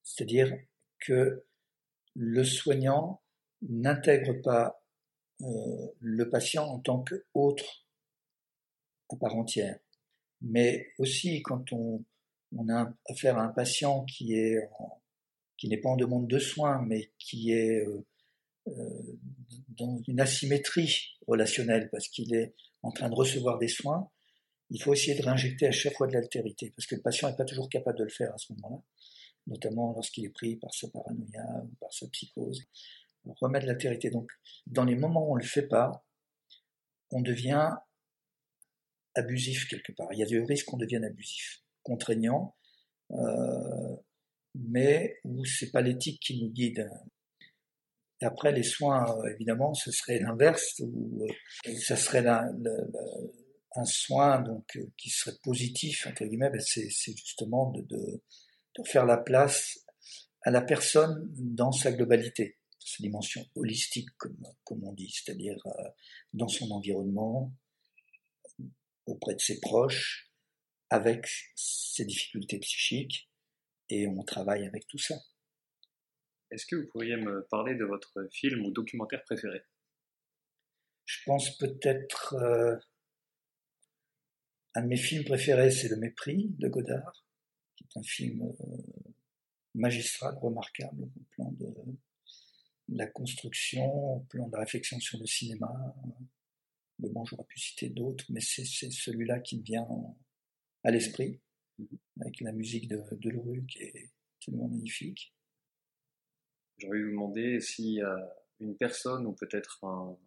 C'est-à-dire 0.03 0.55
que 1.01 1.43
le 2.15 2.45
soignant 2.45 3.23
n'intègre 3.63 4.35
pas 4.43 4.85
euh, 5.41 5.47
le 6.01 6.29
patient 6.29 6.67
en 6.67 6.81
tant 6.81 7.03
qu'autre 7.03 7.87
à 9.09 9.17
part 9.17 9.35
entière. 9.35 9.79
Mais 10.43 10.89
aussi 10.99 11.43
quand 11.43 11.73
on 11.73 12.05
a 12.69 12.93
affaire 13.09 13.39
à 13.39 13.45
un 13.45 13.49
patient 13.49 14.05
qui 14.05 14.35
n'est 15.65 15.81
pas 15.81 15.89
en 15.89 15.97
demande 15.97 16.29
de 16.29 16.39
soins, 16.39 16.83
mais 16.87 17.11
qui 17.19 17.53
est 17.53 17.87
euh, 17.87 18.07
euh, 18.69 19.19
dans 19.69 19.99
une 20.09 20.21
asymétrie 20.21 21.17
relationnelle 21.27 21.89
parce 21.91 22.09
qu'il 22.09 22.35
est 22.35 22.55
en 22.83 22.91
train 22.93 23.09
de 23.09 23.15
recevoir 23.15 23.59
des 23.59 23.69
soins, 23.69 24.11
il 24.71 24.83
faut 24.83 24.93
essayer 24.93 25.17
de 25.17 25.23
réinjecter 25.23 25.67
à 25.67 25.73
chaque 25.73 25.95
fois 25.95 26.07
de 26.07 26.13
l'altérité 26.13 26.73
parce 26.77 26.87
que 26.87 26.97
le 26.97 27.03
patient 27.03 27.31
n'est 27.31 27.37
pas 27.37 27.45
toujours 27.45 27.69
capable 27.69 27.99
de 27.99 28.05
le 28.05 28.11
faire 28.11 28.33
à 28.35 28.39
ce 28.39 28.53
moment-là, 28.55 28.83
notamment 29.47 29.93
lorsqu'il 29.93 30.25
est 30.25 30.31
pris 30.31 30.57
par 30.57 30.75
sa 30.75 30.89
paranoïa 30.89 31.65
ou 31.65 31.75
par 31.81 31.93
sa 31.93 32.09
psychose. 32.09 32.63
remettre 33.41 33.67
de 33.67 33.71
l'altérité. 33.71 34.11
Donc, 34.11 34.31
dans 34.67 34.85
les 34.85 34.97
moments 34.97 35.29
où 35.29 35.33
on 35.33 35.37
ne 35.37 35.43
le 35.43 35.47
fait 35.47 35.67
pas, 35.67 36.05
on 37.11 37.21
devient 37.21 37.71
abusif 39.15 39.69
quelque 39.69 39.93
part. 39.93 40.09
Il 40.13 40.19
y 40.19 40.23
a 40.23 40.27
du 40.27 40.41
risque 40.43 40.67
qu'on 40.67 40.77
devienne 40.77 41.05
abusif 41.05 41.63
contraignant, 41.83 42.57
euh, 43.13 43.97
mais 44.55 45.19
où 45.25 45.45
c'est 45.45 45.71
pas 45.71 45.81
l'éthique 45.81 46.21
qui 46.21 46.43
nous 46.43 46.51
guide. 46.51 46.91
Après, 48.23 48.51
les 48.51 48.63
soins, 48.63 49.05
euh, 49.19 49.29
évidemment, 49.35 49.75
ce 49.75 49.93
serait 49.93 50.19
l'inverse, 50.19 50.81
où 50.81 51.25
euh, 51.25 51.75
ça 51.79 51.97
serait 51.97 52.25
un 53.77 53.85
soin 53.85 54.41
donc 54.41 54.79
qui 54.97 55.11
serait 55.11 55.37
positif 55.43 56.07
entre 56.07 56.25
guillemets. 56.25 56.51
Ben, 56.51 56.61
c'est, 56.61 56.89
justement 57.17 57.71
de, 57.71 57.83
de, 57.83 58.23
faire 58.85 59.07
la 59.07 59.17
place 59.17 59.85
à 60.43 60.51
la 60.51 60.63
personne 60.63 61.27
dans 61.33 61.73
sa 61.73 61.93
globalité, 61.93 62.59
sa 62.79 63.03
dimension 63.03 63.45
holistique, 63.55 64.09
comme, 64.19 64.37
comme 64.65 64.85
on 64.85 64.93
dit, 64.93 65.11
c'est-à-dire 65.11 65.57
dans 66.33 66.49
son 66.49 66.71
environnement, 66.71 67.53
auprès 69.07 69.35
de 69.35 69.41
ses 69.41 69.61
proches, 69.61 70.31
avec 70.91 71.27
ses 71.55 72.05
difficultés 72.05 72.59
psychiques 72.59 73.31
et 73.89 74.07
on 74.07 74.23
travaille 74.23 74.67
avec 74.67 74.87
tout 74.87 74.99
ça. 74.99 75.17
Est-ce 76.51 76.67
que 76.67 76.77
vous 76.77 76.87
pourriez 76.89 77.17
me 77.17 77.47
parler 77.51 77.75
de 77.75 77.85
votre 77.85 78.29
film 78.33 78.65
ou 78.65 78.71
documentaire 78.71 79.23
préféré? 79.25 79.63
Je 81.05 81.19
pense 81.25 81.57
peut-être 81.59 82.35
euh, 82.35 82.77
un 84.77 84.83
de 84.83 84.89
mes 84.89 84.97
films 84.97 85.25
préférés, 85.25 85.71
c'est 85.71 85.89
Le 85.89 85.97
Mépris 85.97 86.55
de 86.59 86.69
Godard, 86.69 87.25
qui 87.77 87.85
est 87.85 87.99
un 87.99 88.03
film 88.03 88.43
euh, 88.43 89.03
magistral, 89.75 90.37
remarquable 90.39 91.05
au 91.05 91.23
plan 91.31 91.51
de, 91.53 91.75
la 92.89 93.07
construction, 93.07 94.17
au 94.17 94.21
plan 94.21 94.47
de 94.49 94.53
la 94.53 94.61
réflexion 94.61 95.01
sur 95.01 95.19
le 95.19 95.27
cinéma. 95.27 95.73
Mais 96.99 97.09
bon, 97.09 97.25
j'aurais 97.25 97.45
pu 97.45 97.59
citer 97.59 97.89
d'autres, 97.89 98.25
mais 98.29 98.41
c'est 98.41 98.65
celui-là 98.65 99.41
qui 99.41 99.59
me 99.59 99.63
vient 99.63 99.89
à 100.85 100.91
l'esprit, 100.91 101.41
mhm. 101.79 101.89
avec 102.21 102.41
la 102.41 102.53
musique 102.53 102.89
de, 102.89 102.97
de 102.97 103.67
qui 103.67 103.83
est 103.83 104.11
tellement 104.45 104.69
magnifique. 104.69 105.35
J'aurais 106.79 107.01
vous 107.03 107.11
demander 107.11 107.61
s'il 107.61 107.95
y 107.95 108.03
a 108.03 108.17
une 108.61 108.77
personne 108.77 109.27
ou 109.27 109.33
peut-être 109.33 109.83
un, 109.85 110.19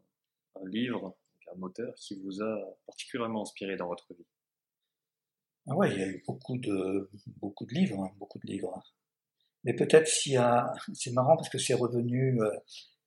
livre, 0.66 1.16
un 1.56 1.62
auteur 1.62 1.94
qui 1.96 2.20
vous 2.20 2.42
a 2.42 2.78
particulièrement 2.88 3.44
inspiré 3.44 3.78
dans 3.78 3.88
votre 3.88 4.14
vie. 4.14 4.26
Ah 5.72 5.76
ouais, 5.76 5.92
il 5.94 6.00
y 6.00 6.04
a 6.04 6.08
eu 6.08 6.24
beaucoup 6.28 6.58
de, 6.58 7.12
beaucoup 7.38 7.66
de 7.66 7.76
livres, 7.76 8.04
hein, 8.04 8.12
beaucoup 8.18 8.40
de 8.40 8.48
livres. 8.48 8.84
Mais 9.64 9.74
peut-être 9.74 10.08
s'il 10.08 10.34
y 10.34 10.38
a, 10.38 10.74
c'est 10.94 11.12
marrant 11.12 11.36
parce 11.36 11.50
que 11.50 11.60
c'est 11.60 11.76
revenu 11.76 12.42
euh, 12.42 12.50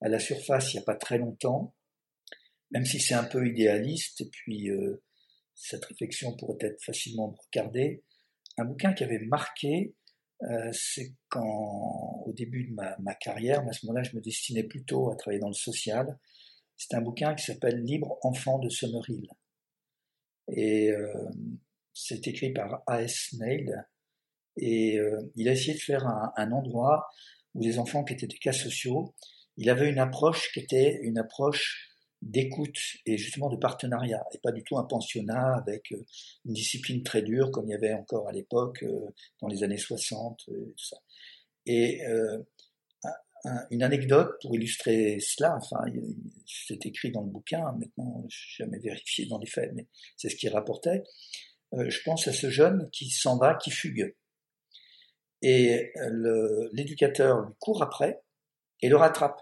à 0.01 0.09
la 0.09 0.21
surface 0.21 0.73
il 0.73 0.77
n'y 0.77 0.83
a 0.83 0.85
pas 0.85 0.95
très 0.95 1.19
longtemps, 1.19 1.75
même 2.71 2.85
si 2.85 3.01
c'est 3.01 3.15
un 3.15 3.25
peu 3.25 3.49
idéaliste, 3.49 4.21
et 4.21 4.29
puis 4.31 4.71
euh, 4.71 5.03
cette 5.55 5.85
réflexion 5.87 6.37
pourrait 6.37 6.59
être 6.61 6.81
facilement 6.85 7.35
regardée. 7.47 8.05
Un 8.59 8.65
bouquin 8.67 8.93
qui 8.93 9.03
avait 9.03 9.19
marqué, 9.19 9.97
euh, 10.43 10.71
c'est 10.73 11.15
quand, 11.31 12.23
au 12.27 12.33
début 12.33 12.65
de 12.69 12.75
ma, 12.75 13.15
carrière, 13.17 13.67
à 13.67 13.73
ce 13.73 13.87
moment-là, 13.87 14.05
je 14.05 14.15
me 14.15 14.21
destinais 14.21 14.63
plutôt 14.63 15.11
à 15.11 15.17
travailler 15.17 15.41
dans 15.41 15.49
le 15.49 15.55
social. 15.55 16.17
C'est 16.77 16.95
un 16.95 17.01
bouquin 17.01 17.35
qui 17.35 17.45
s'appelle 17.45 17.83
Libre 17.83 18.19
enfant 18.23 18.61
de 18.61 18.69
Summerhill. 18.69 19.29
Et 20.49 20.93
c'est 21.95 22.27
écrit 22.27 22.53
par 22.53 22.83
A.S. 22.87 23.35
Neil. 23.39 23.71
Et 24.57 24.99
euh, 24.99 25.19
il 25.35 25.49
a 25.49 25.53
essayé 25.53 25.75
de 25.75 25.81
faire 25.81 26.07
un, 26.07 26.53
endroit 26.53 27.09
où 27.55 27.63
les 27.63 27.79
enfants 27.79 28.05
qui 28.05 28.15
étaient 28.15 28.27
des 28.27 28.39
cas 28.39 28.53
sociaux, 28.53 29.15
il 29.57 29.71
avait 29.71 29.89
une 29.89 29.99
approche 29.99 30.53
qui 30.53 30.61
était 30.61 31.01
une 31.03 31.19
approche 31.19 31.89
d'écoute 32.21 32.79
et 33.05 33.19
justement 33.19 33.51
de 33.51 33.57
partenariat, 33.57 34.23
et 34.33 34.39
pas 34.39 34.53
du 34.53 34.63
tout 34.63 34.79
un 34.79 34.85
pensionnat 34.85 35.57
avec 35.57 35.91
euh, 35.93 36.05
une 36.45 36.53
discipline 36.53 37.03
très 37.03 37.23
dure 37.23 37.51
comme 37.51 37.67
il 37.69 37.73
y 37.73 37.75
avait 37.75 37.95
encore 37.95 38.29
à 38.29 38.33
l'époque 38.33 38.83
euh, 38.85 39.09
dans 39.41 39.49
les 39.49 39.65
années 39.65 39.79
60 39.79 40.45
et 40.49 40.53
tout 40.53 40.85
ça. 40.85 40.97
Et 41.67 42.03
un, 43.45 43.67
une 43.71 43.83
anecdote 43.83 44.31
pour 44.41 44.55
illustrer 44.55 45.19
cela, 45.21 45.57
enfin 45.57 45.85
c'est 46.47 46.87
écrit 46.87 47.11
dans 47.11 47.23
le 47.23 47.31
bouquin, 47.31 47.73
maintenant 47.73 48.25
je 48.29 48.63
jamais 48.63 48.79
vérifié 48.79 49.27
dans 49.27 49.39
les 49.39 49.47
faits, 49.47 49.73
mais 49.75 49.87
c'est 50.17 50.29
ce 50.29 50.37
qu'il 50.37 50.51
rapportait. 50.51 51.03
Euh, 51.75 51.89
je 51.89 52.03
pense 52.03 52.29
à 52.29 52.33
ce 52.33 52.51
jeune 52.51 52.89
qui 52.91 53.11
s'en 53.11 53.39
va, 53.39 53.55
qui 53.55 53.71
fugue. 53.71 54.15
Et 55.45 55.93
l'éducateur 56.73 57.41
lui 57.41 57.55
court 57.59 57.83
après 57.83 58.23
et 58.81 58.89
le 58.89 58.97
rattrape. 58.97 59.41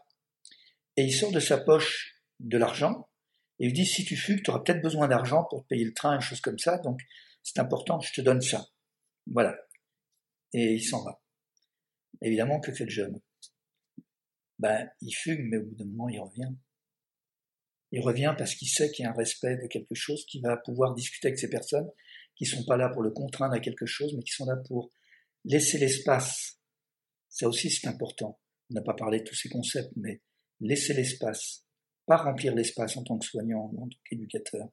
Et 0.97 1.05
il 1.05 1.13
sort 1.13 1.31
de 1.31 1.41
sa 1.41 1.59
poche 1.59 2.23
de 2.39 2.57
l'argent 2.57 3.11
et 3.61 3.67
il 3.67 3.75
dit 3.75 3.85
si 3.85 4.05
tu 4.05 4.17
fugues, 4.17 4.43
tu 4.43 4.51
auras 4.51 4.61
peut-être 4.61 4.81
besoin 4.81 5.07
d'argent 5.07 5.45
pour 5.45 5.67
payer 5.67 5.85
le 5.85 5.93
train, 5.93 6.15
une 6.15 6.23
chose 6.23 6.41
comme 6.41 6.59
ça, 6.59 6.79
donc 6.79 6.99
c'est 7.43 7.59
important, 7.59 8.01
je 8.01 8.13
te 8.15 8.23
donne 8.23 8.41
ça. 8.41 8.67
Voilà. 9.27 9.55
Et 10.55 10.73
il 10.73 10.83
s'en 10.83 11.05
va. 11.05 11.21
Évidemment, 12.23 12.59
que 12.61 12.73
fait 12.73 12.85
le 12.85 12.91
jeune? 12.91 13.21
Ben, 14.59 14.91
il 15.03 15.13
fugue, 15.13 15.47
mais 15.51 15.59
au 15.59 15.65
bout 15.65 15.75
d'un 15.75 15.85
moment, 15.85 16.09
il 16.09 16.21
revient. 16.21 16.53
Il 17.93 18.01
revient 18.01 18.35
parce 18.37 18.55
qu'il 18.55 18.69
sait 18.69 18.91
qu'il 18.91 19.05
y 19.05 19.07
a 19.07 19.11
un 19.11 19.15
respect 19.15 19.57
de 19.57 19.67
quelque 19.67 19.95
chose, 19.95 20.25
qu'il 20.25 20.43
va 20.43 20.57
pouvoir 20.57 20.95
discuter 20.95 21.29
avec 21.29 21.39
ces 21.39 21.51
personnes 21.51 21.91
qui 22.41 22.47
sont 22.47 22.65
pas 22.65 22.79
là 22.79 22.89
pour 22.89 23.03
le 23.03 23.11
contraindre 23.11 23.53
à 23.53 23.61
quelque 23.61 23.85
chose, 23.85 24.15
mais 24.17 24.23
qui 24.23 24.33
sont 24.33 24.47
là 24.47 24.57
pour 24.67 24.91
laisser 25.45 25.77
l'espace. 25.77 26.59
Ça 27.29 27.47
aussi, 27.47 27.69
c'est 27.69 27.87
important. 27.87 28.41
On 28.71 28.75
n'a 28.75 28.81
pas 28.81 28.95
parlé 28.95 29.19
de 29.19 29.25
tous 29.25 29.35
ces 29.35 29.51
concepts, 29.51 29.93
mais 29.97 30.23
laisser 30.59 30.95
l'espace 30.95 31.67
pas 32.11 32.17
remplir 32.17 32.57
l'espace 32.57 32.97
en 32.97 33.05
tant 33.05 33.17
que 33.19 33.25
soignant 33.25 33.71
ou 33.73 33.85
en 33.85 33.89
tant 33.89 33.99
qu'éducateur, 34.05 34.69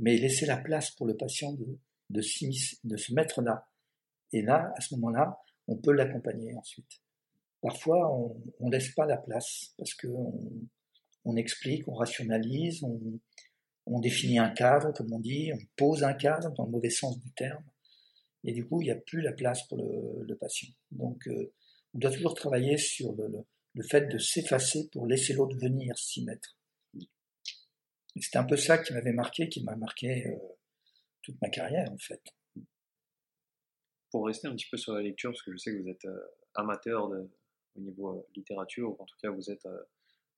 mais 0.00 0.16
laisser 0.16 0.44
la 0.44 0.56
place 0.56 0.90
pour 0.90 1.06
le 1.06 1.16
patient 1.16 1.52
de, 1.52 1.78
de, 2.08 2.20
se 2.20 3.14
mettre 3.14 3.42
là. 3.42 3.68
Et 4.32 4.42
là, 4.42 4.72
à 4.76 4.80
ce 4.80 4.96
moment-là, 4.96 5.38
on 5.68 5.76
peut 5.76 5.92
l'accompagner 5.92 6.52
ensuite. 6.56 6.90
Parfois, 7.60 8.12
on 8.12 8.66
ne 8.66 8.72
laisse 8.72 8.92
pas 8.96 9.06
la 9.06 9.18
place 9.18 9.72
parce 9.78 9.94
qu'on 9.94 10.42
on 11.24 11.36
explique, 11.36 11.86
on 11.86 11.94
rationalise, 11.94 12.82
on, 12.82 13.20
on, 13.86 14.00
définit 14.00 14.38
un 14.38 14.50
cadre, 14.50 14.92
comme 14.92 15.12
on 15.12 15.20
dit, 15.20 15.50
on 15.52 15.58
pose 15.76 16.04
un 16.04 16.14
cadre 16.14 16.50
dans 16.54 16.64
le 16.64 16.70
mauvais 16.70 16.90
sens 16.90 17.18
du 17.20 17.32
terme. 17.32 17.64
Et 18.44 18.52
du 18.52 18.66
coup, 18.66 18.80
il 18.80 18.86
n'y 18.86 18.90
a 18.90 18.96
plus 18.96 19.20
la 19.20 19.32
place 19.32 19.66
pour 19.68 19.78
le, 19.78 20.36
patient. 20.36 20.70
Donc, 20.90 21.26
euh, 21.26 21.52
on 21.92 21.98
doit 21.98 22.10
toujours 22.10 22.34
travailler 22.34 22.78
sur 22.78 23.14
le, 23.14 23.82
fait 23.82 24.08
de 24.08 24.18
s'effacer 24.18 24.88
pour 24.92 25.06
laisser 25.06 25.34
l'autre 25.34 25.56
venir 25.56 25.96
s'y 25.98 26.24
mettre. 26.24 26.56
C'est 28.16 28.36
un 28.36 28.44
peu 28.44 28.56
ça 28.56 28.78
qui 28.78 28.92
m'avait 28.92 29.12
marqué, 29.12 29.48
qui 29.48 29.62
m'a 29.62 29.76
marqué 29.76 30.26
euh, 30.26 30.36
toute 31.22 31.40
ma 31.40 31.48
carrière 31.48 31.90
en 31.92 31.98
fait. 31.98 32.22
Pour 34.10 34.26
rester 34.26 34.48
un 34.48 34.56
petit 34.56 34.68
peu 34.68 34.76
sur 34.76 34.94
la 34.94 35.02
lecture, 35.02 35.30
parce 35.30 35.42
que 35.42 35.52
je 35.52 35.56
sais 35.56 35.70
que 35.70 35.80
vous 35.80 35.88
êtes 35.88 36.04
euh, 36.06 36.20
amateur 36.54 37.08
de, 37.08 37.30
au 37.76 37.80
niveau 37.80 38.26
littérature, 38.34 38.90
ou 38.90 38.96
en 39.00 39.04
tout 39.04 39.16
cas 39.22 39.30
vous 39.30 39.50
êtes 39.50 39.66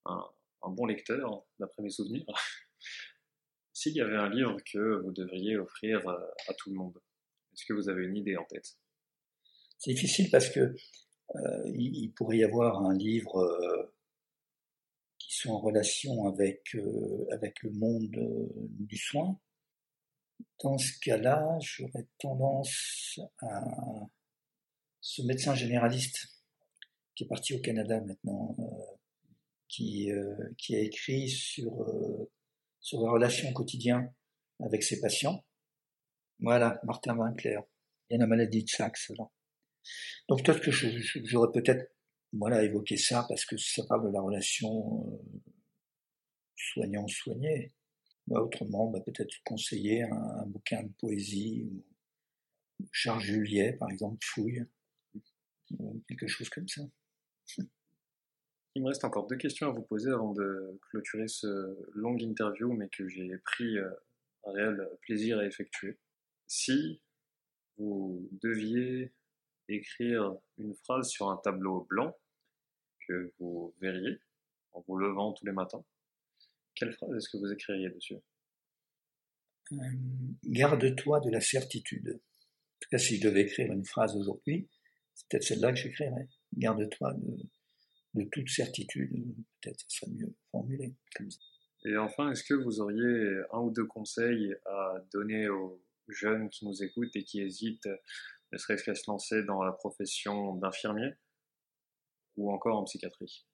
un, 0.04 0.28
bon 0.68 0.86
lecteur, 0.86 1.44
d'après 1.58 1.82
mes 1.82 1.90
souvenirs. 1.90 2.24
S'il 3.72 3.94
y 3.94 4.00
avait 4.00 4.16
un 4.16 4.28
livre 4.28 4.56
que 4.70 5.02
vous 5.02 5.12
devriez 5.12 5.56
offrir 5.56 6.06
euh, 6.08 6.18
à 6.48 6.54
tout 6.54 6.70
le 6.70 6.76
monde, 6.76 6.98
est-ce 7.52 7.64
que 7.66 7.72
vous 7.72 7.88
avez 7.88 8.04
une 8.04 8.16
idée 8.16 8.36
en 8.36 8.44
tête? 8.44 8.76
C'est 9.78 9.92
difficile 9.92 10.30
parce 10.30 10.48
que 10.48 10.74
il, 11.66 11.96
il, 11.96 12.12
pourrait 12.12 12.38
y 12.38 12.44
avoir 12.44 12.84
un 12.84 12.94
livre 12.94 13.90
qui 15.32 15.38
sont 15.38 15.50
en 15.50 15.60
relation 15.60 16.26
avec, 16.26 16.74
euh, 16.74 17.26
le 17.62 17.70
monde 17.70 18.16
euh, 18.16 18.48
du 18.80 18.96
soin. 18.96 19.38
Dans 20.62 20.76
ce 20.76 20.98
cas-là, 21.00 21.58
j'aurais 21.60 22.06
tendance 22.18 23.20
à 23.40 23.64
ce 25.00 25.22
médecin 25.22 25.54
généraliste 25.54 26.28
qui 27.14 27.24
est 27.24 27.28
parti 27.28 27.54
au 27.54 27.60
Canada 27.60 28.00
maintenant, 28.00 28.56
euh, 28.60 30.48
qui 30.58 30.74
a 30.74 30.80
écrit 30.80 31.28
sur, 31.28 31.72
sur 32.82 33.00
la 33.02 33.10
relation 33.10 33.48
au 33.48 33.52
quotidien 33.52 34.12
avec 34.60 34.82
ses 34.82 35.00
patients. 35.00 35.44
Voilà, 36.40 36.78
Martin 36.84 37.16
Winkler. 37.16 37.60
Il 38.10 38.14
y 38.14 38.16
a 38.16 38.18
la 38.18 38.26
maladie 38.26 38.64
de 38.64 38.68
Sachs. 38.68 39.08
là. 39.10 39.24
Donc 40.28 40.44
peut-être 40.44 40.60
que 40.60 40.70
j'aurais 40.70 41.52
peut-être 41.52 41.90
voilà, 42.32 42.62
évoquer 42.62 42.96
ça 42.96 43.24
parce 43.28 43.44
que 43.44 43.56
ça 43.56 43.82
parle 43.88 44.08
de 44.08 44.12
la 44.12 44.20
relation 44.20 45.06
euh, 45.06 45.40
soignant-soigné. 46.56 47.72
Bah, 48.26 48.40
autrement, 48.40 48.90
bah, 48.90 49.00
peut-être 49.04 49.34
conseiller 49.44 50.02
un, 50.02 50.12
un, 50.12 50.46
bouquin 50.46 50.82
de 50.84 50.92
poésie, 50.98 51.64
ou 51.64 51.84
Charles 52.92 53.20
Juliet, 53.20 53.72
par 53.74 53.90
exemple, 53.90 54.18
Fouille, 54.22 54.64
ou 55.78 56.02
quelque 56.08 56.28
chose 56.28 56.48
comme 56.48 56.68
ça. 56.68 56.82
Il 58.74 58.82
me 58.82 58.88
reste 58.88 59.04
encore 59.04 59.26
deux 59.26 59.36
questions 59.36 59.68
à 59.68 59.70
vous 59.70 59.82
poser 59.82 60.10
avant 60.10 60.32
de 60.32 60.78
clôturer 60.88 61.28
ce 61.28 61.76
long 61.94 62.16
interview, 62.16 62.72
mais 62.72 62.88
que 62.88 63.06
j'ai 63.06 63.36
pris 63.44 63.76
euh, 63.76 63.90
un 64.44 64.52
réel 64.52 64.88
plaisir 65.02 65.38
à 65.38 65.44
effectuer. 65.44 65.98
Si 66.46 67.02
vous 67.76 68.28
deviez 68.42 69.12
écrire 69.68 70.36
une 70.58 70.74
phrase 70.74 71.08
sur 71.08 71.28
un 71.30 71.36
tableau 71.36 71.86
blanc 71.90 72.16
que 73.06 73.32
vous 73.38 73.74
verriez 73.80 74.18
en 74.72 74.80
vous 74.86 74.96
levant 74.96 75.32
tous 75.32 75.44
les 75.44 75.52
matins, 75.52 75.84
quelle 76.74 76.92
phrase 76.92 77.14
est-ce 77.14 77.28
que 77.28 77.36
vous 77.36 77.52
écririez 77.52 77.90
dessus? 77.90 78.16
Euh, 79.72 79.76
Garde-toi 80.44 81.20
de 81.20 81.30
la 81.30 81.40
certitude. 81.40 82.08
En 82.08 82.78
tout 82.80 82.88
cas, 82.90 82.98
si 82.98 83.18
je 83.18 83.28
devais 83.28 83.42
écrire 83.42 83.70
une 83.70 83.84
phrase 83.84 84.16
aujourd'hui, 84.16 84.68
c'est 85.14 85.28
peut-être 85.28 85.44
celle-là 85.44 85.72
que 85.72 85.78
j'écrirais. 85.78 86.28
Garde-toi 86.56 87.14
de, 87.14 87.36
de, 88.14 88.24
toute 88.30 88.48
certitude. 88.48 89.10
Peut-être 89.60 89.80
ce 89.88 89.98
serait 89.98 90.12
mieux 90.12 90.34
formulé 90.50 90.94
comme 91.16 91.30
ça. 91.30 91.40
Et 91.84 91.96
enfin, 91.96 92.30
est-ce 92.30 92.44
que 92.44 92.54
vous 92.54 92.80
auriez 92.80 93.42
un 93.52 93.58
ou 93.58 93.70
deux 93.70 93.86
conseils 93.86 94.54
à 94.66 94.94
donner 95.12 95.48
aux 95.48 95.82
jeunes 96.08 96.48
qui 96.48 96.64
nous 96.66 96.82
écoutent 96.82 97.14
et 97.16 97.24
qui 97.24 97.40
hésitent 97.40 97.88
ne 98.52 98.58
serait-ce 98.58 98.84
qu'à 98.84 98.94
se 98.94 99.10
lancer 99.10 99.42
dans 99.44 99.62
la 99.62 99.72
profession 99.72 100.54
d'infirmier 100.56 101.10
ou 102.36 102.52
encore 102.52 102.78
en 102.78 102.84
psychiatrie? 102.84 103.46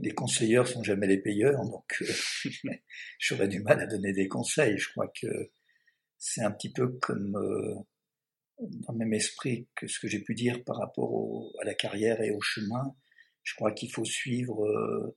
Les 0.00 0.12
conseilleurs 0.12 0.68
sont 0.68 0.82
jamais 0.82 1.06
les 1.08 1.18
payeurs, 1.18 1.64
donc 1.64 2.02
euh, 2.02 2.70
j'aurais 3.18 3.48
du 3.48 3.60
mal 3.60 3.80
à 3.80 3.86
donner 3.86 4.12
des 4.12 4.28
conseils. 4.28 4.78
Je 4.78 4.90
crois 4.90 5.08
que 5.20 5.50
c'est 6.18 6.42
un 6.42 6.52
petit 6.52 6.72
peu 6.72 6.88
comme 7.00 7.36
euh, 7.36 7.74
dans 8.60 8.92
le 8.92 8.98
même 8.98 9.14
esprit 9.14 9.68
que 9.74 9.88
ce 9.88 9.98
que 9.98 10.08
j'ai 10.08 10.20
pu 10.20 10.34
dire 10.34 10.62
par 10.64 10.76
rapport 10.76 11.12
au, 11.12 11.52
à 11.60 11.64
la 11.64 11.74
carrière 11.74 12.20
et 12.20 12.30
au 12.30 12.40
chemin. 12.40 12.94
Je 13.48 13.54
crois 13.54 13.72
qu'il 13.72 13.90
faut 13.90 14.04
suivre, 14.04 14.62
euh, 14.66 15.16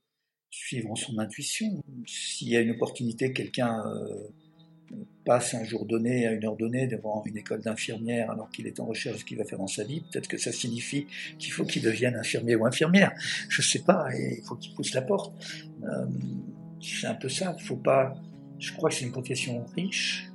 suivre 0.51 0.95
son 0.95 1.19
intuition. 1.19 1.83
S'il 2.07 2.47
y 2.47 2.55
a 2.55 2.61
une 2.61 2.71
opportunité, 2.71 3.33
quelqu'un 3.33 3.83
euh, 3.85 4.29
passe 5.25 5.53
un 5.53 5.65
jour 5.65 5.85
donné, 5.85 6.27
à 6.27 6.31
une 6.31 6.45
heure 6.45 6.55
donnée, 6.55 6.87
devant 6.87 7.23
une 7.25 7.35
école 7.35 7.59
d'infirmière 7.59 8.31
alors 8.31 8.49
qu'il 8.49 8.67
est 8.67 8.79
en 8.79 8.85
recherche 8.85 9.17
de 9.17 9.19
ce 9.19 9.25
qu'il 9.25 9.37
va 9.37 9.43
faire 9.43 9.57
dans 9.57 9.67
sa 9.67 9.83
vie, 9.83 9.99
peut-être 9.99 10.29
que 10.29 10.37
ça 10.37 10.53
signifie 10.53 11.07
qu'il 11.39 11.51
faut 11.51 11.65
qu'il 11.65 11.81
devienne 11.81 12.15
infirmier 12.15 12.55
ou 12.55 12.65
infirmière. 12.65 13.11
Je 13.49 13.61
sais 13.61 13.83
pas, 13.83 14.07
et 14.15 14.37
il 14.39 14.43
faut 14.45 14.55
qu'il 14.55 14.73
pousse 14.75 14.93
la 14.93 15.01
porte. 15.01 15.33
Euh, 15.83 16.05
c'est 16.79 17.07
un 17.07 17.15
peu 17.15 17.27
ça. 17.27 17.57
Faut 17.59 17.75
pas. 17.75 18.15
Je 18.59 18.71
crois 18.71 18.89
que 18.89 18.95
c'est 18.95 19.05
une 19.05 19.11
profession 19.11 19.65
riche. 19.75 20.31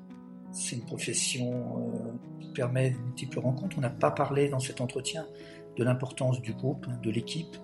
C'est 0.53 0.77
une 0.77 0.85
profession 0.85 2.13
qui 2.41 2.49
permet 2.53 2.91
de 2.91 2.99
multiples 2.99 3.39
rencontres. 3.39 3.79
On 3.79 3.81
n'a 3.81 3.89
pas 3.89 4.11
parlé 4.11 4.51
dans 4.51 4.61
cet 4.61 4.83
entretien 4.83 5.27
de 5.79 5.85
l'importance 5.85 6.43
du 6.43 6.53
groupe, 6.53 6.87
de 7.03 7.11
l'équipe. 7.11 7.57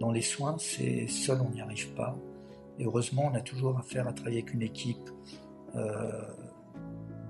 Dans 0.00 0.10
les 0.10 0.22
soins, 0.22 0.56
c'est 0.58 1.06
seul, 1.06 1.40
on 1.40 1.50
n'y 1.50 1.60
arrive 1.60 1.92
pas. 1.94 2.16
Et 2.78 2.84
heureusement, 2.84 3.30
on 3.32 3.34
a 3.34 3.40
toujours 3.40 3.78
affaire 3.78 4.08
à 4.08 4.12
travailler 4.12 4.38
avec 4.38 4.52
une 4.54 4.62
équipe 4.62 5.10
euh, 5.76 6.22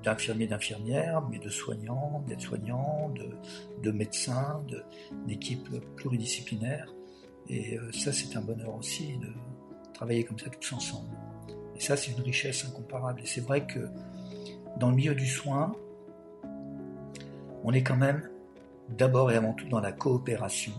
d'infirmiers, 0.03 0.47
d'infirmières, 0.47 1.23
mais 1.31 1.39
de 1.39 1.49
soignants, 1.49 2.25
d'aides-soignants, 2.27 3.11
de, 3.11 3.29
de, 3.83 3.91
médecins, 3.91 4.63
d'équipes 5.27 5.69
pluridisciplinaires. 5.97 6.95
Et 7.49 7.79
euh, 7.79 7.93
ça, 7.93 8.13
c'est 8.13 8.37
un 8.37 8.41
bonheur 8.41 8.75
aussi 8.75 9.19
de 9.19 9.29
travailler 9.93 10.25
comme 10.25 10.39
ça 10.39 10.49
tous 10.49 10.75
ensemble. 10.75 11.17
Et 11.77 11.81
ça, 11.81 11.97
c'est 11.97 12.13
une 12.13 12.23
richesse 12.23 12.65
incomparable. 12.65 13.21
Et 13.23 13.27
c'est 13.27 13.41
vrai 13.41 13.67
que 13.67 13.89
dans 14.79 14.91
le 14.91 14.97
milieu 14.97 15.15
du 15.15 15.27
soin, 15.27 15.75
on 17.63 17.73
est 17.73 17.83
quand 17.83 17.97
même 17.97 18.29
d'abord 18.89 19.31
et 19.31 19.37
avant 19.37 19.55
tout 19.55 19.69
dans 19.69 19.81
la 19.81 19.93
coopération 19.93 20.73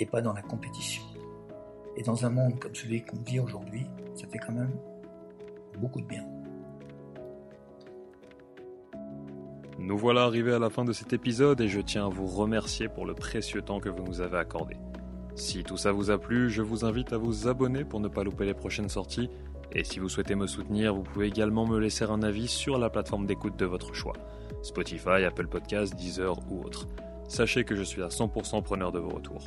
et 0.00 0.06
pas 0.06 0.20
dans 0.20 0.32
la 0.32 0.42
compétition. 0.42 1.02
Et 1.96 2.02
dans 2.02 2.24
un 2.24 2.30
monde 2.30 2.58
comme 2.58 2.74
celui 2.74 3.04
qu'on 3.04 3.20
vit 3.22 3.40
aujourd'hui, 3.40 3.86
ça 4.14 4.26
fait 4.28 4.38
quand 4.38 4.52
même 4.52 4.76
beaucoup 5.78 6.00
de 6.00 6.06
bien. 6.06 6.24
Nous 9.78 9.96
voilà 9.96 10.22
arrivés 10.22 10.52
à 10.52 10.58
la 10.58 10.70
fin 10.70 10.84
de 10.84 10.92
cet 10.92 11.12
épisode 11.12 11.60
et 11.60 11.68
je 11.68 11.80
tiens 11.80 12.06
à 12.06 12.08
vous 12.08 12.26
remercier 12.26 12.88
pour 12.88 13.06
le 13.06 13.14
précieux 13.14 13.62
temps 13.62 13.80
que 13.80 13.88
vous 13.88 14.02
nous 14.02 14.20
avez 14.20 14.38
accordé. 14.38 14.76
Si 15.36 15.62
tout 15.62 15.76
ça 15.76 15.92
vous 15.92 16.10
a 16.10 16.18
plu, 16.18 16.50
je 16.50 16.62
vous 16.62 16.84
invite 16.84 17.12
à 17.12 17.16
vous 17.16 17.46
abonner 17.46 17.84
pour 17.84 18.00
ne 18.00 18.08
pas 18.08 18.24
louper 18.24 18.44
les 18.44 18.54
prochaines 18.54 18.88
sorties. 18.88 19.30
Et 19.70 19.84
si 19.84 20.00
vous 20.00 20.08
souhaitez 20.08 20.34
me 20.34 20.48
soutenir, 20.48 20.94
vous 20.94 21.04
pouvez 21.04 21.28
également 21.28 21.64
me 21.64 21.78
laisser 21.78 22.04
un 22.04 22.22
avis 22.22 22.48
sur 22.48 22.76
la 22.76 22.90
plateforme 22.90 23.26
d'écoute 23.26 23.56
de 23.56 23.66
votre 23.66 23.94
choix. 23.94 24.14
Spotify, 24.62 25.24
Apple 25.24 25.46
Podcasts, 25.46 25.94
Deezer 25.94 26.36
ou 26.50 26.64
autre. 26.64 26.88
Sachez 27.28 27.64
que 27.64 27.76
je 27.76 27.84
suis 27.84 28.02
à 28.02 28.08
100% 28.08 28.62
preneur 28.62 28.90
de 28.90 28.98
vos 28.98 29.10
retours. 29.10 29.44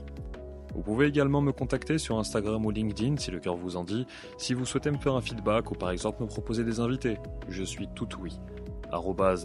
Vous 0.74 0.82
pouvez 0.82 1.08
également 1.08 1.42
me 1.42 1.52
contacter 1.52 1.98
sur 1.98 2.18
Instagram 2.18 2.66
ou 2.66 2.72
LinkedIn 2.72 3.18
si 3.18 3.32
le 3.32 3.40
cœur 3.40 3.56
vous 3.56 3.76
en 3.76 3.84
dit, 3.84 4.06
si 4.38 4.54
vous 4.54 4.66
souhaitez 4.66 4.92
me 4.92 4.98
faire 4.98 5.16
un 5.16 5.22
feedback 5.22 5.72
ou 5.72 5.76
par 5.76 5.92
exemple 5.92 6.24
me 6.24 6.28
proposer 6.28 6.64
des 6.64 6.80
invités. 6.80 7.18
Je 7.50 7.64
suis 7.64 7.88
tout 7.94 8.08
oui. 8.20 8.40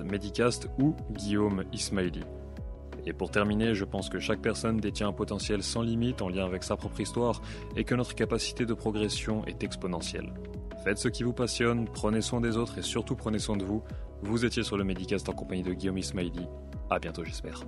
Medicast 0.04 0.68
ou 0.80 0.94
Guillaume 1.12 1.64
Ismaili. 1.72 2.22
Et 3.06 3.12
pour 3.12 3.30
terminer, 3.30 3.74
je 3.74 3.84
pense 3.84 4.08
que 4.08 4.18
chaque 4.18 4.42
personne 4.42 4.78
détient 4.78 5.08
un 5.08 5.12
potentiel 5.12 5.62
sans 5.62 5.82
limite 5.82 6.22
en 6.22 6.28
lien 6.28 6.44
avec 6.44 6.64
sa 6.64 6.76
propre 6.76 7.00
histoire 7.00 7.40
et 7.76 7.84
que 7.84 7.94
notre 7.94 8.16
capacité 8.16 8.66
de 8.66 8.74
progression 8.74 9.44
est 9.46 9.62
exponentielle. 9.62 10.32
Faites 10.82 10.98
ce 10.98 11.08
qui 11.08 11.22
vous 11.22 11.32
passionne, 11.32 11.86
prenez 11.86 12.20
soin 12.20 12.40
des 12.40 12.56
autres 12.56 12.78
et 12.78 12.82
surtout 12.82 13.14
prenez 13.14 13.38
soin 13.38 13.56
de 13.56 13.64
vous. 13.64 13.82
Vous 14.22 14.44
étiez 14.44 14.64
sur 14.64 14.76
le 14.76 14.84
Medicast 14.84 15.28
en 15.28 15.32
compagnie 15.32 15.62
de 15.62 15.72
Guillaume 15.72 15.98
Ismaili. 15.98 16.46
À 16.90 16.98
bientôt, 16.98 17.24
j'espère. 17.24 17.62